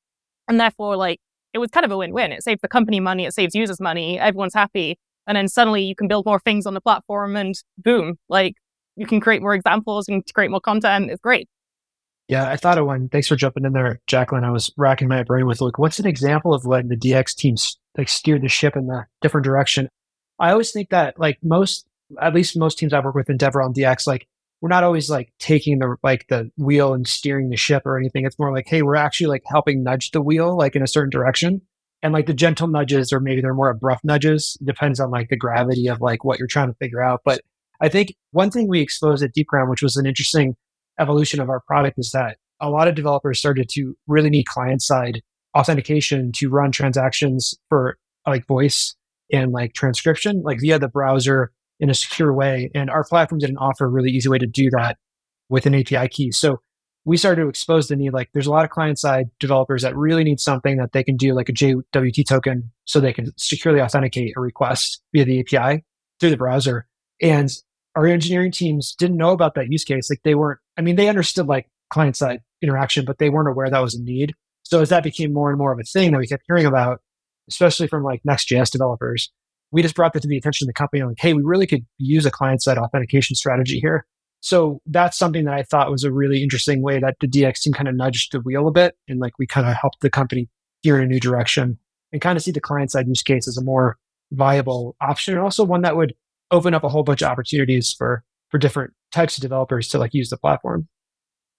And 0.48 0.58
therefore, 0.58 0.96
like, 0.96 1.18
it 1.52 1.58
was 1.58 1.70
kind 1.70 1.84
of 1.84 1.92
a 1.92 1.98
win 1.98 2.14
win. 2.14 2.32
It 2.32 2.42
saved 2.42 2.62
the 2.62 2.68
company 2.68 3.00
money, 3.00 3.26
it 3.26 3.34
saves 3.34 3.54
users 3.54 3.82
money, 3.82 4.18
everyone's 4.18 4.54
happy. 4.54 4.96
And 5.26 5.36
then 5.36 5.46
suddenly 5.46 5.82
you 5.82 5.94
can 5.94 6.08
build 6.08 6.24
more 6.24 6.40
things 6.40 6.64
on 6.64 6.72
the 6.72 6.80
platform 6.80 7.36
and 7.36 7.54
boom, 7.76 8.16
like, 8.30 8.54
you 8.96 9.06
can 9.06 9.20
create 9.20 9.42
more 9.42 9.52
examples 9.52 10.08
and 10.08 10.24
create 10.32 10.50
more 10.50 10.60
content. 10.60 11.10
It's 11.10 11.20
great. 11.20 11.50
Yeah, 12.28 12.48
I 12.48 12.56
thought 12.56 12.78
of 12.78 12.86
one. 12.86 13.10
Thanks 13.10 13.28
for 13.28 13.36
jumping 13.36 13.66
in 13.66 13.74
there, 13.74 14.00
Jacklyn. 14.06 14.42
I 14.42 14.50
was 14.50 14.72
racking 14.78 15.08
my 15.08 15.22
brain 15.22 15.44
with 15.44 15.60
like, 15.60 15.78
what's 15.78 15.98
an 15.98 16.06
example 16.06 16.54
of 16.54 16.64
when 16.64 16.88
the 16.88 16.96
DX 16.96 17.34
teams 17.34 17.78
like 17.98 18.08
steered 18.08 18.40
the 18.40 18.48
ship 18.48 18.74
in 18.74 18.86
the 18.86 19.04
different 19.20 19.44
direction? 19.44 19.90
I 20.38 20.52
always 20.52 20.70
think 20.70 20.88
that 20.88 21.18
like 21.18 21.36
most 21.42 21.84
at 22.20 22.34
least 22.34 22.58
most 22.58 22.78
teams 22.78 22.92
I 22.92 23.00
work 23.00 23.14
with 23.14 23.26
DevRel 23.26 23.66
and 23.66 23.74
DX, 23.74 24.06
like 24.06 24.26
we're 24.60 24.68
not 24.68 24.84
always 24.84 25.10
like 25.10 25.32
taking 25.38 25.80
the 25.80 25.96
like 26.02 26.26
the 26.28 26.50
wheel 26.56 26.94
and 26.94 27.06
steering 27.06 27.50
the 27.50 27.56
ship 27.56 27.82
or 27.84 27.98
anything. 27.98 28.24
It's 28.24 28.38
more 28.38 28.52
like, 28.52 28.68
hey, 28.68 28.82
we're 28.82 28.94
actually 28.94 29.26
like 29.26 29.42
helping 29.46 29.82
nudge 29.82 30.12
the 30.12 30.22
wheel 30.22 30.56
like 30.56 30.76
in 30.76 30.82
a 30.82 30.86
certain 30.86 31.10
direction. 31.10 31.60
And 32.02 32.12
like 32.12 32.26
the 32.26 32.34
gentle 32.34 32.68
nudges, 32.68 33.12
or 33.12 33.20
maybe 33.20 33.40
they're 33.40 33.54
more 33.54 33.70
abrupt 33.70 34.04
nudges, 34.04 34.56
depends 34.64 34.98
on 34.98 35.10
like 35.10 35.28
the 35.28 35.36
gravity 35.36 35.88
of 35.88 36.00
like 36.00 36.24
what 36.24 36.38
you're 36.38 36.48
trying 36.48 36.68
to 36.68 36.76
figure 36.80 37.02
out. 37.02 37.20
But 37.24 37.42
I 37.80 37.88
think 37.88 38.14
one 38.30 38.50
thing 38.50 38.68
we 38.68 38.80
exposed 38.80 39.22
at 39.22 39.34
DeepGram, 39.34 39.68
which 39.68 39.82
was 39.82 39.96
an 39.96 40.06
interesting 40.06 40.56
evolution 40.98 41.40
of 41.40 41.48
our 41.48 41.60
product, 41.60 41.98
is 41.98 42.10
that 42.12 42.38
a 42.60 42.70
lot 42.70 42.88
of 42.88 42.94
developers 42.94 43.38
started 43.38 43.68
to 43.70 43.96
really 44.06 44.30
need 44.30 44.46
client 44.46 44.82
side 44.82 45.22
authentication 45.56 46.32
to 46.32 46.48
run 46.48 46.70
transactions 46.70 47.54
for 47.68 47.98
like 48.26 48.46
voice 48.46 48.94
and 49.32 49.52
like 49.52 49.74
transcription, 49.74 50.42
like 50.42 50.60
via 50.60 50.78
the 50.78 50.88
browser 50.88 51.52
in 51.82 51.90
a 51.90 51.94
secure 51.94 52.32
way. 52.32 52.70
And 52.74 52.88
our 52.88 53.04
platform 53.04 53.40
didn't 53.40 53.58
offer 53.58 53.84
a 53.84 53.88
really 53.88 54.10
easy 54.10 54.28
way 54.28 54.38
to 54.38 54.46
do 54.46 54.70
that 54.70 54.96
with 55.48 55.66
an 55.66 55.74
API 55.74 56.08
key. 56.08 56.30
So 56.30 56.60
we 57.04 57.16
started 57.16 57.42
to 57.42 57.48
expose 57.48 57.88
the 57.88 57.96
need. 57.96 58.12
Like 58.12 58.30
there's 58.32 58.46
a 58.46 58.52
lot 58.52 58.64
of 58.64 58.70
client 58.70 59.00
side 59.00 59.26
developers 59.40 59.82
that 59.82 59.96
really 59.96 60.22
need 60.22 60.38
something 60.38 60.76
that 60.76 60.92
they 60.92 61.02
can 61.02 61.16
do 61.16 61.34
like 61.34 61.48
a 61.48 61.52
JWT 61.52 62.24
token 62.28 62.70
so 62.84 63.00
they 63.00 63.12
can 63.12 63.32
securely 63.36 63.80
authenticate 63.80 64.34
a 64.36 64.40
request 64.40 65.02
via 65.12 65.24
the 65.24 65.40
API 65.40 65.84
through 66.20 66.30
the 66.30 66.36
browser. 66.36 66.86
And 67.20 67.50
our 67.96 68.06
engineering 68.06 68.52
teams 68.52 68.94
didn't 68.94 69.16
know 69.16 69.32
about 69.32 69.56
that 69.56 69.70
use 69.70 69.82
case. 69.82 70.08
Like 70.08 70.20
they 70.22 70.36
weren't, 70.36 70.60
I 70.78 70.82
mean, 70.82 70.94
they 70.94 71.08
understood 71.08 71.48
like 71.48 71.68
client 71.90 72.16
side 72.16 72.40
interaction, 72.62 73.04
but 73.04 73.18
they 73.18 73.28
weren't 73.28 73.48
aware 73.48 73.68
that 73.68 73.82
was 73.82 73.96
a 73.96 74.02
need. 74.02 74.34
So 74.62 74.80
as 74.80 74.90
that 74.90 75.02
became 75.02 75.32
more 75.32 75.50
and 75.50 75.58
more 75.58 75.72
of 75.72 75.80
a 75.80 75.82
thing 75.82 76.12
that 76.12 76.18
we 76.18 76.28
kept 76.28 76.44
hearing 76.46 76.64
about, 76.64 77.00
especially 77.50 77.88
from 77.88 78.04
like 78.04 78.20
Next.js 78.24 78.70
developers, 78.70 79.32
we 79.72 79.82
just 79.82 79.94
brought 79.94 80.12
that 80.12 80.20
to 80.20 80.28
the 80.28 80.36
attention 80.36 80.66
of 80.66 80.68
the 80.68 80.74
company. 80.74 81.02
Like, 81.02 81.18
hey, 81.18 81.34
we 81.34 81.42
really 81.42 81.66
could 81.66 81.84
use 81.98 82.24
a 82.26 82.30
client 82.30 82.62
side 82.62 82.78
authentication 82.78 83.34
strategy 83.34 83.80
here. 83.80 84.06
So 84.40 84.80
that's 84.86 85.18
something 85.18 85.44
that 85.44 85.54
I 85.54 85.62
thought 85.62 85.90
was 85.90 86.04
a 86.04 86.12
really 86.12 86.42
interesting 86.42 86.82
way 86.82 86.98
that 87.00 87.16
the 87.20 87.28
DX 87.28 87.60
team 87.60 87.72
kind 87.72 87.88
of 87.88 87.94
nudged 87.94 88.32
the 88.32 88.40
wheel 88.40 88.68
a 88.68 88.72
bit. 88.72 88.96
And 89.08 89.18
like 89.18 89.32
we 89.38 89.46
kind 89.46 89.66
of 89.66 89.74
helped 89.74 90.00
the 90.00 90.10
company 90.10 90.48
gear 90.82 90.98
in 90.98 91.04
a 91.04 91.08
new 91.08 91.20
direction 91.20 91.78
and 92.12 92.20
kind 92.20 92.36
of 92.36 92.42
see 92.42 92.50
the 92.50 92.60
client 92.60 92.90
side 92.90 93.08
use 93.08 93.22
case 93.22 93.48
as 93.48 93.56
a 93.56 93.62
more 93.62 93.96
viable 94.32 94.96
option 95.00 95.34
and 95.34 95.42
also 95.42 95.64
one 95.64 95.82
that 95.82 95.96
would 95.96 96.14
open 96.50 96.74
up 96.74 96.84
a 96.84 96.88
whole 96.88 97.02
bunch 97.02 97.22
of 97.22 97.28
opportunities 97.28 97.92
for 97.92 98.24
for 98.48 98.58
different 98.58 98.92
types 99.12 99.36
of 99.36 99.42
developers 99.42 99.88
to 99.88 99.98
like 99.98 100.12
use 100.12 100.28
the 100.28 100.36
platform. 100.36 100.88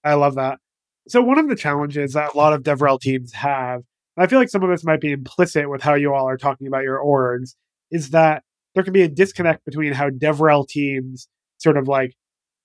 I 0.04 0.14
love 0.14 0.36
that. 0.36 0.60
So 1.08 1.22
one 1.22 1.40
of 1.40 1.50
the 1.50 1.56
challenges 1.56 2.14
that 2.14 2.34
a 2.34 2.38
lot 2.38 2.54
of 2.54 2.64
DevRel 2.64 3.00
teams 3.00 3.34
have, 3.34 3.82
I 4.18 4.28
feel 4.28 4.40
like 4.40 4.50
some 4.50 4.64
of 4.64 4.70
this 4.70 4.84
might 4.84 5.02
be 5.02 5.12
implicit 5.12 5.70
with 5.70 5.82
how 5.82 5.96
you 5.96 6.14
all 6.14 6.28
are 6.28 6.38
talking 6.38 6.68
about 6.68 6.84
your 6.84 7.00
orgs, 7.00 7.56
is 7.94 8.10
that 8.10 8.44
there 8.76 8.84
can 8.84 8.92
be 8.92 9.04
a 9.04 9.08
disconnect 9.08 9.64
between 9.64 9.94
how 9.94 10.10
DevRel 10.10 10.68
teams 10.68 11.30
sort 11.60 11.78
of 11.78 11.88
like 11.88 12.14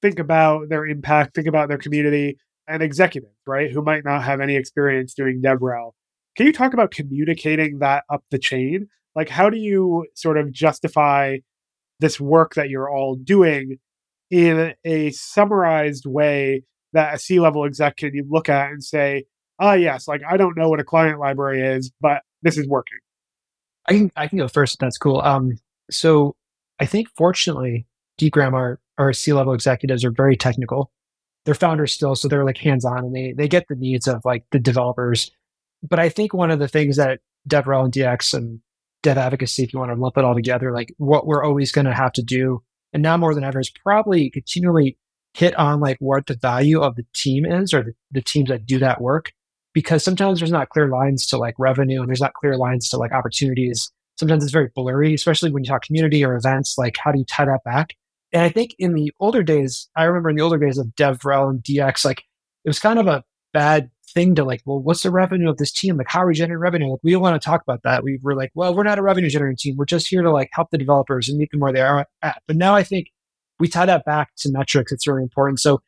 think 0.02 0.18
about 0.18 0.68
their 0.70 0.86
impact, 0.86 1.34
think 1.34 1.46
about 1.46 1.68
their 1.68 1.78
community, 1.78 2.38
and 2.66 2.82
executives, 2.82 3.34
right, 3.46 3.70
who 3.70 3.82
might 3.82 4.04
not 4.04 4.24
have 4.24 4.40
any 4.40 4.56
experience 4.56 5.14
doing 5.14 5.40
DevRel. 5.42 5.92
Can 6.36 6.46
you 6.46 6.52
talk 6.52 6.72
about 6.72 6.90
communicating 6.90 7.78
that 7.78 8.04
up 8.10 8.24
the 8.30 8.38
chain? 8.38 8.88
Like, 9.14 9.28
how 9.28 9.50
do 9.50 9.58
you 9.58 10.06
sort 10.14 10.38
of 10.38 10.52
justify 10.52 11.38
this 12.00 12.20
work 12.20 12.54
that 12.54 12.70
you're 12.70 12.90
all 12.90 13.16
doing 13.16 13.78
in 14.30 14.74
a 14.84 15.10
summarized 15.10 16.06
way 16.06 16.62
that 16.92 17.14
a 17.14 17.18
C 17.18 17.40
level 17.40 17.64
exec 17.64 17.96
can 17.96 18.12
look 18.30 18.48
at 18.48 18.70
and 18.70 18.82
say, 18.82 19.24
ah, 19.58 19.74
yes, 19.74 20.06
like 20.08 20.22
I 20.28 20.36
don't 20.36 20.56
know 20.56 20.68
what 20.68 20.80
a 20.80 20.84
client 20.84 21.18
library 21.18 21.60
is, 21.60 21.90
but 22.00 22.22
this 22.42 22.56
is 22.56 22.68
working. 22.68 22.98
I 23.88 23.92
can 23.92 24.12
I 24.16 24.28
can 24.28 24.38
go 24.38 24.48
first. 24.48 24.78
That's 24.78 24.98
cool. 24.98 25.20
Um, 25.20 25.58
so 25.90 26.36
I 26.78 26.86
think 26.86 27.08
fortunately, 27.16 27.86
Deepgram 28.20 28.52
our 28.52 28.80
our 28.98 29.12
C 29.12 29.32
level 29.32 29.54
executives 29.54 30.04
are 30.04 30.10
very 30.10 30.36
technical. 30.36 30.92
They're 31.44 31.54
founders 31.54 31.92
still, 31.92 32.14
so 32.14 32.28
they're 32.28 32.44
like 32.44 32.58
hands 32.58 32.84
on 32.84 32.98
and 32.98 33.14
they 33.14 33.32
they 33.32 33.48
get 33.48 33.66
the 33.68 33.76
needs 33.76 34.06
of 34.06 34.22
like 34.24 34.44
the 34.52 34.58
developers. 34.58 35.30
But 35.82 35.98
I 35.98 36.08
think 36.08 36.34
one 36.34 36.50
of 36.50 36.58
the 36.58 36.68
things 36.68 36.96
that 36.96 37.20
DevRel 37.48 37.84
and 37.84 37.92
DX 37.92 38.34
and 38.34 38.60
dev 39.02 39.16
advocacy, 39.16 39.62
if 39.62 39.72
you 39.72 39.78
want 39.78 39.92
to 39.92 40.00
lump 40.00 40.18
it 40.18 40.24
all 40.24 40.34
together, 40.34 40.72
like 40.72 40.92
what 40.98 41.26
we're 41.26 41.44
always 41.44 41.72
going 41.72 41.86
to 41.86 41.94
have 41.94 42.12
to 42.12 42.22
do, 42.22 42.62
and 42.92 43.02
now 43.02 43.16
more 43.16 43.34
than 43.34 43.44
ever, 43.44 43.60
is 43.60 43.70
probably 43.70 44.28
continually 44.30 44.98
hit 45.34 45.54
on 45.54 45.80
like 45.80 45.96
what 46.00 46.26
the 46.26 46.36
value 46.36 46.80
of 46.80 46.96
the 46.96 47.06
team 47.14 47.46
is 47.46 47.72
or 47.72 47.82
the, 47.82 47.92
the 48.10 48.22
teams 48.22 48.48
that 48.48 48.66
do 48.66 48.78
that 48.78 49.00
work 49.00 49.32
because 49.78 50.02
sometimes 50.02 50.40
there's 50.40 50.50
not 50.50 50.70
clear 50.70 50.88
lines 50.88 51.24
to 51.24 51.38
like 51.38 51.54
revenue 51.56 52.00
and 52.00 52.08
there's 52.08 52.20
not 52.20 52.34
clear 52.34 52.56
lines 52.56 52.88
to 52.88 52.96
like 52.96 53.12
opportunities. 53.12 53.92
Sometimes 54.18 54.42
it's 54.42 54.52
very 54.52 54.70
blurry, 54.74 55.14
especially 55.14 55.52
when 55.52 55.62
you 55.62 55.68
talk 55.68 55.82
community 55.82 56.24
or 56.24 56.34
events. 56.34 56.76
Like, 56.76 56.96
how 56.96 57.12
do 57.12 57.20
you 57.20 57.24
tie 57.24 57.44
that 57.44 57.62
back? 57.64 57.94
And 58.32 58.42
I 58.42 58.48
think 58.48 58.74
in 58.80 58.94
the 58.94 59.12
older 59.20 59.44
days, 59.44 59.88
I 59.94 60.02
remember 60.02 60.30
in 60.30 60.34
the 60.34 60.42
older 60.42 60.58
days 60.58 60.78
of 60.78 60.88
DevRel 60.96 61.48
and 61.48 61.62
DX, 61.62 62.04
like 62.04 62.24
it 62.64 62.68
was 62.68 62.80
kind 62.80 62.98
of 62.98 63.06
a 63.06 63.22
bad 63.52 63.88
thing 64.12 64.34
to 64.34 64.42
like, 64.42 64.62
well, 64.64 64.80
what's 64.80 65.04
the 65.04 65.12
revenue 65.12 65.48
of 65.48 65.58
this 65.58 65.70
team? 65.70 65.96
Like, 65.96 66.08
how 66.08 66.24
are 66.24 66.26
we 66.26 66.34
generating 66.34 66.58
revenue? 66.58 66.90
Like, 66.90 67.00
we 67.04 67.12
don't 67.12 67.22
want 67.22 67.40
to 67.40 67.46
talk 67.46 67.62
about 67.62 67.84
that. 67.84 68.02
We 68.02 68.18
were 68.20 68.34
like, 68.34 68.50
well, 68.56 68.74
we're 68.74 68.82
not 68.82 68.98
a 68.98 69.02
revenue 69.02 69.30
generating 69.30 69.58
team. 69.58 69.76
We're 69.76 69.84
just 69.84 70.08
here 70.08 70.22
to 70.22 70.32
like 70.32 70.48
help 70.50 70.72
the 70.72 70.78
developers 70.78 71.28
and 71.28 71.38
meet 71.38 71.52
them 71.52 71.60
where 71.60 71.72
they 71.72 71.82
are 71.82 72.04
at. 72.20 72.42
But 72.48 72.56
now 72.56 72.74
I 72.74 72.82
think 72.82 73.12
we 73.60 73.68
tie 73.68 73.86
that 73.86 74.04
back 74.04 74.30
to 74.38 74.50
metrics. 74.50 74.90
It's 74.90 75.06
really 75.06 75.22
important. 75.22 75.60
So 75.60 75.82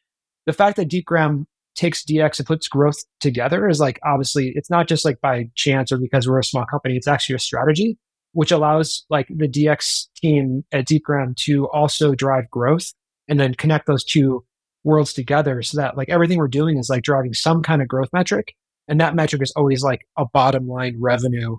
the 0.47 0.53
fact 0.53 0.77
that 0.77 0.89
Deepgram 0.89 1.47
takes 1.81 2.05
DX 2.05 2.39
and 2.39 2.47
puts 2.47 2.69
growth 2.69 3.03
together 3.21 3.69
is 3.69 3.81
like 3.81 3.99
obviously 4.05 4.53
it's 4.55 4.71
not 4.71 4.87
just 4.87 5.05
like 5.05 5.21
by 5.21 5.49
chance 5.55 5.91
or 5.91 5.99
because 5.99 6.29
we're 6.29 6.39
a 6.39 6.45
small 6.45 6.67
company. 6.67 6.97
It's 6.97 7.09
actually 7.09 7.37
a 7.37 7.41
strategy 7.41 7.99
which 8.33 8.53
allows 8.53 9.05
like 9.11 9.27
the 9.29 9.49
DX 9.49 10.07
team 10.17 10.65
at 10.73 10.87
Deepgram 10.87 11.35
to 11.37 11.69
also 11.71 12.15
drive 12.15 12.49
growth 12.51 12.93
and 13.29 13.41
then 13.41 13.55
connect 13.55 13.87
those 13.87 14.05
two 14.05 14.45
worlds 14.85 15.13
together 15.13 15.63
so 15.63 15.79
that 15.79 15.97
like 15.97 16.09
everything 16.09 16.39
we're 16.39 16.49
doing 16.49 16.79
is 16.79 16.89
like 16.89 17.03
driving 17.03 17.35
some 17.35 17.63
kind 17.63 17.83
of 17.83 17.89
growth 17.89 18.09
metric. 18.13 18.55
And 18.89 19.01
that 19.01 19.15
metric 19.15 19.43
is 19.43 19.53
always 19.57 19.83
like 19.83 20.07
a 20.17 20.27
bottom 20.33 20.69
line 20.69 20.97
revenue 21.01 21.57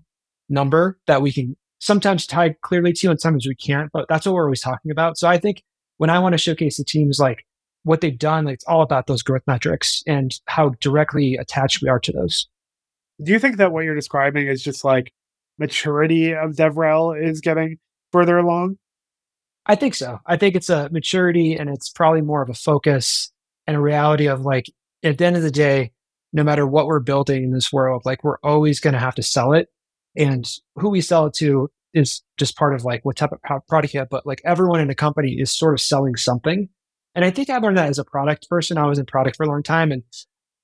number 0.50 0.98
that 1.08 1.22
we 1.22 1.32
can 1.32 1.56
sometimes 1.80 2.26
tie 2.26 2.56
clearly 2.62 2.94
to 2.94 3.10
and 3.10 3.20
sometimes 3.20 3.48
we 3.48 3.56
can't, 3.56 3.90
but 3.92 4.06
that's 4.08 4.26
what 4.26 4.36
we're 4.36 4.46
always 4.46 4.62
talking 4.62 4.92
about. 4.92 5.18
So 5.18 5.28
I 5.28 5.38
think 5.38 5.64
when 5.98 6.10
I 6.10 6.20
want 6.20 6.34
to 6.34 6.38
showcase 6.38 6.78
the 6.78 6.84
teams 6.84 7.20
like 7.20 7.46
what 7.84 8.02
they've 8.02 8.18
done, 8.18 8.46
like, 8.46 8.56
it's 8.56 8.66
all 8.66 8.82
about 8.82 9.08
those 9.08 9.24
growth 9.24 9.44
metrics 9.48 10.04
and 10.06 10.34
how 10.46 10.70
directly 10.82 11.36
attached 11.36 11.82
we 11.82 11.90
are 11.90 12.00
to 12.00 12.12
those. 12.12 12.48
Do 13.24 13.32
you 13.32 13.40
think 13.40 13.58
that 13.58 13.72
what 13.72 13.86
you're 13.86 13.96
describing 13.96 14.48
is 14.48 14.64
just 14.64 14.84
like 14.84 15.14
maturity 15.58 16.34
of 16.34 16.52
DevRel 16.52 17.20
is 17.22 17.42
getting 17.42 17.78
further 18.12 18.38
along? 18.38 18.78
I 19.66 19.76
think 19.76 19.94
so. 19.94 20.20
I 20.26 20.38
think 20.38 20.56
it's 20.56 20.70
a 20.70 20.90
maturity 20.92 21.56
and 21.56 21.70
it's 21.70 21.90
probably 21.90 22.22
more 22.22 22.42
of 22.42 22.50
a 22.50 22.56
focus 22.56 23.32
and 23.68 23.78
a 23.78 23.82
reality 23.82 24.28
of 24.28 24.42
like, 24.42 24.66
at 25.04 25.18
the 25.18 25.26
end 25.26 25.38
of 25.38 25.44
the 25.44 25.52
day, 25.52 25.92
no 26.34 26.44
matter 26.44 26.66
what 26.66 26.88
we're 26.88 27.00
building 27.00 27.44
in 27.44 27.52
this 27.52 27.72
world, 27.72 28.04
like 28.06 28.24
we're 28.24 28.40
always 28.44 28.80
going 28.80 28.94
to 28.94 29.00
have 29.00 29.16
to 29.16 29.24
sell 29.24 29.54
it. 29.54 29.68
And 30.16 30.50
who 30.76 30.90
we 30.90 31.02
sell 31.02 31.28
it 31.28 31.34
to 31.36 31.70
is 31.94 32.22
just 32.38 32.58
part 32.58 32.74
of 32.74 32.86
like 32.86 33.04
what 33.04 33.18
type 33.18 33.32
of 33.32 33.68
product 33.68 33.94
you 33.94 34.00
have. 34.00 34.10
But 34.10 34.26
like 34.26 34.42
everyone 34.46 34.80
in 34.80 34.90
a 34.90 34.96
company 34.96 35.34
is 35.34 35.52
sort 35.52 35.74
of 35.74 35.82
selling 35.82 36.16
something. 36.16 36.70
And 37.16 37.26
I 37.26 37.32
think 37.32 37.50
I 37.50 37.58
learned 37.58 37.78
that 37.78 37.90
as 37.90 38.00
a 38.00 38.06
product 38.06 38.50
person. 38.50 38.78
I 38.78 38.88
was 38.88 39.00
in 39.00 39.06
product 39.06 39.36
for 39.36 39.44
a 39.44 39.50
long 39.50 39.64
time 39.64 39.92
and 39.92 40.04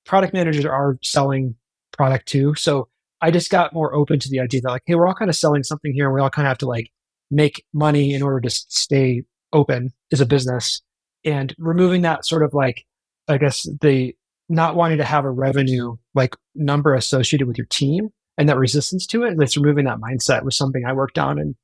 product 0.06 0.32
managers 0.32 0.64
are 0.64 0.98
selling 1.02 1.54
product 1.92 2.26
too. 2.26 2.54
So 2.54 2.88
I 3.20 3.30
just 3.30 3.50
got 3.50 3.74
more 3.74 3.94
open 3.94 4.18
to 4.20 4.30
the 4.30 4.40
idea 4.40 4.62
that 4.62 4.70
like, 4.70 4.82
hey, 4.86 4.94
we're 4.94 5.06
all 5.06 5.14
kind 5.14 5.28
of 5.28 5.36
selling 5.36 5.62
something 5.62 5.92
here 5.92 6.06
and 6.06 6.14
we 6.14 6.20
all 6.20 6.30
kind 6.30 6.46
of 6.46 6.50
have 6.50 6.58
to 6.58 6.66
like 6.66 6.90
make 7.30 7.64
money 7.74 8.14
in 8.14 8.22
order 8.22 8.40
to 8.40 8.50
stay 8.50 9.22
open 9.52 9.90
as 10.12 10.20
a 10.20 10.26
business. 10.26 10.80
And 11.24 11.54
removing 11.58 12.02
that 12.02 12.24
sort 12.24 12.42
of 12.42 12.54
like, 12.54 12.86
I 13.26 13.38
guess 13.38 13.68
the 13.80 14.14
not 14.48 14.76
wanting 14.76 14.98
to 14.98 15.04
have 15.04 15.26
a 15.26 15.30
revenue 15.30 15.96
like 16.14 16.34
number 16.54 16.94
associated 16.94 17.46
with 17.46 17.58
your 17.58 17.66
team 17.66 18.08
and 18.38 18.48
that 18.48 18.56
resistance 18.56 19.06
to 19.08 19.24
it. 19.24 19.36
It's 19.38 19.56
removing 19.56 19.84
that 19.84 19.98
mindset 19.98 20.44
was 20.44 20.56
something 20.56 20.84
I 20.86 20.94
worked 20.94 21.18
on. 21.18 21.38
And 21.38 21.54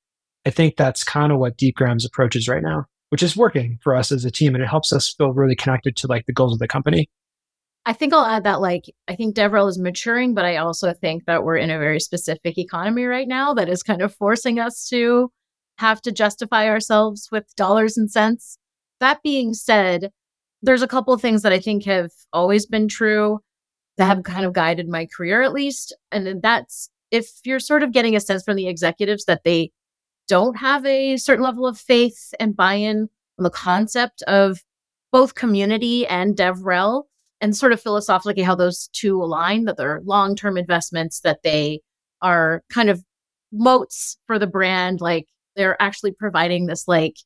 I 0.45 0.51
think 0.51 0.77
that's 0.77 1.03
kind 1.03 1.33
of 1.33 1.39
what 1.39 1.57
Deepgram's 1.57 2.05
approach 2.05 2.37
is 2.37 2.49
right 2.49 2.63
now 2.63 2.87
which 3.15 3.23
is 3.23 3.37
working 3.37 3.79
for 3.81 3.95
us 3.95 4.11
as 4.11 4.25
a 4.25 4.31
team. 4.33 4.57
And 4.57 4.65
it 4.65 4.67
helps 4.67 4.93
us 4.93 5.15
feel 5.15 5.33
really 5.33 5.55
connected 5.55 5.95
to 5.99 6.09
like 6.09 6.27
the 6.27 6.33
goals 6.33 6.53
of 6.53 6.59
the 6.59 6.67
company. 6.67 7.09
I 7.87 7.93
think 7.93 8.13
I'll 8.13 8.25
add 8.25 8.43
that 8.43 8.61
like 8.61 8.93
I 9.07 9.15
think 9.15 9.37
DevRel 9.37 9.69
is 9.69 9.79
maturing, 9.79 10.35
but 10.35 10.45
I 10.45 10.57
also 10.57 10.93
think 10.93 11.25
that 11.27 11.45
we're 11.45 11.59
in 11.59 11.71
a 11.71 11.79
very 11.79 12.01
specific 12.01 12.59
economy 12.59 13.05
right 13.05 13.29
now 13.29 13.55
that 13.55 13.69
is 13.69 13.85
kind 13.85 14.03
of 14.03 14.13
forcing 14.17 14.59
us 14.59 14.89
to 14.89 15.31
have 15.79 16.03
to 16.03 16.11
justify 16.11 16.69
ourselves 16.69 17.29
with 17.31 17.45
dollars 17.55 17.97
and 17.97 18.11
cents. 18.11 18.59
That 18.99 19.23
being 19.23 19.55
said, 19.55 20.11
there's 20.61 20.83
a 20.83 20.89
couple 20.89 21.15
of 21.15 21.21
things 21.21 21.43
that 21.43 21.53
I 21.53 21.61
think 21.61 21.85
have 21.85 22.11
always 22.33 22.67
been 22.67 22.89
true 22.89 23.39
that 23.97 24.07
have 24.07 24.25
kind 24.25 24.45
of 24.45 24.55
guided 24.55 24.89
my 24.89 25.07
career 25.07 25.41
at 25.43 25.53
least. 25.53 25.97
And 26.11 26.43
that's 26.43 26.91
if 27.13 27.31
you're 27.45 27.61
sort 27.61 27.85
of 27.85 27.93
getting 27.93 28.17
a 28.17 28.21
sense 28.21 28.43
from 28.43 28.57
the 28.57 28.67
executives 28.67 29.27
that 29.27 29.45
they 29.45 29.71
don't 30.29 30.57
have 30.57 30.85
a 30.87 31.17
certain 31.17 31.45
level 31.45 31.67
of 31.67 31.79
faith 31.79 32.33
and 32.41 32.57
buy-in 32.57 33.09
on 33.39 33.43
the 33.43 33.51
concept 33.51 34.23
of 34.23 34.63
both 35.13 35.35
community 35.35 36.07
and 36.07 36.37
DevRel 36.37 37.05
and 37.41 37.57
sort 37.57 37.73
of 37.73 37.81
philosophically 37.81 38.43
how 38.43 38.55
those 38.55 38.89
two 38.93 39.23
align, 39.23 39.65
that 39.65 39.77
they're 39.77 40.01
long-term 40.05 40.57
investments, 40.57 41.21
that 41.21 41.43
they 41.43 41.81
are 42.23 42.63
kind 42.71 42.89
of 42.89 43.05
moats 43.53 44.17
for 44.27 44.39
the 44.39 44.47
brand. 44.47 45.01
Like 45.01 45.27
they're 45.57 45.81
actually 45.81 46.13
providing 46.13 46.67
this 46.67 46.89
like 46.89 47.17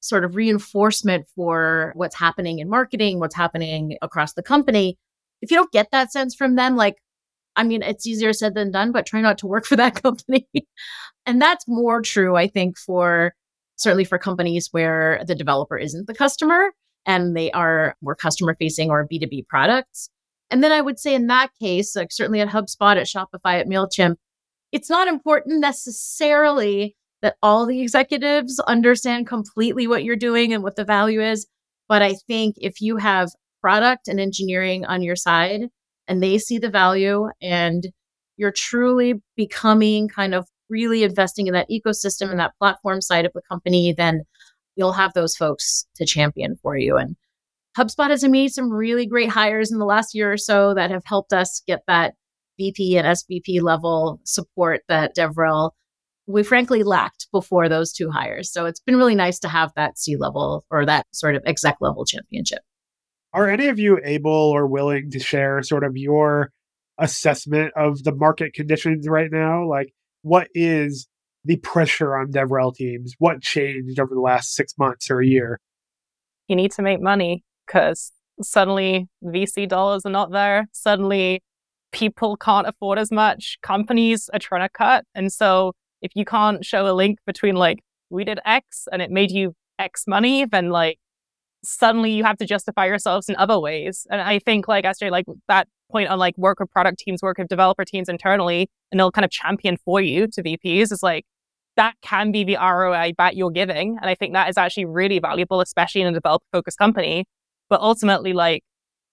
sort 0.00 0.24
of 0.24 0.36
reinforcement 0.36 1.26
for 1.34 1.92
what's 1.96 2.16
happening 2.16 2.60
in 2.60 2.68
marketing, 2.68 3.18
what's 3.20 3.34
happening 3.34 3.96
across 4.02 4.32
the 4.32 4.42
company. 4.42 4.96
If 5.42 5.50
you 5.50 5.56
don't 5.56 5.72
get 5.72 5.90
that 5.92 6.12
sense 6.12 6.34
from 6.34 6.56
them, 6.56 6.76
like 6.76 6.96
I 7.56 7.64
mean, 7.64 7.82
it's 7.82 8.06
easier 8.06 8.32
said 8.32 8.54
than 8.54 8.70
done, 8.70 8.92
but 8.92 9.04
try 9.04 9.20
not 9.20 9.38
to 9.38 9.48
work 9.48 9.66
for 9.66 9.76
that 9.76 9.94
company. 10.02 10.46
And 11.26 11.40
that's 11.40 11.64
more 11.68 12.00
true, 12.02 12.36
I 12.36 12.46
think, 12.48 12.78
for 12.78 13.34
certainly 13.76 14.04
for 14.04 14.18
companies 14.18 14.68
where 14.72 15.22
the 15.26 15.34
developer 15.34 15.76
isn't 15.76 16.06
the 16.06 16.14
customer 16.14 16.72
and 17.06 17.36
they 17.36 17.50
are 17.52 17.96
more 18.02 18.14
customer 18.14 18.54
facing 18.54 18.90
or 18.90 19.06
B2B 19.06 19.46
products. 19.46 20.10
And 20.50 20.64
then 20.64 20.72
I 20.72 20.80
would 20.80 20.98
say 20.98 21.14
in 21.14 21.26
that 21.28 21.50
case, 21.60 21.94
like 21.94 22.10
certainly 22.10 22.40
at 22.40 22.48
HubSpot, 22.48 22.96
at 22.96 23.06
Shopify, 23.06 23.60
at 23.60 23.68
MailChimp, 23.68 24.16
it's 24.72 24.90
not 24.90 25.08
important 25.08 25.60
necessarily 25.60 26.96
that 27.22 27.36
all 27.42 27.66
the 27.66 27.80
executives 27.80 28.60
understand 28.60 29.26
completely 29.26 29.86
what 29.86 30.04
you're 30.04 30.16
doing 30.16 30.52
and 30.52 30.62
what 30.62 30.76
the 30.76 30.84
value 30.84 31.20
is. 31.20 31.46
But 31.88 32.02
I 32.02 32.14
think 32.14 32.56
if 32.58 32.80
you 32.80 32.96
have 32.96 33.30
product 33.60 34.08
and 34.08 34.20
engineering 34.20 34.84
on 34.84 35.02
your 35.02 35.16
side, 35.16 35.68
and 36.08 36.22
they 36.22 36.38
see 36.38 36.58
the 36.58 36.70
value 36.70 37.28
and 37.40 37.86
you're 38.36 38.52
truly 38.52 39.22
becoming 39.36 40.08
kind 40.08 40.34
of 40.34 40.48
really 40.68 41.02
investing 41.02 41.46
in 41.46 41.54
that 41.54 41.70
ecosystem 41.70 42.30
and 42.30 42.38
that 42.38 42.56
platform 42.58 43.00
side 43.00 43.24
of 43.24 43.32
the 43.32 43.42
company, 43.48 43.94
then 43.96 44.22
you'll 44.76 44.92
have 44.92 45.12
those 45.14 45.36
folks 45.36 45.86
to 45.96 46.06
champion 46.06 46.56
for 46.62 46.76
you. 46.76 46.96
And 46.96 47.16
HubSpot 47.76 48.10
has 48.10 48.24
made 48.24 48.52
some 48.52 48.72
really 48.72 49.06
great 49.06 49.30
hires 49.30 49.70
in 49.70 49.78
the 49.78 49.84
last 49.84 50.14
year 50.14 50.32
or 50.32 50.36
so 50.36 50.74
that 50.74 50.90
have 50.90 51.04
helped 51.04 51.32
us 51.32 51.62
get 51.66 51.82
that 51.86 52.14
VP 52.58 52.96
and 52.96 53.06
SVP 53.06 53.62
level 53.62 54.20
support 54.24 54.82
that 54.88 55.14
DevRel 55.16 55.72
we 56.28 56.42
frankly 56.42 56.82
lacked 56.82 57.26
before 57.32 57.68
those 57.68 57.92
two 57.92 58.10
hires. 58.10 58.52
So 58.52 58.66
it's 58.66 58.80
been 58.80 58.96
really 58.96 59.14
nice 59.14 59.38
to 59.40 59.48
have 59.48 59.72
that 59.74 59.98
C 59.98 60.16
level 60.16 60.64
or 60.70 60.84
that 60.84 61.06
sort 61.10 61.34
of 61.34 61.42
exec 61.46 61.78
level 61.80 62.04
championship. 62.04 62.60
Are 63.32 63.48
any 63.48 63.68
of 63.68 63.78
you 63.78 63.98
able 64.04 64.30
or 64.30 64.66
willing 64.66 65.10
to 65.10 65.18
share 65.18 65.62
sort 65.62 65.84
of 65.84 65.96
your 65.96 66.50
assessment 66.98 67.72
of 67.76 68.04
the 68.04 68.14
market 68.14 68.52
conditions 68.52 69.08
right 69.08 69.30
now? 69.32 69.66
Like, 69.66 69.92
what 70.28 70.48
is 70.54 71.08
the 71.44 71.56
pressure 71.56 72.16
on 72.16 72.30
DevRel 72.30 72.74
teams? 72.74 73.14
What 73.18 73.42
changed 73.42 73.98
over 73.98 74.14
the 74.14 74.20
last 74.20 74.54
six 74.54 74.74
months 74.78 75.10
or 75.10 75.20
a 75.20 75.26
year? 75.26 75.60
You 76.46 76.56
need 76.56 76.72
to 76.72 76.82
make 76.82 77.00
money 77.00 77.42
because 77.66 78.12
suddenly 78.42 79.08
VC 79.24 79.68
dollars 79.68 80.04
are 80.04 80.10
not 80.10 80.30
there. 80.30 80.66
Suddenly 80.72 81.42
people 81.92 82.36
can't 82.36 82.66
afford 82.66 82.98
as 82.98 83.10
much. 83.10 83.58
Companies 83.62 84.28
are 84.32 84.38
trying 84.38 84.62
to 84.62 84.68
cut. 84.68 85.04
And 85.14 85.32
so 85.32 85.72
if 86.02 86.12
you 86.14 86.24
can't 86.24 86.64
show 86.64 86.86
a 86.86 86.92
link 86.92 87.18
between 87.26 87.56
like 87.56 87.78
we 88.10 88.24
did 88.24 88.40
X 88.44 88.86
and 88.92 89.02
it 89.02 89.10
made 89.10 89.30
you 89.30 89.54
X 89.78 90.04
money, 90.06 90.44
then 90.44 90.70
like 90.70 90.98
suddenly 91.64 92.12
you 92.12 92.24
have 92.24 92.36
to 92.38 92.46
justify 92.46 92.86
yourselves 92.86 93.28
in 93.28 93.36
other 93.36 93.58
ways. 93.58 94.06
And 94.10 94.20
I 94.20 94.38
think 94.38 94.68
like 94.68 94.84
SJ, 94.84 95.10
like 95.10 95.26
that 95.48 95.68
point 95.90 96.08
on 96.08 96.18
like 96.18 96.36
work 96.38 96.60
with 96.60 96.70
product 96.70 96.98
teams, 96.98 97.22
work 97.22 97.38
with 97.38 97.48
developer 97.48 97.84
teams 97.84 98.08
internally, 98.08 98.68
and 98.90 98.98
they'll 98.98 99.12
kind 99.12 99.24
of 99.24 99.30
champion 99.30 99.76
for 99.84 100.00
you 100.00 100.26
to 100.28 100.42
VPs 100.42 100.92
is 100.92 101.02
like 101.02 101.24
that 101.76 101.94
can 102.02 102.32
be 102.32 102.44
the 102.44 102.56
ROI 102.56 103.12
that 103.18 103.36
you're 103.36 103.50
giving. 103.50 103.96
And 104.00 104.10
I 104.10 104.14
think 104.14 104.32
that 104.34 104.48
is 104.48 104.58
actually 104.58 104.84
really 104.84 105.18
valuable, 105.20 105.60
especially 105.60 106.00
in 106.00 106.08
a 106.08 106.12
developer 106.12 106.44
focused 106.52 106.78
company. 106.78 107.24
But 107.70 107.80
ultimately, 107.80 108.32
like 108.32 108.62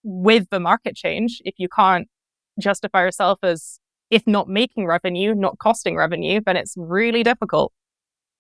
with 0.03 0.49
the 0.49 0.59
market 0.59 0.95
change, 0.95 1.41
if 1.45 1.55
you 1.57 1.67
can't 1.69 2.07
justify 2.59 3.03
yourself 3.03 3.39
as 3.43 3.79
if 4.09 4.25
not 4.25 4.47
making 4.47 4.85
revenue, 4.85 5.35
not 5.35 5.59
costing 5.59 5.95
revenue, 5.95 6.41
then 6.45 6.55
it's 6.57 6.73
really 6.77 7.23
difficult. 7.23 7.71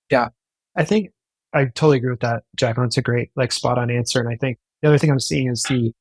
Yeah. 0.09 0.29
I 0.75 0.83
think 0.83 1.09
I 1.53 1.65
totally 1.65 1.97
agree 1.97 2.11
with 2.11 2.19
that, 2.21 2.43
Jacklyn. 2.55 2.87
It's 2.87 2.97
a 2.97 3.01
great, 3.01 3.29
like, 3.35 3.51
spot 3.51 3.77
on 3.77 3.89
answer. 3.89 4.19
And 4.19 4.29
I 4.29 4.35
think 4.35 4.57
the 4.81 4.89
other 4.89 4.97
thing 4.97 5.09
I'm 5.09 5.19
seeing 5.19 5.49
is 5.49 5.63
the 5.63 5.91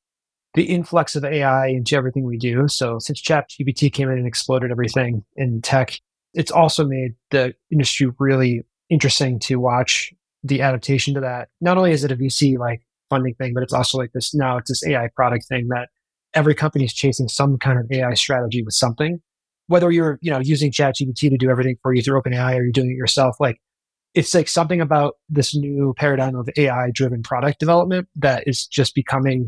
the 0.55 0.65
influx 0.65 1.17
of 1.17 1.25
AI 1.25 1.69
into 1.69 1.97
everything 1.97 2.25
we 2.25 2.39
do. 2.39 2.69
So 2.69 2.99
since 2.99 3.21
ChatGPT 3.21 3.93
came 3.93 4.09
in 4.11 4.19
and 4.19 4.27
exploded 4.27 4.71
everything 4.71 5.25
in 5.37 5.61
tech, 5.63 5.99
it's 6.33 6.51
also 6.51 6.87
made 6.87 7.15
the 7.31 7.55
industry 7.71 8.11
really 8.19 8.63
interesting 8.91 9.39
to 9.41 9.57
watch 9.57 10.13
the 10.43 10.61
adaptation 10.63 11.15
to 11.15 11.21
that. 11.21 11.49
Not 11.61 11.77
only 11.77 11.93
is 11.93 12.05
it 12.05 12.13
a 12.13 12.17
VC 12.17 12.59
like 12.59 12.83
funding 13.11 13.35
thing, 13.35 13.55
but 13.55 13.63
it's 13.63 13.73
also 13.73 13.99
like 13.99 14.13
this 14.13 14.35
now 14.35 14.57
it's 14.57 14.71
this 14.71 14.87
AI 14.87 15.09
product 15.17 15.47
thing 15.49 15.69
that 15.69 15.89
every 16.35 16.55
company 16.55 16.85
is 16.85 16.93
chasing 16.93 17.29
some 17.29 17.59
kind 17.59 17.79
of 17.79 17.91
AI 17.91 18.15
strategy 18.15 18.63
with 18.63 18.75
something. 18.75 19.21
Whether 19.67 19.91
you're, 19.91 20.19
you 20.21 20.31
know, 20.31 20.41
using 20.41 20.71
ChatGPT 20.71 21.31
to 21.31 21.39
do 21.39 21.49
everything 21.51 21.77
for 21.83 21.95
you 21.95 22.03
through 22.03 22.21
OpenAI 22.21 22.59
or 22.59 22.63
you're 22.65 22.73
doing 22.73 22.91
it 22.91 22.97
yourself, 22.97 23.37
like 23.41 23.57
it's 24.15 24.35
like 24.35 24.49
something 24.49 24.81
about 24.81 25.15
this 25.29 25.57
new 25.57 25.95
paradigm 25.97 26.37
of 26.37 26.49
AI 26.57 26.91
driven 26.93 27.23
product 27.23 27.59
development 27.59 28.09
that 28.17 28.45
is 28.47 28.67
just 28.67 28.95
becoming, 28.95 29.47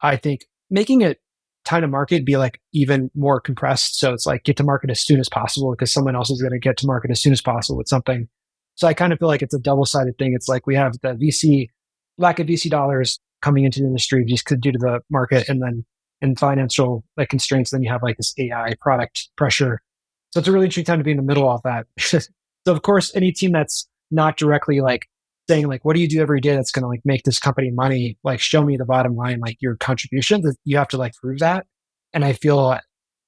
I 0.00 0.16
think, 0.16 0.46
making 0.70 1.02
it 1.02 1.20
time 1.64 1.82
to 1.82 1.88
market 1.88 2.24
be 2.24 2.36
like 2.36 2.60
even 2.72 3.10
more 3.14 3.40
compressed. 3.40 3.98
So 3.98 4.14
it's 4.14 4.26
like 4.26 4.44
get 4.44 4.56
to 4.56 4.64
market 4.64 4.90
as 4.90 5.00
soon 5.00 5.20
as 5.20 5.28
possible 5.28 5.72
because 5.72 5.92
someone 5.92 6.16
else 6.16 6.30
is 6.30 6.40
going 6.40 6.52
to 6.52 6.58
get 6.58 6.78
to 6.78 6.86
market 6.86 7.10
as 7.10 7.20
soon 7.20 7.32
as 7.32 7.42
possible 7.42 7.76
with 7.76 7.88
something. 7.88 8.26
So 8.74 8.86
I 8.86 8.94
kind 8.94 9.12
of 9.12 9.18
feel 9.18 9.28
like 9.28 9.42
it's 9.42 9.54
a 9.54 9.58
double 9.58 9.84
sided 9.84 10.16
thing. 10.18 10.32
It's 10.34 10.48
like 10.48 10.66
we 10.66 10.74
have 10.76 10.94
the 11.02 11.08
VC 11.08 11.68
lack 12.16 12.38
of 12.38 12.46
VC 12.46 12.70
dollars 12.70 13.20
coming 13.42 13.64
into 13.64 13.80
the 13.80 13.86
industry 13.86 14.24
just 14.24 14.46
due 14.60 14.72
to 14.72 14.78
the 14.78 15.00
market 15.10 15.48
and 15.48 15.62
then 15.62 15.84
and 16.20 16.38
financial 16.38 17.04
like 17.16 17.28
constraints. 17.28 17.70
Then 17.70 17.82
you 17.82 17.90
have 17.90 18.02
like 18.02 18.16
this 18.16 18.34
AI 18.38 18.74
product 18.80 19.28
pressure. 19.36 19.82
So 20.30 20.40
it's 20.40 20.48
a 20.48 20.52
really 20.52 20.66
interesting 20.66 20.84
time 20.84 20.98
to 20.98 21.04
be 21.04 21.10
in 21.10 21.16
the 21.16 21.22
middle 21.22 21.50
of 21.50 21.62
that. 21.64 21.86
so 21.98 22.20
of 22.66 22.82
course, 22.82 23.14
any 23.14 23.32
team 23.32 23.52
that's 23.52 23.88
not 24.10 24.36
directly 24.36 24.80
like 24.80 25.08
saying 25.48 25.66
like, 25.66 25.84
what 25.84 25.94
do 25.94 26.00
you 26.00 26.08
do 26.08 26.20
every 26.20 26.40
day 26.40 26.54
that's 26.54 26.70
going 26.70 26.82
to 26.82 26.88
like 26.88 27.02
make 27.04 27.24
this 27.24 27.38
company 27.38 27.70
money? 27.70 28.18
Like, 28.22 28.40
show 28.40 28.62
me 28.62 28.76
the 28.76 28.84
bottom 28.84 29.16
line, 29.16 29.40
like 29.40 29.56
your 29.60 29.76
contribution. 29.76 30.42
That 30.42 30.56
you 30.64 30.76
have 30.76 30.88
to 30.88 30.98
like 30.98 31.14
prove 31.14 31.38
that. 31.40 31.66
And 32.12 32.24
I 32.24 32.32
feel 32.32 32.78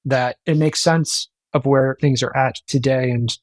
that 0.05 0.37
it 0.45 0.57
makes 0.57 0.79
sense 0.81 1.29
of 1.53 1.65
where 1.65 1.97
things 1.99 2.23
are 2.23 2.35
at 2.35 2.55
today. 2.67 3.11
And 3.11 3.37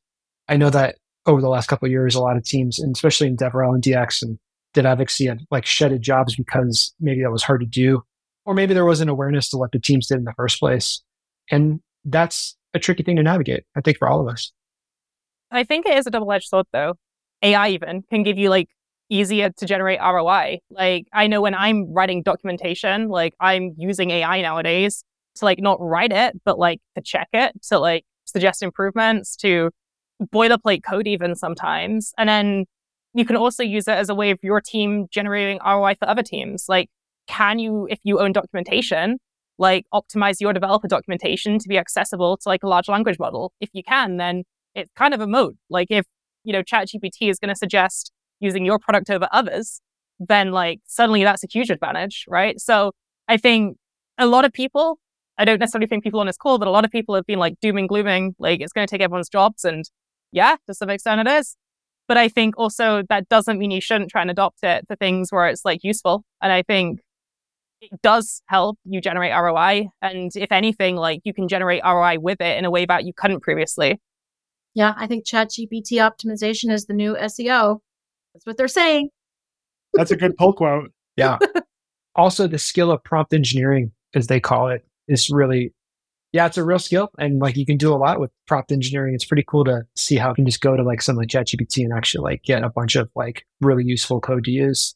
I 0.49 0.57
know 0.57 0.71
that 0.71 0.97
over 1.27 1.41
the 1.41 1.49
last 1.49 1.69
couple 1.69 1.87
of 1.87 1.93
years, 1.93 2.15
a 2.15 2.21
lot 2.21 2.37
of 2.37 2.45
teams, 2.45 2.79
and 2.79 2.95
especially 2.95 3.27
in 3.27 3.37
DevRel 3.37 3.75
and 3.75 3.83
DX 3.83 4.23
and 4.23 4.39
Dev 4.75 4.87
Advocacy, 4.87 5.27
had 5.27 5.41
like 5.51 5.67
shedded 5.67 6.03
jobs 6.03 6.35
because 6.35 6.95
maybe 7.01 7.23
that 7.23 7.31
was 7.31 7.43
hard 7.43 7.61
to 7.61 7.67
do, 7.67 8.03
or 8.47 8.55
maybe 8.55 8.75
there 8.75 8.87
wasn't 8.87 9.11
awareness 9.11 9.51
to 9.51 9.57
what 9.59 9.73
the 9.73 9.79
teams 9.79 10.07
did 10.07 10.19
in 10.19 10.25
the 10.25 10.33
first 10.35 10.59
place. 10.59 11.03
And 11.51 11.81
that's 12.05 12.57
a 12.75 12.79
tricky 12.79 13.03
thing 13.03 13.17
to 13.17 13.23
navigate, 13.23 13.65
I 13.77 13.81
think, 13.81 13.99
for 13.99 14.09
all 14.09 14.21
of 14.21 14.33
us. 14.33 14.53
I 15.51 15.65
think 15.65 15.87
it 15.87 15.97
is 15.97 16.07
a 16.07 16.11
double 16.11 16.31
edged 16.33 16.49
sword, 16.49 16.67
though, 16.73 16.95
AI 17.43 17.69
even 17.69 18.03
can 18.11 18.23
give 18.23 18.39
you 18.39 18.51
like 18.51 18.69
easier 19.11 19.51
to 19.51 19.67
generate 19.67 20.01
ROI. 20.01 20.59
Like 20.71 21.07
I 21.13 21.27
know 21.27 21.41
when 21.41 21.55
I'm 21.55 21.93
writing 21.93 22.23
documentation, 22.23 23.09
like 23.09 23.35
I'm 23.41 23.75
using 23.77 24.11
AI 24.11 24.43
nowadays 24.43 25.05
to 25.37 25.45
like 25.45 25.59
not 25.61 25.81
write 25.81 26.13
it, 26.13 26.37
but 26.45 26.59
like 26.59 26.81
to 26.97 27.03
check 27.03 27.29
it, 27.33 27.53
to 27.69 27.79
like 27.79 28.05
suggest 28.25 28.63
improvements, 28.63 29.37
to 29.37 29.71
boilerplate 30.23 30.83
code 30.83 31.07
even 31.07 31.35
sometimes. 31.35 32.13
And 32.19 32.29
then 32.29 32.65
you 33.15 33.25
can 33.25 33.37
also 33.37 33.63
use 33.63 33.89
it 33.89 33.93
as 33.93 34.09
a 34.09 34.15
way 34.15 34.31
of 34.31 34.39
your 34.43 34.61
team 34.61 35.07
generating 35.11 35.59
ROI 35.65 35.95
for 35.99 36.09
other 36.09 36.23
teams. 36.23 36.67
Like, 36.69 36.89
can 37.27 37.59
you, 37.59 37.87
if 37.91 37.99
you 38.03 38.21
own 38.21 38.33
documentation, 38.33 39.19
like 39.59 39.87
optimize 39.93 40.41
your 40.41 40.53
developer 40.53 40.89
documentation 40.89 41.59
to 41.59 41.69
be 41.69 41.79
accessible 41.79 42.37
to 42.39 42.49
like 42.49 42.63
a 42.63 42.69
large 42.69 42.89
language 42.89 43.19
model? 43.19 43.53
If 43.61 43.71
you 43.73 43.83
can, 43.83 44.17
then 44.17 44.45
it's 44.75 44.91
kind 44.97 45.15
of 45.15 45.21
a 45.21 45.27
moat. 45.27 45.57
Like 45.71 45.89
if 45.91 46.07
you 46.45 46.53
know, 46.53 46.63
ChatGPT 46.63 47.31
is 47.31 47.39
going 47.39 47.49
to 47.49 47.57
suggest 47.57 48.13
using 48.41 48.65
your 48.65 48.79
product 48.79 49.11
over 49.11 49.29
others, 49.33 49.81
then 50.19 50.53
like 50.53 50.81
suddenly 50.87 51.25
that's 51.25 51.45
a 51.45 51.49
huge 51.51 51.71
advantage, 51.71 52.25
right? 52.29 52.61
So 52.61 52.93
I 53.27 53.37
think 53.37 53.77
a 54.17 54.27
lot 54.27 54.45
of 54.45 54.53
people, 54.53 54.99
I 55.37 55.45
don't 55.45 55.61
necessarily 55.61 55.87
think 55.87 56.03
people 56.03 56.21
on 56.21 56.27
this 56.27 56.37
call, 56.37 56.59
but 56.59 56.69
a 56.69 56.71
lot 56.71 56.85
of 56.85 56.91
people 56.91 57.15
have 57.15 57.27
been 57.27 57.39
like 57.39 57.55
doom 57.61 57.77
and 57.77 57.89
glooming, 57.89 58.35
like 58.39 58.61
it's 58.61 58.73
going 58.73 58.87
to 58.87 58.91
take 58.91 59.03
everyone's 59.03 59.29
jobs. 59.29 59.65
And 59.65 59.85
yeah, 60.33 60.57
to 60.67 60.75
some 60.75 60.91
extent 60.91 61.27
it 61.27 61.31
is. 61.31 61.57
But 62.09 62.17
I 62.17 62.29
think 62.29 62.57
also 62.57 63.03
that 63.09 63.29
doesn't 63.29 63.59
mean 63.59 63.71
you 63.71 63.81
shouldn't 63.81 64.11
try 64.11 64.23
and 64.23 64.31
adopt 64.31 64.61
it 64.63 64.87
for 64.89 64.97
things 64.97 65.31
where 65.31 65.47
it's 65.47 65.65
like 65.65 65.85
useful. 65.85 66.25
And 66.41 66.53
I 66.53 66.63
think 66.63 67.01
it 67.81 68.01
does 68.03 68.43
help 68.47 68.79
you 68.85 69.01
generate 69.01 69.33
ROI. 69.33 69.89
And 70.01 70.31
if 70.35 70.51
anything, 70.51 70.97
like 70.97 71.21
you 71.25 71.35
can 71.35 71.49
generate 71.49 71.83
ROI 71.85 72.19
with 72.19 72.41
it 72.41 72.57
in 72.59 72.65
a 72.65 72.71
way 72.71 72.87
that 72.87 73.05
you 73.05 73.13
couldn't 73.15 73.41
previously. 73.41 74.01
Yeah, 74.79 74.95
I 74.97 75.09
think 75.09 75.27
Chat 75.27 75.51
GPT 75.51 75.95
optimization 75.95 76.71
is 76.71 76.87
the 76.87 76.95
new 76.95 77.17
SEO. 77.17 77.81
That's 78.33 78.47
what 78.47 78.57
they're 78.57 78.69
saying. 78.69 79.09
That's 79.95 80.13
a 80.13 80.17
good 80.17 80.37
pull 80.37 80.53
quote. 80.53 80.93
Yeah. 81.17 81.39
also, 82.15 82.47
the 82.47 82.61
skill 82.61 82.93
of 82.93 83.03
prompt 83.03 83.35
engineering, 83.35 83.91
as 84.15 84.29
they 84.29 84.39
call 84.39 84.69
it, 84.69 84.87
is 85.09 85.31
really, 85.31 85.75
yeah, 86.31 86.47
it's 86.47 86.59
a 86.59 86.65
real 86.65 86.79
skill. 86.79 87.11
And 87.19 87.41
like 87.41 87.57
you 87.57 87.67
can 87.67 87.77
do 87.77 87.93
a 87.93 87.99
lot 87.99 88.21
with 88.21 88.31
prompt 88.47 88.71
engineering. 88.71 89.17
It's 89.17 89.25
pretty 89.25 89.43
cool 89.49 89.65
to 89.65 89.83
see 89.97 90.15
how 90.15 90.29
you 90.29 90.37
can 90.37 90.47
just 90.47 90.61
go 90.61 90.77
to 90.77 90.85
like 90.85 91.03
something 91.03 91.23
like 91.23 91.29
ChatGPT 91.29 91.83
and 91.83 91.93
actually 91.93 92.31
like 92.31 92.45
get 92.45 92.63
a 92.63 92.71
bunch 92.71 92.95
of 92.95 93.11
like 93.17 93.45
really 93.61 93.83
useful 93.83 94.21
code 94.21 94.45
to 94.45 94.53
use. 94.53 94.95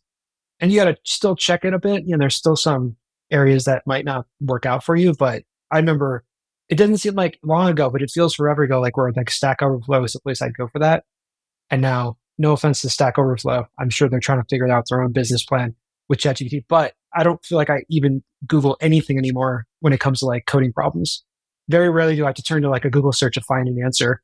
And 0.60 0.70
you 0.70 0.78
got 0.78 0.84
to 0.84 0.96
still 1.02 1.34
check 1.34 1.64
it 1.64 1.74
a 1.74 1.80
bit. 1.80 2.04
You 2.04 2.12
know, 2.12 2.18
there's 2.18 2.36
still 2.36 2.54
some 2.54 2.94
areas 3.32 3.64
that 3.64 3.82
might 3.84 4.04
not 4.04 4.26
work 4.40 4.64
out 4.64 4.84
for 4.84 4.94
you. 4.94 5.12
But 5.12 5.42
I 5.72 5.78
remember 5.78 6.22
it 6.68 6.76
doesn't 6.76 6.98
seem 6.98 7.14
like 7.14 7.38
long 7.42 7.68
ago, 7.68 7.90
but 7.90 8.02
it 8.02 8.10
feels 8.10 8.34
forever 8.34 8.62
ago, 8.62 8.80
like 8.80 8.96
where 8.96 9.12
like 9.12 9.30
Stack 9.30 9.62
Overflow 9.62 10.04
is 10.04 10.12
the 10.12 10.20
place 10.20 10.40
I'd 10.40 10.56
go 10.56 10.68
for 10.68 10.78
that. 10.78 11.04
And 11.70 11.82
now, 11.82 12.16
no 12.38 12.52
offense 12.52 12.80
to 12.82 12.90
Stack 12.90 13.18
Overflow, 13.18 13.66
I'm 13.78 13.90
sure 13.90 14.08
they're 14.08 14.20
trying 14.20 14.40
to 14.40 14.48
figure 14.48 14.68
out 14.68 14.84
their 14.88 15.02
own 15.02 15.12
business 15.12 15.44
plan 15.44 15.74
with 16.08 16.18
ChatGPT, 16.18 16.64
but 16.68 16.94
I 17.14 17.22
don't 17.22 17.44
feel 17.44 17.56
like 17.56 17.70
I 17.70 17.84
even 17.88 18.22
Google 18.46 18.76
anything 18.80 19.18
anymore 19.18 19.66
when 19.80 19.92
it 19.92 20.00
comes 20.00 20.20
to 20.20 20.26
like 20.26 20.46
coding 20.46 20.72
problems. 20.72 21.24
Very 21.68 21.90
rarely 21.90 22.16
do 22.16 22.24
I 22.24 22.28
have 22.28 22.34
to 22.36 22.42
turn 22.42 22.62
to 22.62 22.70
like 22.70 22.84
a 22.84 22.90
Google 22.90 23.12
search 23.12 23.34
to 23.34 23.40
find 23.42 23.68
an 23.68 23.82
answer. 23.82 24.22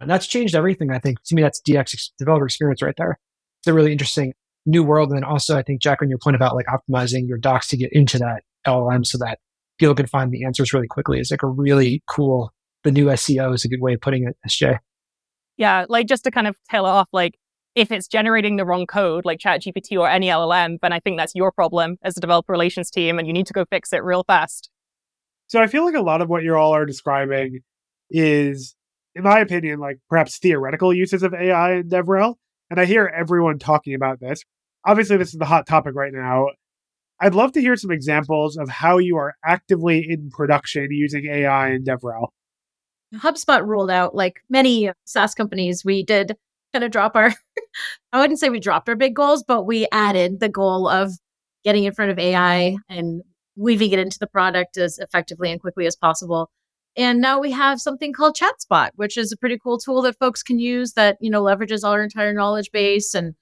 And 0.00 0.08
that's 0.08 0.26
changed 0.26 0.54
everything. 0.54 0.90
I 0.90 0.98
think 0.98 1.22
to 1.24 1.34
me, 1.34 1.42
that's 1.42 1.60
DX 1.60 2.10
developer 2.18 2.44
experience 2.44 2.82
right 2.82 2.94
there. 2.96 3.18
It's 3.60 3.66
a 3.66 3.74
really 3.74 3.92
interesting 3.92 4.34
new 4.64 4.84
world. 4.84 5.10
And 5.10 5.16
then 5.18 5.24
also, 5.24 5.56
I 5.56 5.62
think, 5.62 5.80
Jack, 5.82 6.02
on 6.02 6.08
your 6.08 6.18
point 6.18 6.36
about 6.36 6.54
like 6.54 6.66
optimizing 6.66 7.26
your 7.26 7.38
docs 7.38 7.68
to 7.68 7.76
get 7.76 7.92
into 7.92 8.18
that 8.18 8.44
LLM 8.66 9.04
so 9.04 9.18
that 9.18 9.40
people 9.78 9.94
can 9.94 10.06
find 10.06 10.32
the 10.32 10.44
answers 10.44 10.72
really 10.72 10.86
quickly 10.86 11.20
is 11.20 11.30
like 11.30 11.42
a 11.42 11.46
really 11.46 12.02
cool, 12.08 12.52
the 12.84 12.92
new 12.92 13.06
SEO 13.06 13.54
is 13.54 13.64
a 13.64 13.68
good 13.68 13.80
way 13.80 13.94
of 13.94 14.00
putting 14.00 14.24
it, 14.24 14.36
SJ. 14.46 14.78
Yeah, 15.56 15.86
like 15.88 16.06
just 16.06 16.24
to 16.24 16.30
kind 16.30 16.46
of 16.46 16.56
tail 16.70 16.86
it 16.86 16.90
off, 16.90 17.08
like 17.12 17.38
if 17.74 17.92
it's 17.92 18.08
generating 18.08 18.56
the 18.56 18.64
wrong 18.64 18.86
code, 18.86 19.24
like 19.24 19.38
ChatGPT 19.38 19.98
or 19.98 20.08
any 20.08 20.28
LLM, 20.28 20.78
then 20.80 20.92
I 20.92 21.00
think 21.00 21.18
that's 21.18 21.34
your 21.34 21.52
problem 21.52 21.96
as 22.02 22.16
a 22.16 22.20
developer 22.20 22.52
relations 22.52 22.90
team 22.90 23.18
and 23.18 23.26
you 23.26 23.32
need 23.32 23.46
to 23.46 23.52
go 23.52 23.64
fix 23.70 23.92
it 23.92 24.02
real 24.02 24.24
fast. 24.24 24.70
So 25.46 25.60
I 25.60 25.66
feel 25.66 25.84
like 25.84 25.94
a 25.94 26.02
lot 26.02 26.20
of 26.20 26.28
what 26.28 26.42
you 26.42 26.54
all 26.56 26.74
are 26.74 26.84
describing 26.84 27.60
is, 28.10 28.74
in 29.14 29.22
my 29.22 29.40
opinion, 29.40 29.80
like 29.80 29.98
perhaps 30.10 30.38
theoretical 30.38 30.92
uses 30.92 31.22
of 31.22 31.34
AI 31.34 31.76
in 31.76 31.88
DevRel. 31.88 32.34
And 32.70 32.78
I 32.78 32.84
hear 32.84 33.06
everyone 33.06 33.58
talking 33.58 33.94
about 33.94 34.20
this. 34.20 34.42
Obviously, 34.84 35.16
this 35.16 35.32
is 35.32 35.38
the 35.38 35.46
hot 35.46 35.66
topic 35.66 35.94
right 35.94 36.12
now. 36.12 36.48
I'd 37.20 37.34
love 37.34 37.52
to 37.52 37.60
hear 37.60 37.76
some 37.76 37.90
examples 37.90 38.56
of 38.56 38.68
how 38.68 38.98
you 38.98 39.16
are 39.16 39.34
actively 39.44 40.06
in 40.08 40.30
production 40.30 40.88
using 40.90 41.26
AI 41.26 41.70
in 41.70 41.84
DevRel. 41.84 42.28
HubSpot 43.14 43.66
rolled 43.66 43.90
out, 43.90 44.14
like 44.14 44.40
many 44.48 44.90
SaaS 45.04 45.34
companies, 45.34 45.84
we 45.84 46.04
did 46.04 46.36
kind 46.72 46.84
of 46.84 46.90
drop 46.90 47.16
our, 47.16 47.32
I 48.12 48.20
wouldn't 48.20 48.38
say 48.38 48.50
we 48.50 48.60
dropped 48.60 48.88
our 48.88 48.96
big 48.96 49.14
goals, 49.14 49.42
but 49.42 49.64
we 49.64 49.88
added 49.90 50.40
the 50.40 50.48
goal 50.48 50.86
of 50.88 51.12
getting 51.64 51.84
in 51.84 51.94
front 51.94 52.10
of 52.10 52.18
AI 52.18 52.76
and 52.88 53.22
weaving 53.56 53.90
it 53.90 53.98
into 53.98 54.18
the 54.18 54.26
product 54.26 54.76
as 54.76 54.98
effectively 54.98 55.50
and 55.50 55.60
quickly 55.60 55.86
as 55.86 55.96
possible. 55.96 56.50
And 56.96 57.20
now 57.20 57.40
we 57.40 57.50
have 57.52 57.80
something 57.80 58.12
called 58.12 58.36
ChatSpot, 58.36 58.90
which 58.96 59.16
is 59.16 59.32
a 59.32 59.36
pretty 59.36 59.58
cool 59.58 59.78
tool 59.78 60.02
that 60.02 60.18
folks 60.18 60.42
can 60.42 60.58
use 60.58 60.92
that, 60.92 61.16
you 61.20 61.30
know, 61.30 61.42
leverages 61.42 61.84
our 61.84 62.02
entire 62.02 62.32
knowledge 62.32 62.70
base 62.72 63.14
and 63.14 63.34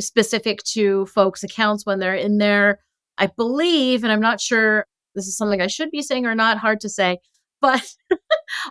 specific 0.00 0.62
to 0.64 1.06
folks' 1.06 1.44
accounts 1.44 1.84
when 1.84 1.98
they're 1.98 2.14
in 2.14 2.38
there 2.38 2.80
I 3.18 3.26
believe, 3.26 4.04
and 4.04 4.12
I'm 4.12 4.20
not 4.20 4.40
sure 4.40 4.86
this 5.14 5.26
is 5.26 5.36
something 5.36 5.60
I 5.60 5.66
should 5.66 5.90
be 5.90 6.02
saying 6.02 6.26
or 6.26 6.34
not, 6.34 6.58
hard 6.58 6.80
to 6.80 6.88
say, 6.88 7.18
but 7.60 7.94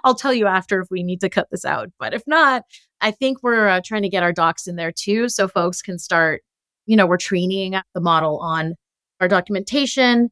I'll 0.03 0.15
tell 0.15 0.33
you 0.33 0.47
after 0.47 0.81
if 0.81 0.87
we 0.91 1.03
need 1.03 1.21
to 1.21 1.29
cut 1.29 1.47
this 1.51 1.65
out. 1.65 1.89
But 1.99 2.13
if 2.13 2.23
not, 2.27 2.63
I 2.99 3.11
think 3.11 3.39
we're 3.41 3.67
uh, 3.67 3.81
trying 3.83 4.03
to 4.03 4.09
get 4.09 4.23
our 4.23 4.33
docs 4.33 4.67
in 4.67 4.75
there 4.75 4.91
too, 4.91 5.29
so 5.29 5.47
folks 5.47 5.81
can 5.81 5.97
start. 5.97 6.41
You 6.85 6.97
know, 6.97 7.05
we're 7.05 7.17
training 7.17 7.75
the 7.93 8.01
model 8.01 8.39
on 8.39 8.75
our 9.19 9.27
documentation. 9.27 10.29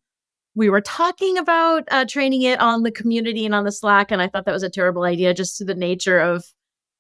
We 0.56 0.70
were 0.70 0.82
talking 0.82 1.38
about 1.38 1.84
uh, 1.92 2.06
training 2.06 2.42
it 2.42 2.60
on 2.60 2.84
the 2.84 2.92
community 2.92 3.46
and 3.46 3.56
on 3.56 3.64
the 3.64 3.72
Slack, 3.72 4.12
and 4.12 4.22
I 4.22 4.28
thought 4.28 4.46
that 4.46 4.52
was 4.52 4.64
a 4.64 4.70
terrible 4.70 5.04
idea, 5.04 5.34
just 5.34 5.58
to 5.58 5.66
the 5.66 5.76
nature 5.76 6.20
of 6.20 6.44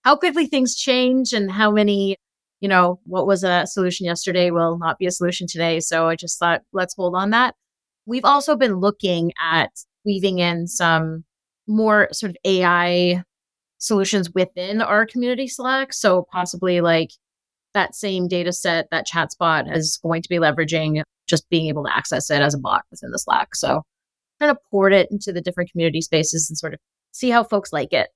how 0.03 0.16
quickly 0.16 0.45
things 0.45 0.76
change 0.76 1.34
and 1.34 1.51
how 1.51 1.72
many 1.72 2.16
you 2.62 2.68
know, 2.68 2.99
what 3.05 3.28
was 3.28 3.43
a 3.43 3.66
solution 3.66 4.05
yesterday 4.05 4.51
will 4.51 4.78
not 4.78 4.97
be 4.99 5.05
a 5.05 5.12
solution 5.12 5.47
today. 5.47 5.80
So 5.80 6.07
I 6.07 6.16
just 6.16 6.38
thought, 6.38 6.62
let's 6.74 6.95
hold 6.95 7.16
on 7.16 7.30
that. 7.30 7.55
We've 8.05 8.26
also 8.26 8.55
been 8.55 8.76
looking 8.76 9.32
at 9.41 9.72
weaving 10.05 10.39
in 10.39 10.68
some 10.68 11.24
more 11.68 12.10
sort 12.12 12.32
of 12.32 12.38
AI 12.43 13.24
solutions 13.78 14.32
within 14.34 14.82
our 14.82 15.05
community 15.05 15.47
Slack. 15.47 15.93
So 15.93 16.28
possibly 16.32 16.82
like 16.82 17.12
that 17.74 17.95
same 17.95 18.28
data 18.28 18.51
set 18.51 18.89
that 18.91 19.07
ChatSpot 19.07 19.74
is 19.76 19.99
going 20.01 20.22
to 20.22 20.30
be 20.30 20.38
leveraging, 20.38 21.01
just 21.28 21.49
being 21.49 21.68
able 21.68 21.86
to 21.86 21.95
access 21.95 22.30
it 22.30 22.41
as 22.41 22.53
a 22.53 22.60
bot 22.60 22.84
within 22.91 23.12
the 23.12 23.20
Slack. 23.20 23.55
So 23.55 23.84
kind 24.39 24.51
of 24.51 24.57
port 24.72 24.93
it 24.93 25.10
into 25.12 25.32
the 25.32 25.41
different 25.41 25.72
community 25.72 26.01
spaces 26.01 26.49
and 26.49 26.57
sort 26.57 26.74
of 26.74 26.80
see 27.12 27.30
how 27.30 27.43
folks 27.43 27.72
like 27.72 27.93
it. 27.93 28.10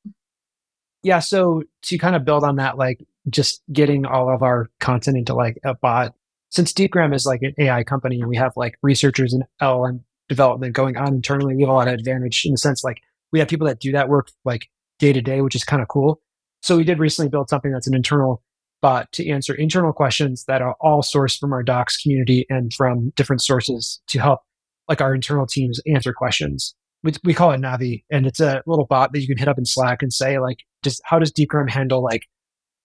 Yeah. 1.03 1.19
So 1.19 1.63
to 1.83 1.97
kind 1.97 2.15
of 2.15 2.25
build 2.25 2.43
on 2.43 2.55
that, 2.55 2.77
like 2.77 3.05
just 3.29 3.61
getting 3.71 4.05
all 4.05 4.33
of 4.33 4.41
our 4.41 4.69
content 4.79 5.17
into 5.17 5.33
like 5.33 5.59
a 5.63 5.75
bot. 5.75 6.13
Since 6.49 6.73
Deepgram 6.73 7.13
is 7.15 7.25
like 7.25 7.41
an 7.41 7.53
AI 7.57 7.83
company 7.83 8.19
and 8.19 8.29
we 8.29 8.37
have 8.37 8.53
like 8.55 8.77
researchers 8.81 9.33
and 9.33 9.43
LLM 9.61 10.01
development 10.29 10.73
going 10.73 10.97
on 10.97 11.09
internally, 11.15 11.55
we 11.55 11.63
have 11.63 11.69
a 11.69 11.73
lot 11.73 11.87
of 11.87 11.95
advantage 11.95 12.43
in 12.45 12.51
the 12.51 12.57
sense 12.57 12.83
like 12.83 13.01
we 13.31 13.39
have 13.39 13.47
people 13.47 13.67
that 13.67 13.79
do 13.79 13.91
that 13.91 14.09
work 14.09 14.29
like 14.45 14.69
day 14.99 15.11
to 15.11 15.21
day, 15.21 15.41
which 15.41 15.55
is 15.55 15.63
kind 15.63 15.81
of 15.81 15.87
cool. 15.87 16.21
So 16.61 16.77
we 16.77 16.83
did 16.83 16.99
recently 16.99 17.29
build 17.29 17.49
something 17.49 17.71
that's 17.71 17.87
an 17.87 17.95
internal 17.95 18.41
bot 18.81 19.11
to 19.13 19.27
answer 19.27 19.53
internal 19.55 19.93
questions 19.93 20.45
that 20.45 20.61
are 20.61 20.75
all 20.79 21.01
sourced 21.01 21.39
from 21.39 21.53
our 21.53 21.63
docs 21.63 21.97
community 21.97 22.45
and 22.49 22.73
from 22.73 23.11
different 23.15 23.41
sources 23.41 24.01
to 24.07 24.19
help 24.19 24.41
like 24.87 25.01
our 25.01 25.15
internal 25.15 25.47
teams 25.47 25.79
answer 25.87 26.13
questions. 26.13 26.75
We, 27.01 27.13
we 27.23 27.33
call 27.33 27.51
it 27.51 27.61
Navi 27.61 28.03
and 28.11 28.27
it's 28.27 28.39
a 28.39 28.61
little 28.65 28.85
bot 28.85 29.11
that 29.13 29.21
you 29.21 29.27
can 29.27 29.37
hit 29.37 29.47
up 29.47 29.57
in 29.57 29.65
Slack 29.65 30.03
and 30.03 30.13
say 30.13 30.37
like, 30.37 30.59
just 30.83 31.01
how 31.05 31.19
does 31.19 31.31
Deepgram 31.31 31.69
handle 31.69 32.03
like 32.03 32.23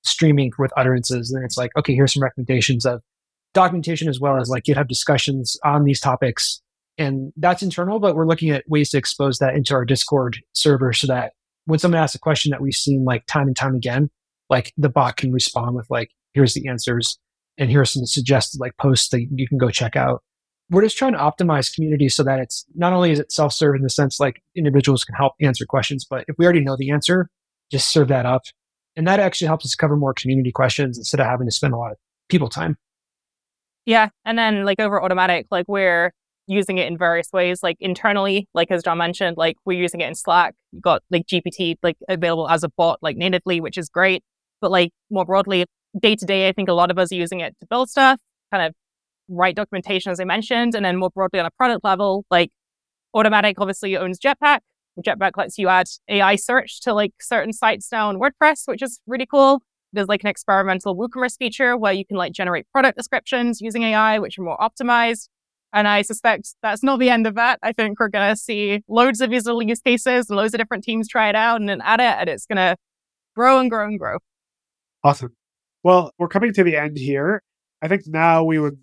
streaming 0.02 0.52
with 0.58 0.72
utterances. 0.76 1.30
And 1.30 1.44
it's 1.44 1.56
like, 1.56 1.70
okay, 1.76 1.94
here's 1.94 2.14
some 2.14 2.22
recommendations 2.22 2.86
of 2.86 3.02
documentation 3.54 4.08
as 4.08 4.20
well 4.20 4.40
as 4.40 4.48
like 4.48 4.64
GitHub 4.64 4.88
discussions 4.88 5.56
on 5.64 5.84
these 5.84 6.00
topics. 6.00 6.60
And 6.96 7.32
that's 7.36 7.62
internal, 7.62 8.00
but 8.00 8.16
we're 8.16 8.26
looking 8.26 8.50
at 8.50 8.64
ways 8.68 8.90
to 8.90 8.98
expose 8.98 9.38
that 9.38 9.54
into 9.54 9.74
our 9.74 9.84
Discord 9.84 10.38
server 10.52 10.92
so 10.92 11.06
that 11.06 11.32
when 11.66 11.78
someone 11.78 12.00
asks 12.00 12.14
a 12.14 12.18
question 12.18 12.50
that 12.50 12.60
we've 12.60 12.74
seen 12.74 13.04
like 13.04 13.26
time 13.26 13.46
and 13.46 13.56
time 13.56 13.74
again, 13.74 14.10
like 14.50 14.72
the 14.76 14.88
bot 14.88 15.16
can 15.16 15.32
respond 15.32 15.76
with 15.76 15.86
like, 15.90 16.10
here's 16.32 16.54
the 16.54 16.66
answers 16.68 17.18
and 17.56 17.70
here's 17.70 17.92
some 17.92 18.06
suggested 18.06 18.60
like 18.60 18.76
posts 18.78 19.08
that 19.10 19.26
you 19.30 19.46
can 19.46 19.58
go 19.58 19.70
check 19.70 19.96
out. 19.96 20.22
We're 20.70 20.82
just 20.82 20.98
trying 20.98 21.12
to 21.12 21.18
optimize 21.18 21.74
community 21.74 22.08
so 22.08 22.22
that 22.24 22.40
it's 22.40 22.64
not 22.74 22.92
only 22.92 23.10
is 23.10 23.20
it 23.20 23.32
self-serve 23.32 23.76
in 23.76 23.82
the 23.82 23.90
sense 23.90 24.20
like 24.20 24.42
individuals 24.54 25.04
can 25.04 25.14
help 25.14 25.32
answer 25.40 25.64
questions, 25.66 26.04
but 26.08 26.24
if 26.28 26.36
we 26.38 26.44
already 26.44 26.60
know 26.60 26.76
the 26.76 26.90
answer, 26.90 27.30
just 27.70 27.92
serve 27.92 28.08
that 28.08 28.26
up 28.26 28.42
and 28.98 29.06
that 29.06 29.20
actually 29.20 29.46
helps 29.46 29.64
us 29.64 29.76
cover 29.76 29.96
more 29.96 30.12
community 30.12 30.50
questions 30.50 30.98
instead 30.98 31.20
of 31.20 31.26
having 31.26 31.46
to 31.46 31.52
spend 31.52 31.72
a 31.72 31.76
lot 31.76 31.92
of 31.92 31.98
people 32.28 32.48
time. 32.48 32.76
Yeah. 33.86 34.08
And 34.24 34.36
then 34.36 34.64
like 34.64 34.80
over 34.80 35.00
Automattic, 35.00 35.44
like 35.52 35.66
we're 35.68 36.12
using 36.48 36.78
it 36.78 36.88
in 36.88 36.98
various 36.98 37.28
ways, 37.32 37.62
like 37.62 37.76
internally, 37.78 38.48
like 38.54 38.72
as 38.72 38.82
John 38.82 38.98
mentioned, 38.98 39.36
like 39.36 39.56
we're 39.64 39.80
using 39.80 40.00
it 40.00 40.08
in 40.08 40.16
Slack. 40.16 40.56
You 40.72 40.80
got 40.80 41.02
like 41.12 41.26
GPT 41.26 41.76
like 41.80 41.96
available 42.08 42.48
as 42.48 42.64
a 42.64 42.70
bot, 42.76 42.98
like 43.00 43.16
natively, 43.16 43.60
which 43.60 43.78
is 43.78 43.88
great. 43.88 44.24
But 44.60 44.72
like 44.72 44.90
more 45.10 45.24
broadly, 45.24 45.64
day 46.00 46.16
to 46.16 46.26
day, 46.26 46.48
I 46.48 46.52
think 46.52 46.68
a 46.68 46.72
lot 46.72 46.90
of 46.90 46.98
us 46.98 47.12
are 47.12 47.14
using 47.14 47.38
it 47.38 47.54
to 47.60 47.66
build 47.70 47.88
stuff, 47.88 48.18
kind 48.52 48.66
of 48.66 48.74
write 49.28 49.54
documentation, 49.54 50.10
as 50.10 50.18
I 50.18 50.24
mentioned. 50.24 50.74
And 50.74 50.84
then 50.84 50.96
more 50.96 51.10
broadly 51.10 51.38
on 51.38 51.46
a 51.46 51.52
product 51.52 51.84
level, 51.84 52.24
like 52.32 52.50
Automattic 53.14 53.54
obviously 53.58 53.96
owns 53.96 54.18
Jetpack, 54.18 54.58
Jetpack 55.04 55.32
lets 55.36 55.58
you 55.58 55.68
add 55.68 55.86
AI 56.08 56.36
search 56.36 56.80
to 56.82 56.92
like 56.92 57.12
certain 57.20 57.52
sites 57.52 57.90
now 57.90 58.08
on 58.08 58.18
WordPress, 58.18 58.62
which 58.66 58.82
is 58.82 59.00
really 59.06 59.26
cool. 59.26 59.62
There's 59.92 60.08
like 60.08 60.22
an 60.22 60.28
experimental 60.28 60.96
WooCommerce 60.96 61.38
feature 61.38 61.76
where 61.76 61.92
you 61.92 62.04
can 62.04 62.16
like 62.16 62.32
generate 62.32 62.66
product 62.72 62.98
descriptions 62.98 63.60
using 63.60 63.82
AI, 63.82 64.18
which 64.18 64.38
are 64.38 64.42
more 64.42 64.58
optimized. 64.58 65.28
And 65.72 65.86
I 65.86 66.02
suspect 66.02 66.54
that's 66.62 66.82
not 66.82 66.98
the 66.98 67.10
end 67.10 67.26
of 67.26 67.34
that. 67.34 67.58
I 67.62 67.72
think 67.72 68.00
we're 68.00 68.08
going 68.08 68.30
to 68.30 68.36
see 68.36 68.82
loads 68.88 69.20
of 69.20 69.30
visual 69.30 69.62
use 69.62 69.80
cases 69.80 70.28
and 70.28 70.36
loads 70.36 70.54
of 70.54 70.58
different 70.58 70.84
teams 70.84 71.08
try 71.08 71.28
it 71.28 71.34
out 71.34 71.60
and 71.60 71.68
then 71.68 71.80
add 71.82 72.00
it, 72.00 72.16
and 72.18 72.28
it's 72.28 72.46
going 72.46 72.56
to 72.56 72.76
grow 73.36 73.58
and 73.58 73.70
grow 73.70 73.86
and 73.86 73.98
grow. 73.98 74.18
Awesome. 75.04 75.34
Well, 75.82 76.12
we're 76.18 76.28
coming 76.28 76.52
to 76.54 76.64
the 76.64 76.76
end 76.76 76.96
here. 76.96 77.42
I 77.82 77.88
think 77.88 78.02
now 78.06 78.44
we 78.44 78.58
would 78.58 78.78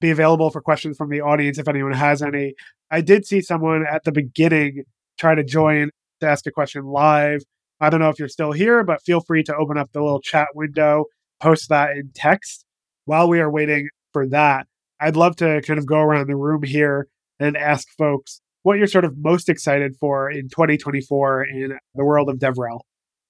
be 0.00 0.10
available 0.10 0.50
for 0.50 0.60
questions 0.60 0.96
from 0.96 1.10
the 1.10 1.22
audience 1.22 1.58
if 1.58 1.68
anyone 1.68 1.92
has 1.92 2.22
any. 2.22 2.54
I 2.90 3.00
did 3.00 3.26
see 3.26 3.40
someone 3.40 3.84
at 3.90 4.04
the 4.04 4.12
beginning 4.12 4.84
try 5.18 5.34
to 5.34 5.44
join 5.44 5.90
to 6.20 6.28
ask 6.28 6.46
a 6.46 6.50
question 6.50 6.84
live. 6.84 7.42
I 7.80 7.90
don't 7.90 8.00
know 8.00 8.08
if 8.08 8.18
you're 8.18 8.28
still 8.28 8.52
here, 8.52 8.82
but 8.84 9.02
feel 9.02 9.20
free 9.20 9.42
to 9.44 9.54
open 9.54 9.76
up 9.76 9.90
the 9.92 10.02
little 10.02 10.20
chat 10.20 10.48
window, 10.54 11.06
post 11.40 11.68
that 11.68 11.90
in 11.90 12.10
text. 12.14 12.64
While 13.04 13.28
we 13.28 13.40
are 13.40 13.50
waiting 13.50 13.88
for 14.12 14.26
that, 14.28 14.66
I'd 15.00 15.16
love 15.16 15.36
to 15.36 15.60
kind 15.62 15.78
of 15.78 15.86
go 15.86 15.98
around 15.98 16.28
the 16.28 16.36
room 16.36 16.62
here 16.62 17.08
and 17.38 17.56
ask 17.56 17.86
folks 17.98 18.40
what 18.62 18.78
you're 18.78 18.86
sort 18.86 19.04
of 19.04 19.16
most 19.18 19.48
excited 19.48 19.94
for 20.00 20.30
in 20.30 20.48
2024 20.48 21.44
in 21.44 21.78
the 21.94 22.04
world 22.04 22.30
of 22.30 22.38
DevRel. 22.38 22.80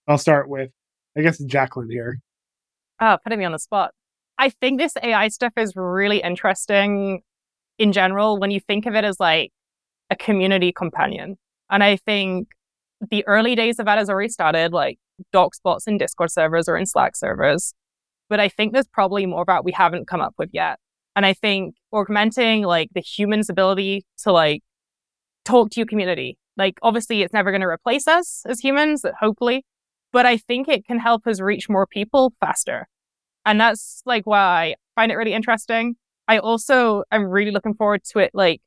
I'll 0.07 0.16
start 0.16 0.49
with, 0.49 0.70
I 1.18 1.22
guess, 1.22 1.39
Jacklyn 1.45 1.91
here. 1.91 2.20
Oh, 3.01 3.18
putting 3.22 3.41
me 3.41 3.45
on 3.45 3.53
the 3.53 3.59
spot. 3.59 3.93
I 4.39 4.51
think 4.51 4.78
this 4.78 4.95
AI 5.03 5.28
stuff 5.28 5.53
is 5.57 5.72
really 5.74 6.22
interesting 6.22 7.22
in 7.78 7.93
general 7.93 8.39
when 8.39 8.51
you 8.51 8.61
think 8.61 8.87
of 8.87 8.95
it 8.95 9.05
as 9.05 9.18
like 9.18 9.51
a 10.11 10.16
community 10.16 10.72
companion. 10.72 11.37
And 11.71 11.83
I 11.83 11.97
think 11.97 12.49
the 13.11 13.27
early 13.27 13.55
days 13.55 13.79
of 13.79 13.87
that 13.87 13.99
has 13.99 14.09
already 14.09 14.29
started, 14.29 14.73
like 14.73 14.99
doc 15.33 15.55
spots 15.55 15.87
in 15.87 15.99
Discord 15.99 16.31
servers 16.31 16.69
or 16.69 16.77
in 16.77 16.87
Slack 16.87 17.17
servers. 17.17 17.75
But 18.29 18.41
I 18.41 18.49
think 18.49 18.73
there's 18.73 18.89
probably 18.89 19.27
more 19.27 19.45
that 19.47 19.64
we 19.64 19.73
haven't 19.73 20.09
come 20.09 20.21
up 20.21 20.35
with 20.39 20.51
yet. 20.53 20.79
And 21.14 21.25
I 21.25 21.33
think 21.33 21.77
augmenting 21.93 22.62
like 22.62 22.91
the 22.95 23.01
human's 23.01 23.49
ability 23.49 24.05
to 24.19 24.33
like 24.33 24.62
talk 25.45 25.71
to 25.71 25.81
your 25.81 25.87
community. 25.87 26.37
Like 26.57 26.79
obviously 26.83 27.23
it's 27.23 27.33
never 27.33 27.51
going 27.51 27.61
to 27.61 27.67
replace 27.67 28.07
us 28.09 28.43
as 28.47 28.61
humans, 28.61 29.05
hopefully, 29.21 29.64
but 30.12 30.27
I 30.27 30.37
think 30.37 30.69
it 30.69 30.87
can 30.87 30.99
help 30.99 31.27
us 31.27 31.41
reach 31.41 31.69
more 31.69 31.87
people 31.87 32.33
faster. 32.41 32.89
And 33.45 33.61
that's 33.61 34.03
like 34.05 34.27
why 34.27 34.41
I 34.41 34.75
find 34.95 35.12
it 35.12 35.17
really 35.17 35.33
interesting. 35.33 35.97
I 36.29 36.39
also 36.39 37.05
am 37.12 37.25
really 37.27 37.51
looking 37.51 37.75
forward 37.75 38.03
to 38.12 38.19
it 38.19 38.33
like 38.35 38.61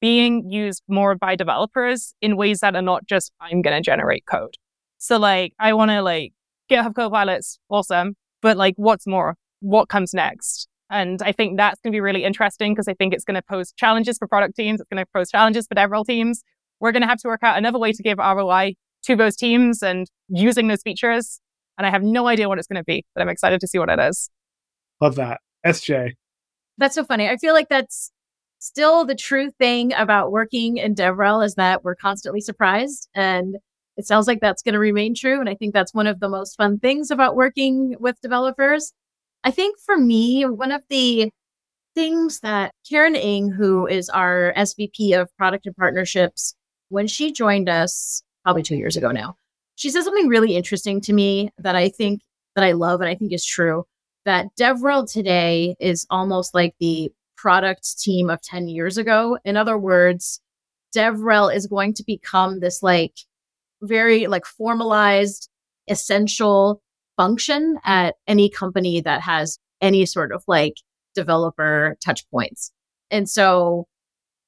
being 0.00 0.50
used 0.50 0.82
more 0.88 1.14
by 1.14 1.36
developers 1.36 2.14
in 2.20 2.36
ways 2.36 2.60
that 2.60 2.74
are 2.74 2.82
not 2.82 3.06
just 3.06 3.32
I'm 3.40 3.62
going 3.62 3.76
to 3.76 3.82
generate 3.82 4.26
code. 4.26 4.54
So 4.98 5.18
like 5.18 5.52
I 5.58 5.72
want 5.74 5.90
to 5.90 6.02
like 6.02 6.32
GitHub 6.70 6.94
Copilot's 6.94 7.58
awesome, 7.68 8.16
but 8.42 8.56
like 8.56 8.74
what's 8.76 9.06
more? 9.06 9.36
What 9.60 9.88
comes 9.88 10.14
next? 10.14 10.68
And 10.90 11.22
I 11.22 11.32
think 11.32 11.56
that's 11.56 11.80
going 11.80 11.92
to 11.92 11.96
be 11.96 12.00
really 12.00 12.24
interesting 12.24 12.74
because 12.74 12.88
I 12.88 12.94
think 12.94 13.14
it's 13.14 13.24
going 13.24 13.36
to 13.36 13.42
pose 13.42 13.72
challenges 13.76 14.18
for 14.18 14.26
product 14.26 14.56
teams. 14.56 14.80
It's 14.80 14.88
going 14.88 15.02
to 15.02 15.08
pose 15.14 15.30
challenges 15.30 15.66
for 15.68 15.74
DevRel 15.74 16.04
teams. 16.04 16.42
We're 16.80 16.92
going 16.92 17.02
to 17.02 17.08
have 17.08 17.18
to 17.18 17.28
work 17.28 17.42
out 17.42 17.56
another 17.56 17.78
way 17.78 17.92
to 17.92 18.02
give 18.02 18.18
ROI 18.18 18.74
to 19.04 19.16
those 19.16 19.36
teams 19.36 19.82
and 19.82 20.08
using 20.28 20.68
those 20.68 20.82
features. 20.82 21.40
And 21.78 21.86
I 21.86 21.90
have 21.90 22.02
no 22.02 22.26
idea 22.26 22.48
what 22.48 22.58
it's 22.58 22.66
going 22.66 22.80
to 22.80 22.84
be, 22.84 23.04
but 23.14 23.22
I'm 23.22 23.28
excited 23.28 23.60
to 23.60 23.68
see 23.68 23.78
what 23.78 23.88
it 23.88 23.98
is. 24.00 24.30
Love 25.00 25.14
that. 25.14 25.40
SJ. 25.64 26.12
That's 26.76 26.94
so 26.94 27.04
funny. 27.04 27.28
I 27.28 27.36
feel 27.36 27.54
like 27.54 27.68
that's 27.68 28.10
still 28.60 29.04
the 29.04 29.16
true 29.16 29.50
thing 29.50 29.92
about 29.94 30.30
working 30.30 30.76
in 30.76 30.94
DevRel 30.94 31.44
is 31.44 31.56
that 31.56 31.82
we're 31.82 31.96
constantly 31.96 32.40
surprised. 32.40 33.08
And 33.14 33.56
it 33.96 34.06
sounds 34.06 34.26
like 34.26 34.40
that's 34.40 34.62
going 34.62 34.74
to 34.74 34.78
remain 34.78 35.14
true. 35.14 35.40
And 35.40 35.48
I 35.48 35.54
think 35.54 35.74
that's 35.74 35.92
one 35.92 36.06
of 36.06 36.20
the 36.20 36.28
most 36.28 36.56
fun 36.56 36.78
things 36.78 37.10
about 37.10 37.36
working 37.36 37.96
with 37.98 38.20
developers. 38.20 38.92
I 39.42 39.50
think 39.50 39.78
for 39.80 39.98
me, 39.98 40.44
one 40.44 40.70
of 40.70 40.82
the 40.88 41.30
things 41.94 42.40
that 42.40 42.72
Karen 42.88 43.16
Ng, 43.16 43.50
who 43.50 43.86
is 43.86 44.08
our 44.10 44.54
SVP 44.56 45.20
of 45.20 45.34
product 45.36 45.66
and 45.66 45.74
partnerships, 45.74 46.54
when 46.90 47.06
she 47.06 47.32
joined 47.32 47.68
us 47.68 48.22
probably 48.44 48.62
two 48.62 48.76
years 48.76 48.96
ago 48.96 49.10
now, 49.10 49.36
she 49.76 49.90
said 49.90 50.04
something 50.04 50.28
really 50.28 50.54
interesting 50.54 51.00
to 51.02 51.12
me 51.12 51.50
that 51.58 51.74
I 51.74 51.88
think 51.88 52.20
that 52.54 52.64
I 52.64 52.72
love 52.72 53.00
and 53.00 53.08
I 53.08 53.14
think 53.14 53.32
is 53.32 53.44
true 53.44 53.84
that 54.24 54.46
DevRel 54.58 55.10
today 55.10 55.74
is 55.80 56.06
almost 56.10 56.54
like 56.54 56.74
the 56.78 57.10
product 57.40 57.98
team 57.98 58.28
of 58.28 58.42
10 58.42 58.68
years 58.68 58.98
ago. 58.98 59.38
In 59.44 59.56
other 59.56 59.78
words, 59.78 60.40
DevRel 60.94 61.54
is 61.54 61.66
going 61.66 61.94
to 61.94 62.04
become 62.06 62.60
this 62.60 62.82
like 62.82 63.14
very 63.82 64.26
like 64.26 64.44
formalized, 64.44 65.48
essential 65.88 66.82
function 67.16 67.78
at 67.84 68.16
any 68.26 68.50
company 68.50 69.00
that 69.00 69.22
has 69.22 69.58
any 69.80 70.04
sort 70.04 70.32
of 70.32 70.42
like 70.46 70.74
developer 71.14 71.96
touch 72.04 72.28
points. 72.30 72.72
And 73.10 73.28
so 73.28 73.86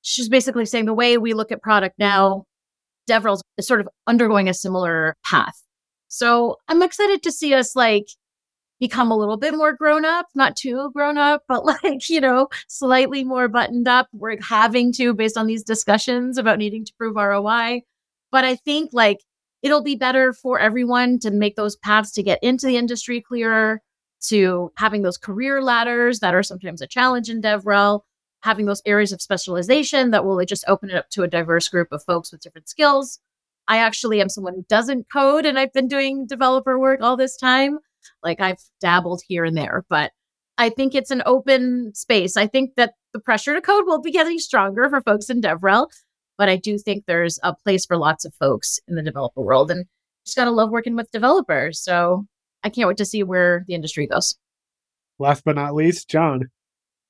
she's 0.02 0.28
basically 0.28 0.66
saying 0.66 0.84
the 0.84 0.94
way 0.94 1.16
we 1.16 1.32
look 1.32 1.50
at 1.50 1.62
product 1.62 1.98
now, 1.98 2.44
DevRel 3.08 3.40
is 3.56 3.66
sort 3.66 3.80
of 3.80 3.88
undergoing 4.06 4.48
a 4.48 4.54
similar 4.54 5.16
path. 5.24 5.62
So 6.08 6.56
I'm 6.68 6.82
excited 6.82 7.22
to 7.22 7.32
see 7.32 7.54
us 7.54 7.74
like 7.74 8.06
become 8.82 9.12
a 9.12 9.16
little 9.16 9.36
bit 9.36 9.54
more 9.54 9.72
grown 9.72 10.04
up, 10.04 10.26
not 10.34 10.56
too 10.56 10.90
grown 10.92 11.16
up, 11.16 11.44
but 11.48 11.64
like, 11.64 12.10
you 12.10 12.20
know, 12.20 12.48
slightly 12.66 13.22
more 13.22 13.46
buttoned 13.46 13.86
up. 13.86 14.08
We're 14.12 14.38
having 14.42 14.92
to 14.94 15.14
based 15.14 15.38
on 15.38 15.46
these 15.46 15.62
discussions 15.62 16.36
about 16.36 16.58
needing 16.58 16.84
to 16.84 16.92
prove 16.98 17.14
ROI. 17.14 17.82
But 18.32 18.44
I 18.44 18.56
think 18.56 18.90
like 18.92 19.20
it'll 19.62 19.84
be 19.84 19.94
better 19.94 20.32
for 20.32 20.58
everyone 20.58 21.20
to 21.20 21.30
make 21.30 21.54
those 21.54 21.76
paths 21.76 22.10
to 22.12 22.24
get 22.24 22.40
into 22.42 22.66
the 22.66 22.76
industry 22.76 23.20
clearer, 23.20 23.80
to 24.22 24.72
having 24.76 25.02
those 25.02 25.16
career 25.16 25.62
ladders 25.62 26.18
that 26.18 26.34
are 26.34 26.42
sometimes 26.42 26.82
a 26.82 26.86
challenge 26.88 27.30
in 27.30 27.40
DevRel, 27.40 28.00
having 28.40 28.66
those 28.66 28.82
areas 28.84 29.12
of 29.12 29.22
specialization 29.22 30.10
that 30.10 30.24
will 30.24 30.44
just 30.44 30.64
open 30.66 30.90
it 30.90 30.96
up 30.96 31.08
to 31.10 31.22
a 31.22 31.28
diverse 31.28 31.68
group 31.68 31.88
of 31.92 32.02
folks 32.02 32.32
with 32.32 32.40
different 32.40 32.68
skills. 32.68 33.20
I 33.68 33.78
actually 33.78 34.20
am 34.20 34.28
someone 34.28 34.54
who 34.54 34.64
doesn't 34.68 35.06
code 35.12 35.46
and 35.46 35.56
I've 35.56 35.72
been 35.72 35.86
doing 35.86 36.26
developer 36.26 36.80
work 36.80 37.00
all 37.00 37.16
this 37.16 37.36
time. 37.36 37.78
Like 38.22 38.40
I've 38.40 38.60
dabbled 38.80 39.22
here 39.26 39.44
and 39.44 39.56
there, 39.56 39.84
but 39.88 40.12
I 40.58 40.68
think 40.68 40.94
it's 40.94 41.10
an 41.10 41.22
open 41.26 41.92
space. 41.94 42.36
I 42.36 42.46
think 42.46 42.74
that 42.76 42.94
the 43.12 43.20
pressure 43.20 43.54
to 43.54 43.60
code 43.60 43.84
will 43.86 44.00
be 44.00 44.12
getting 44.12 44.38
stronger 44.38 44.88
for 44.88 45.00
folks 45.00 45.30
in 45.30 45.40
DevRel, 45.40 45.88
but 46.38 46.48
I 46.48 46.56
do 46.56 46.78
think 46.78 47.04
there's 47.06 47.38
a 47.42 47.54
place 47.54 47.86
for 47.86 47.96
lots 47.96 48.24
of 48.24 48.34
folks 48.34 48.78
in 48.86 48.94
the 48.94 49.02
developer 49.02 49.40
world 49.40 49.70
and 49.70 49.86
just 50.24 50.36
got 50.36 50.44
to 50.44 50.50
love 50.50 50.70
working 50.70 50.96
with 50.96 51.10
developers. 51.10 51.80
So 51.80 52.26
I 52.62 52.68
can't 52.68 52.88
wait 52.88 52.96
to 52.98 53.04
see 53.04 53.22
where 53.22 53.64
the 53.66 53.74
industry 53.74 54.06
goes. 54.06 54.36
Last 55.18 55.44
but 55.44 55.56
not 55.56 55.74
least, 55.74 56.08
John. 56.08 56.50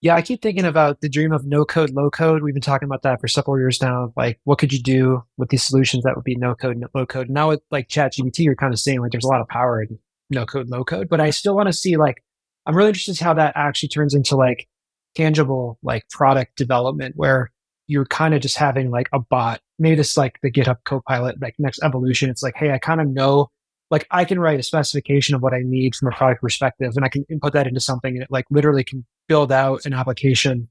Yeah, 0.00 0.16
I 0.16 0.22
keep 0.22 0.42
thinking 0.42 0.64
about 0.64 1.00
the 1.00 1.08
dream 1.08 1.30
of 1.30 1.46
no 1.46 1.64
code, 1.64 1.90
low 1.90 2.10
code. 2.10 2.42
We've 2.42 2.54
been 2.54 2.60
talking 2.60 2.86
about 2.86 3.02
that 3.02 3.20
for 3.20 3.28
several 3.28 3.56
years 3.56 3.80
now. 3.80 4.12
Like, 4.16 4.40
what 4.42 4.58
could 4.58 4.72
you 4.72 4.82
do 4.82 5.22
with 5.36 5.50
these 5.50 5.62
solutions 5.62 6.02
that 6.02 6.16
would 6.16 6.24
be 6.24 6.34
no 6.34 6.56
code, 6.56 6.78
no, 6.78 6.88
low 6.92 7.06
code? 7.06 7.30
Now 7.30 7.50
with 7.50 7.60
like 7.70 7.88
ChatGPT, 7.88 8.40
you're 8.40 8.56
kind 8.56 8.72
of 8.72 8.80
saying 8.80 9.00
like 9.00 9.12
there's 9.12 9.24
a 9.24 9.28
lot 9.28 9.40
of 9.40 9.46
power 9.46 9.80
in 9.80 9.98
no 10.32 10.46
code, 10.46 10.68
low 10.68 10.84
code, 10.84 11.08
but 11.08 11.20
I 11.20 11.30
still 11.30 11.54
want 11.54 11.68
to 11.68 11.72
see 11.72 11.96
like, 11.96 12.22
I'm 12.66 12.76
really 12.76 12.88
interested 12.88 13.20
in 13.20 13.24
how 13.24 13.34
that 13.34 13.52
actually 13.56 13.88
turns 13.90 14.14
into 14.14 14.36
like 14.36 14.68
tangible, 15.14 15.78
like 15.82 16.08
product 16.10 16.56
development 16.56 17.14
where 17.16 17.50
you're 17.86 18.06
kind 18.06 18.34
of 18.34 18.40
just 18.40 18.56
having 18.56 18.90
like 18.90 19.08
a 19.12 19.18
bot. 19.18 19.60
Maybe 19.78 19.96
this 19.96 20.16
like 20.16 20.38
the 20.42 20.50
GitHub 20.50 20.78
Copilot, 20.84 21.40
like 21.40 21.54
next 21.58 21.82
evolution. 21.82 22.30
It's 22.30 22.42
like, 22.42 22.54
hey, 22.56 22.70
I 22.70 22.78
kind 22.78 23.00
of 23.00 23.08
know 23.08 23.50
like 23.90 24.06
I 24.10 24.24
can 24.24 24.40
write 24.40 24.58
a 24.58 24.62
specification 24.62 25.34
of 25.34 25.42
what 25.42 25.52
I 25.52 25.60
need 25.62 25.94
from 25.94 26.08
a 26.08 26.16
product 26.16 26.40
perspective 26.40 26.92
and 26.96 27.04
I 27.04 27.08
can 27.08 27.26
input 27.28 27.52
that 27.52 27.66
into 27.66 27.78
something 27.78 28.14
and 28.14 28.22
it 28.22 28.30
like 28.30 28.46
literally 28.50 28.84
can 28.84 29.04
build 29.28 29.52
out 29.52 29.84
an 29.84 29.92
application 29.92 30.68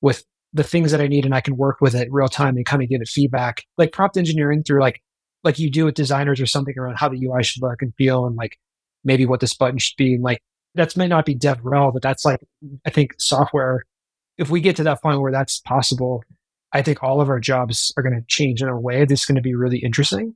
with 0.00 0.24
the 0.54 0.64
things 0.64 0.90
that 0.90 1.00
I 1.00 1.06
need 1.06 1.26
and 1.26 1.34
I 1.34 1.42
can 1.42 1.56
work 1.58 1.82
with 1.82 1.94
it 1.94 2.08
real 2.10 2.28
time 2.28 2.56
and 2.56 2.64
kind 2.64 2.82
of 2.82 2.88
give 2.88 3.02
it 3.02 3.08
feedback. 3.08 3.64
Like 3.76 3.92
prompt 3.92 4.16
engineering 4.16 4.62
through 4.64 4.80
like 4.80 5.02
like 5.44 5.58
you 5.58 5.70
do 5.70 5.84
with 5.84 5.94
designers 5.94 6.40
or 6.40 6.46
something 6.46 6.76
around 6.78 6.96
how 6.98 7.10
the 7.10 7.22
UI 7.22 7.42
should 7.42 7.62
look 7.62 7.82
and 7.82 7.92
feel 7.96 8.26
and 8.26 8.36
like 8.36 8.56
maybe 9.04 9.26
what 9.26 9.40
this 9.40 9.54
button 9.54 9.78
should 9.78 9.96
be. 9.96 10.14
And 10.14 10.22
like 10.22 10.42
that's 10.74 10.96
may 10.96 11.06
not 11.06 11.26
be 11.26 11.34
DevRel, 11.34 11.92
but 11.92 12.02
that's 12.02 12.24
like 12.24 12.40
I 12.86 12.90
think 12.90 13.14
software. 13.18 13.84
If 14.38 14.50
we 14.50 14.60
get 14.60 14.76
to 14.76 14.84
that 14.84 15.02
point 15.02 15.20
where 15.20 15.32
that's 15.32 15.60
possible, 15.60 16.22
I 16.72 16.82
think 16.82 17.02
all 17.02 17.20
of 17.20 17.28
our 17.28 17.40
jobs 17.40 17.92
are 17.96 18.02
going 18.02 18.14
to 18.14 18.24
change 18.28 18.62
in 18.62 18.68
a 18.68 18.80
way 18.80 19.04
that's 19.04 19.26
going 19.26 19.36
to 19.36 19.42
be 19.42 19.54
really 19.54 19.78
interesting. 19.78 20.34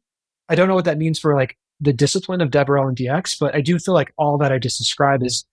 I 0.49 0.55
don't 0.55 0.69
know 0.69 0.75
what 0.75 0.85
that 0.85 0.99
means 0.99 1.19
for 1.19 1.35
like 1.35 1.57
the 1.81 1.93
discipline 1.93 2.41
of 2.41 2.51
DevRel 2.51 2.89
and 2.89 2.97
DX, 2.97 3.39
but 3.41 3.55
I 3.55 3.61
do 3.61 3.79
feel 3.79 3.95
like 3.95 4.13
all 4.17 4.39
that 4.39 4.53
I 4.53 4.59
just 4.59 4.79
described 4.79 5.25
is 5.25 5.45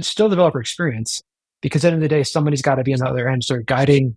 still 0.00 0.28
developer 0.28 0.60
experience 0.60 1.22
because 1.62 1.84
at 1.84 1.88
the 1.88 1.94
end 1.94 2.02
of 2.02 2.08
the 2.08 2.14
day, 2.14 2.22
somebody's 2.22 2.62
got 2.62 2.76
to 2.76 2.84
be 2.84 2.92
on 2.92 3.00
the 3.00 3.06
other 3.06 3.28
end, 3.28 3.44
sort 3.44 3.60
of 3.60 3.66
guiding 3.66 4.16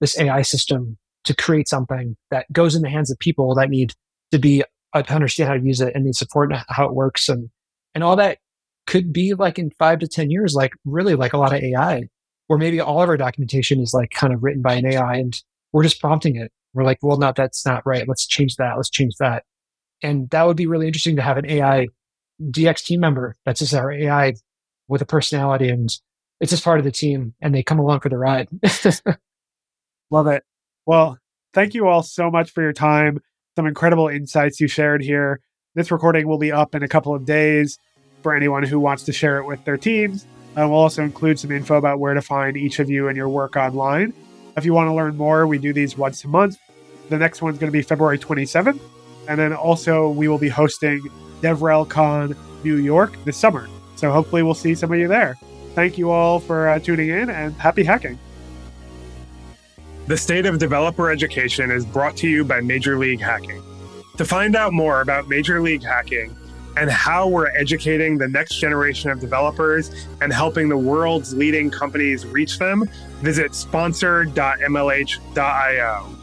this 0.00 0.18
AI 0.18 0.42
system 0.42 0.98
to 1.24 1.34
create 1.34 1.68
something 1.68 2.16
that 2.30 2.50
goes 2.52 2.74
in 2.74 2.82
the 2.82 2.88
hands 2.88 3.10
of 3.10 3.18
people 3.18 3.54
that 3.54 3.70
need 3.70 3.92
to 4.32 4.38
be 4.38 4.64
uh, 4.92 5.02
to 5.02 5.12
understand 5.14 5.48
how 5.48 5.54
to 5.54 5.62
use 5.62 5.80
it 5.80 5.94
and 5.94 6.04
need 6.04 6.16
support 6.16 6.52
and 6.52 6.62
how 6.68 6.86
it 6.86 6.94
works 6.94 7.28
and 7.28 7.50
and 7.94 8.04
all 8.04 8.16
that 8.16 8.38
could 8.86 9.12
be 9.12 9.34
like 9.34 9.58
in 9.58 9.70
five 9.78 10.00
to 10.00 10.08
ten 10.08 10.30
years, 10.30 10.54
like 10.54 10.72
really 10.84 11.14
like 11.14 11.32
a 11.32 11.38
lot 11.38 11.54
of 11.54 11.62
AI, 11.62 12.04
where 12.46 12.58
maybe 12.58 12.80
all 12.80 13.02
of 13.02 13.08
our 13.08 13.16
documentation 13.16 13.80
is 13.80 13.94
like 13.94 14.10
kind 14.10 14.32
of 14.32 14.42
written 14.42 14.62
by 14.62 14.74
an 14.74 14.86
AI 14.86 15.16
and 15.16 15.40
we're 15.72 15.82
just 15.82 16.00
prompting 16.00 16.36
it. 16.36 16.50
We're 16.74 16.84
like, 16.84 16.98
well, 17.02 17.18
no, 17.18 17.32
that's 17.34 17.64
not 17.66 17.84
right. 17.84 18.08
Let's 18.08 18.26
change 18.26 18.56
that. 18.56 18.76
Let's 18.76 18.90
change 18.90 19.16
that. 19.18 19.44
And 20.02 20.30
that 20.30 20.46
would 20.46 20.56
be 20.56 20.66
really 20.66 20.86
interesting 20.86 21.16
to 21.16 21.22
have 21.22 21.36
an 21.36 21.48
AI 21.48 21.88
DX 22.42 22.84
team 22.84 23.00
member 23.00 23.36
that's 23.44 23.60
just 23.60 23.74
our 23.74 23.92
AI 23.92 24.34
with 24.88 25.02
a 25.02 25.06
personality 25.06 25.68
and 25.68 25.90
it's 26.40 26.50
just 26.50 26.64
part 26.64 26.78
of 26.78 26.84
the 26.84 26.90
team 26.90 27.34
and 27.40 27.54
they 27.54 27.62
come 27.62 27.78
along 27.78 28.00
for 28.00 28.08
the 28.08 28.18
ride. 28.18 28.48
Love 30.10 30.26
it. 30.26 30.42
Well, 30.86 31.18
thank 31.52 31.74
you 31.74 31.86
all 31.86 32.02
so 32.02 32.30
much 32.30 32.50
for 32.50 32.62
your 32.62 32.72
time. 32.72 33.20
Some 33.56 33.66
incredible 33.66 34.08
insights 34.08 34.60
you 34.60 34.66
shared 34.66 35.02
here. 35.02 35.40
This 35.74 35.92
recording 35.92 36.26
will 36.26 36.38
be 36.38 36.50
up 36.50 36.74
in 36.74 36.82
a 36.82 36.88
couple 36.88 37.14
of 37.14 37.24
days 37.24 37.78
for 38.22 38.34
anyone 38.34 38.64
who 38.64 38.80
wants 38.80 39.04
to 39.04 39.12
share 39.12 39.38
it 39.38 39.46
with 39.46 39.64
their 39.64 39.76
teams. 39.76 40.26
And 40.56 40.68
we'll 40.68 40.80
also 40.80 41.04
include 41.04 41.38
some 41.38 41.52
info 41.52 41.76
about 41.76 42.00
where 42.00 42.12
to 42.12 42.20
find 42.20 42.56
each 42.56 42.80
of 42.80 42.90
you 42.90 43.06
and 43.06 43.16
your 43.16 43.28
work 43.28 43.54
online. 43.54 44.12
If 44.56 44.64
you 44.64 44.74
want 44.74 44.88
to 44.88 44.94
learn 44.94 45.16
more, 45.16 45.46
we 45.46 45.58
do 45.58 45.72
these 45.72 45.96
once 45.96 46.24
a 46.24 46.28
month. 46.28 46.58
The 47.08 47.18
next 47.18 47.40
one's 47.40 47.58
going 47.58 47.68
to 47.68 47.72
be 47.72 47.82
February 47.82 48.18
27th. 48.18 48.80
And 49.28 49.38
then 49.38 49.52
also, 49.52 50.10
we 50.10 50.26
will 50.26 50.38
be 50.38 50.48
hosting 50.48 51.02
DevRelCon 51.40 52.36
New 52.64 52.76
York 52.76 53.16
this 53.24 53.36
summer. 53.36 53.68
So 53.94 54.10
hopefully, 54.10 54.42
we'll 54.42 54.54
see 54.54 54.74
some 54.74 54.92
of 54.92 54.98
you 54.98 55.06
there. 55.06 55.38
Thank 55.76 55.98
you 55.98 56.10
all 56.10 56.40
for 56.40 56.68
uh, 56.68 56.80
tuning 56.80 57.10
in 57.10 57.30
and 57.30 57.54
happy 57.54 57.84
hacking. 57.84 58.18
The 60.08 60.16
State 60.16 60.46
of 60.46 60.58
Developer 60.58 61.12
Education 61.12 61.70
is 61.70 61.86
brought 61.86 62.16
to 62.16 62.28
you 62.28 62.44
by 62.44 62.60
Major 62.60 62.98
League 62.98 63.20
Hacking. 63.20 63.62
To 64.20 64.26
find 64.26 64.54
out 64.54 64.74
more 64.74 65.00
about 65.00 65.28
Major 65.28 65.62
League 65.62 65.82
Hacking 65.82 66.36
and 66.76 66.90
how 66.90 67.26
we're 67.26 67.48
educating 67.56 68.18
the 68.18 68.28
next 68.28 68.56
generation 68.56 69.08
of 69.08 69.18
developers 69.18 69.90
and 70.20 70.30
helping 70.30 70.68
the 70.68 70.76
world's 70.76 71.32
leading 71.32 71.70
companies 71.70 72.26
reach 72.26 72.58
them, 72.58 72.84
visit 73.22 73.54
sponsor.mlh.io. 73.54 76.16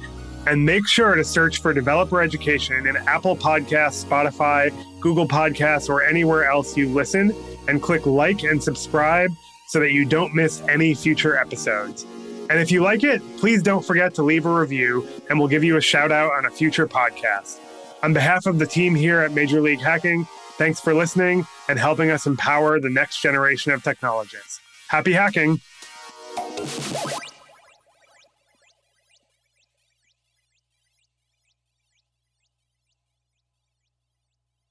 And 0.46 0.64
make 0.64 0.88
sure 0.88 1.16
to 1.16 1.24
search 1.24 1.60
for 1.60 1.74
developer 1.74 2.22
education 2.22 2.86
in 2.86 2.98
Apple 2.98 3.36
Podcasts, 3.36 4.06
Spotify, 4.06 4.72
Google 5.02 5.28
Podcasts, 5.28 5.90
or 5.90 6.04
anywhere 6.04 6.48
else 6.48 6.78
you 6.78 6.90
listen, 6.90 7.34
and 7.68 7.82
click 7.82 8.06
like 8.06 8.44
and 8.44 8.64
subscribe 8.64 9.32
so 9.66 9.80
that 9.80 9.92
you 9.92 10.06
don't 10.06 10.36
miss 10.36 10.62
any 10.70 10.94
future 10.94 11.36
episodes. 11.36 12.06
And 12.52 12.60
if 12.60 12.72
you 12.72 12.84
like 12.84 13.04
it, 13.04 13.24
please 13.38 13.64
don't 13.64 13.84
forget 13.84 14.14
to 14.14 14.22
leave 14.22 14.46
a 14.46 14.54
review, 14.54 15.08
and 15.32 15.40
we'll 15.40 15.48
give 15.48 15.64
you 15.64 15.78
a 15.78 15.82
shout 15.82 16.12
out 16.12 16.34
on 16.34 16.46
a 16.46 16.52
future 16.52 16.88
podcast. 16.88 17.58
On 18.08 18.14
behalf 18.14 18.46
of 18.46 18.58
the 18.58 18.66
team 18.66 18.96
here 18.96 19.20
at 19.20 19.34
Major 19.34 19.60
League 19.60 19.82
Hacking, 19.82 20.26
thanks 20.58 20.80
for 20.80 20.94
listening 20.94 21.46
and 21.68 21.78
helping 21.78 22.10
us 22.10 22.26
empower 22.26 22.80
the 22.80 22.90
next 22.90 23.22
generation 23.22 23.74
of 23.74 23.84
technologists. 23.84 24.62
Happy 24.88 25.12
hacking! 25.12 25.60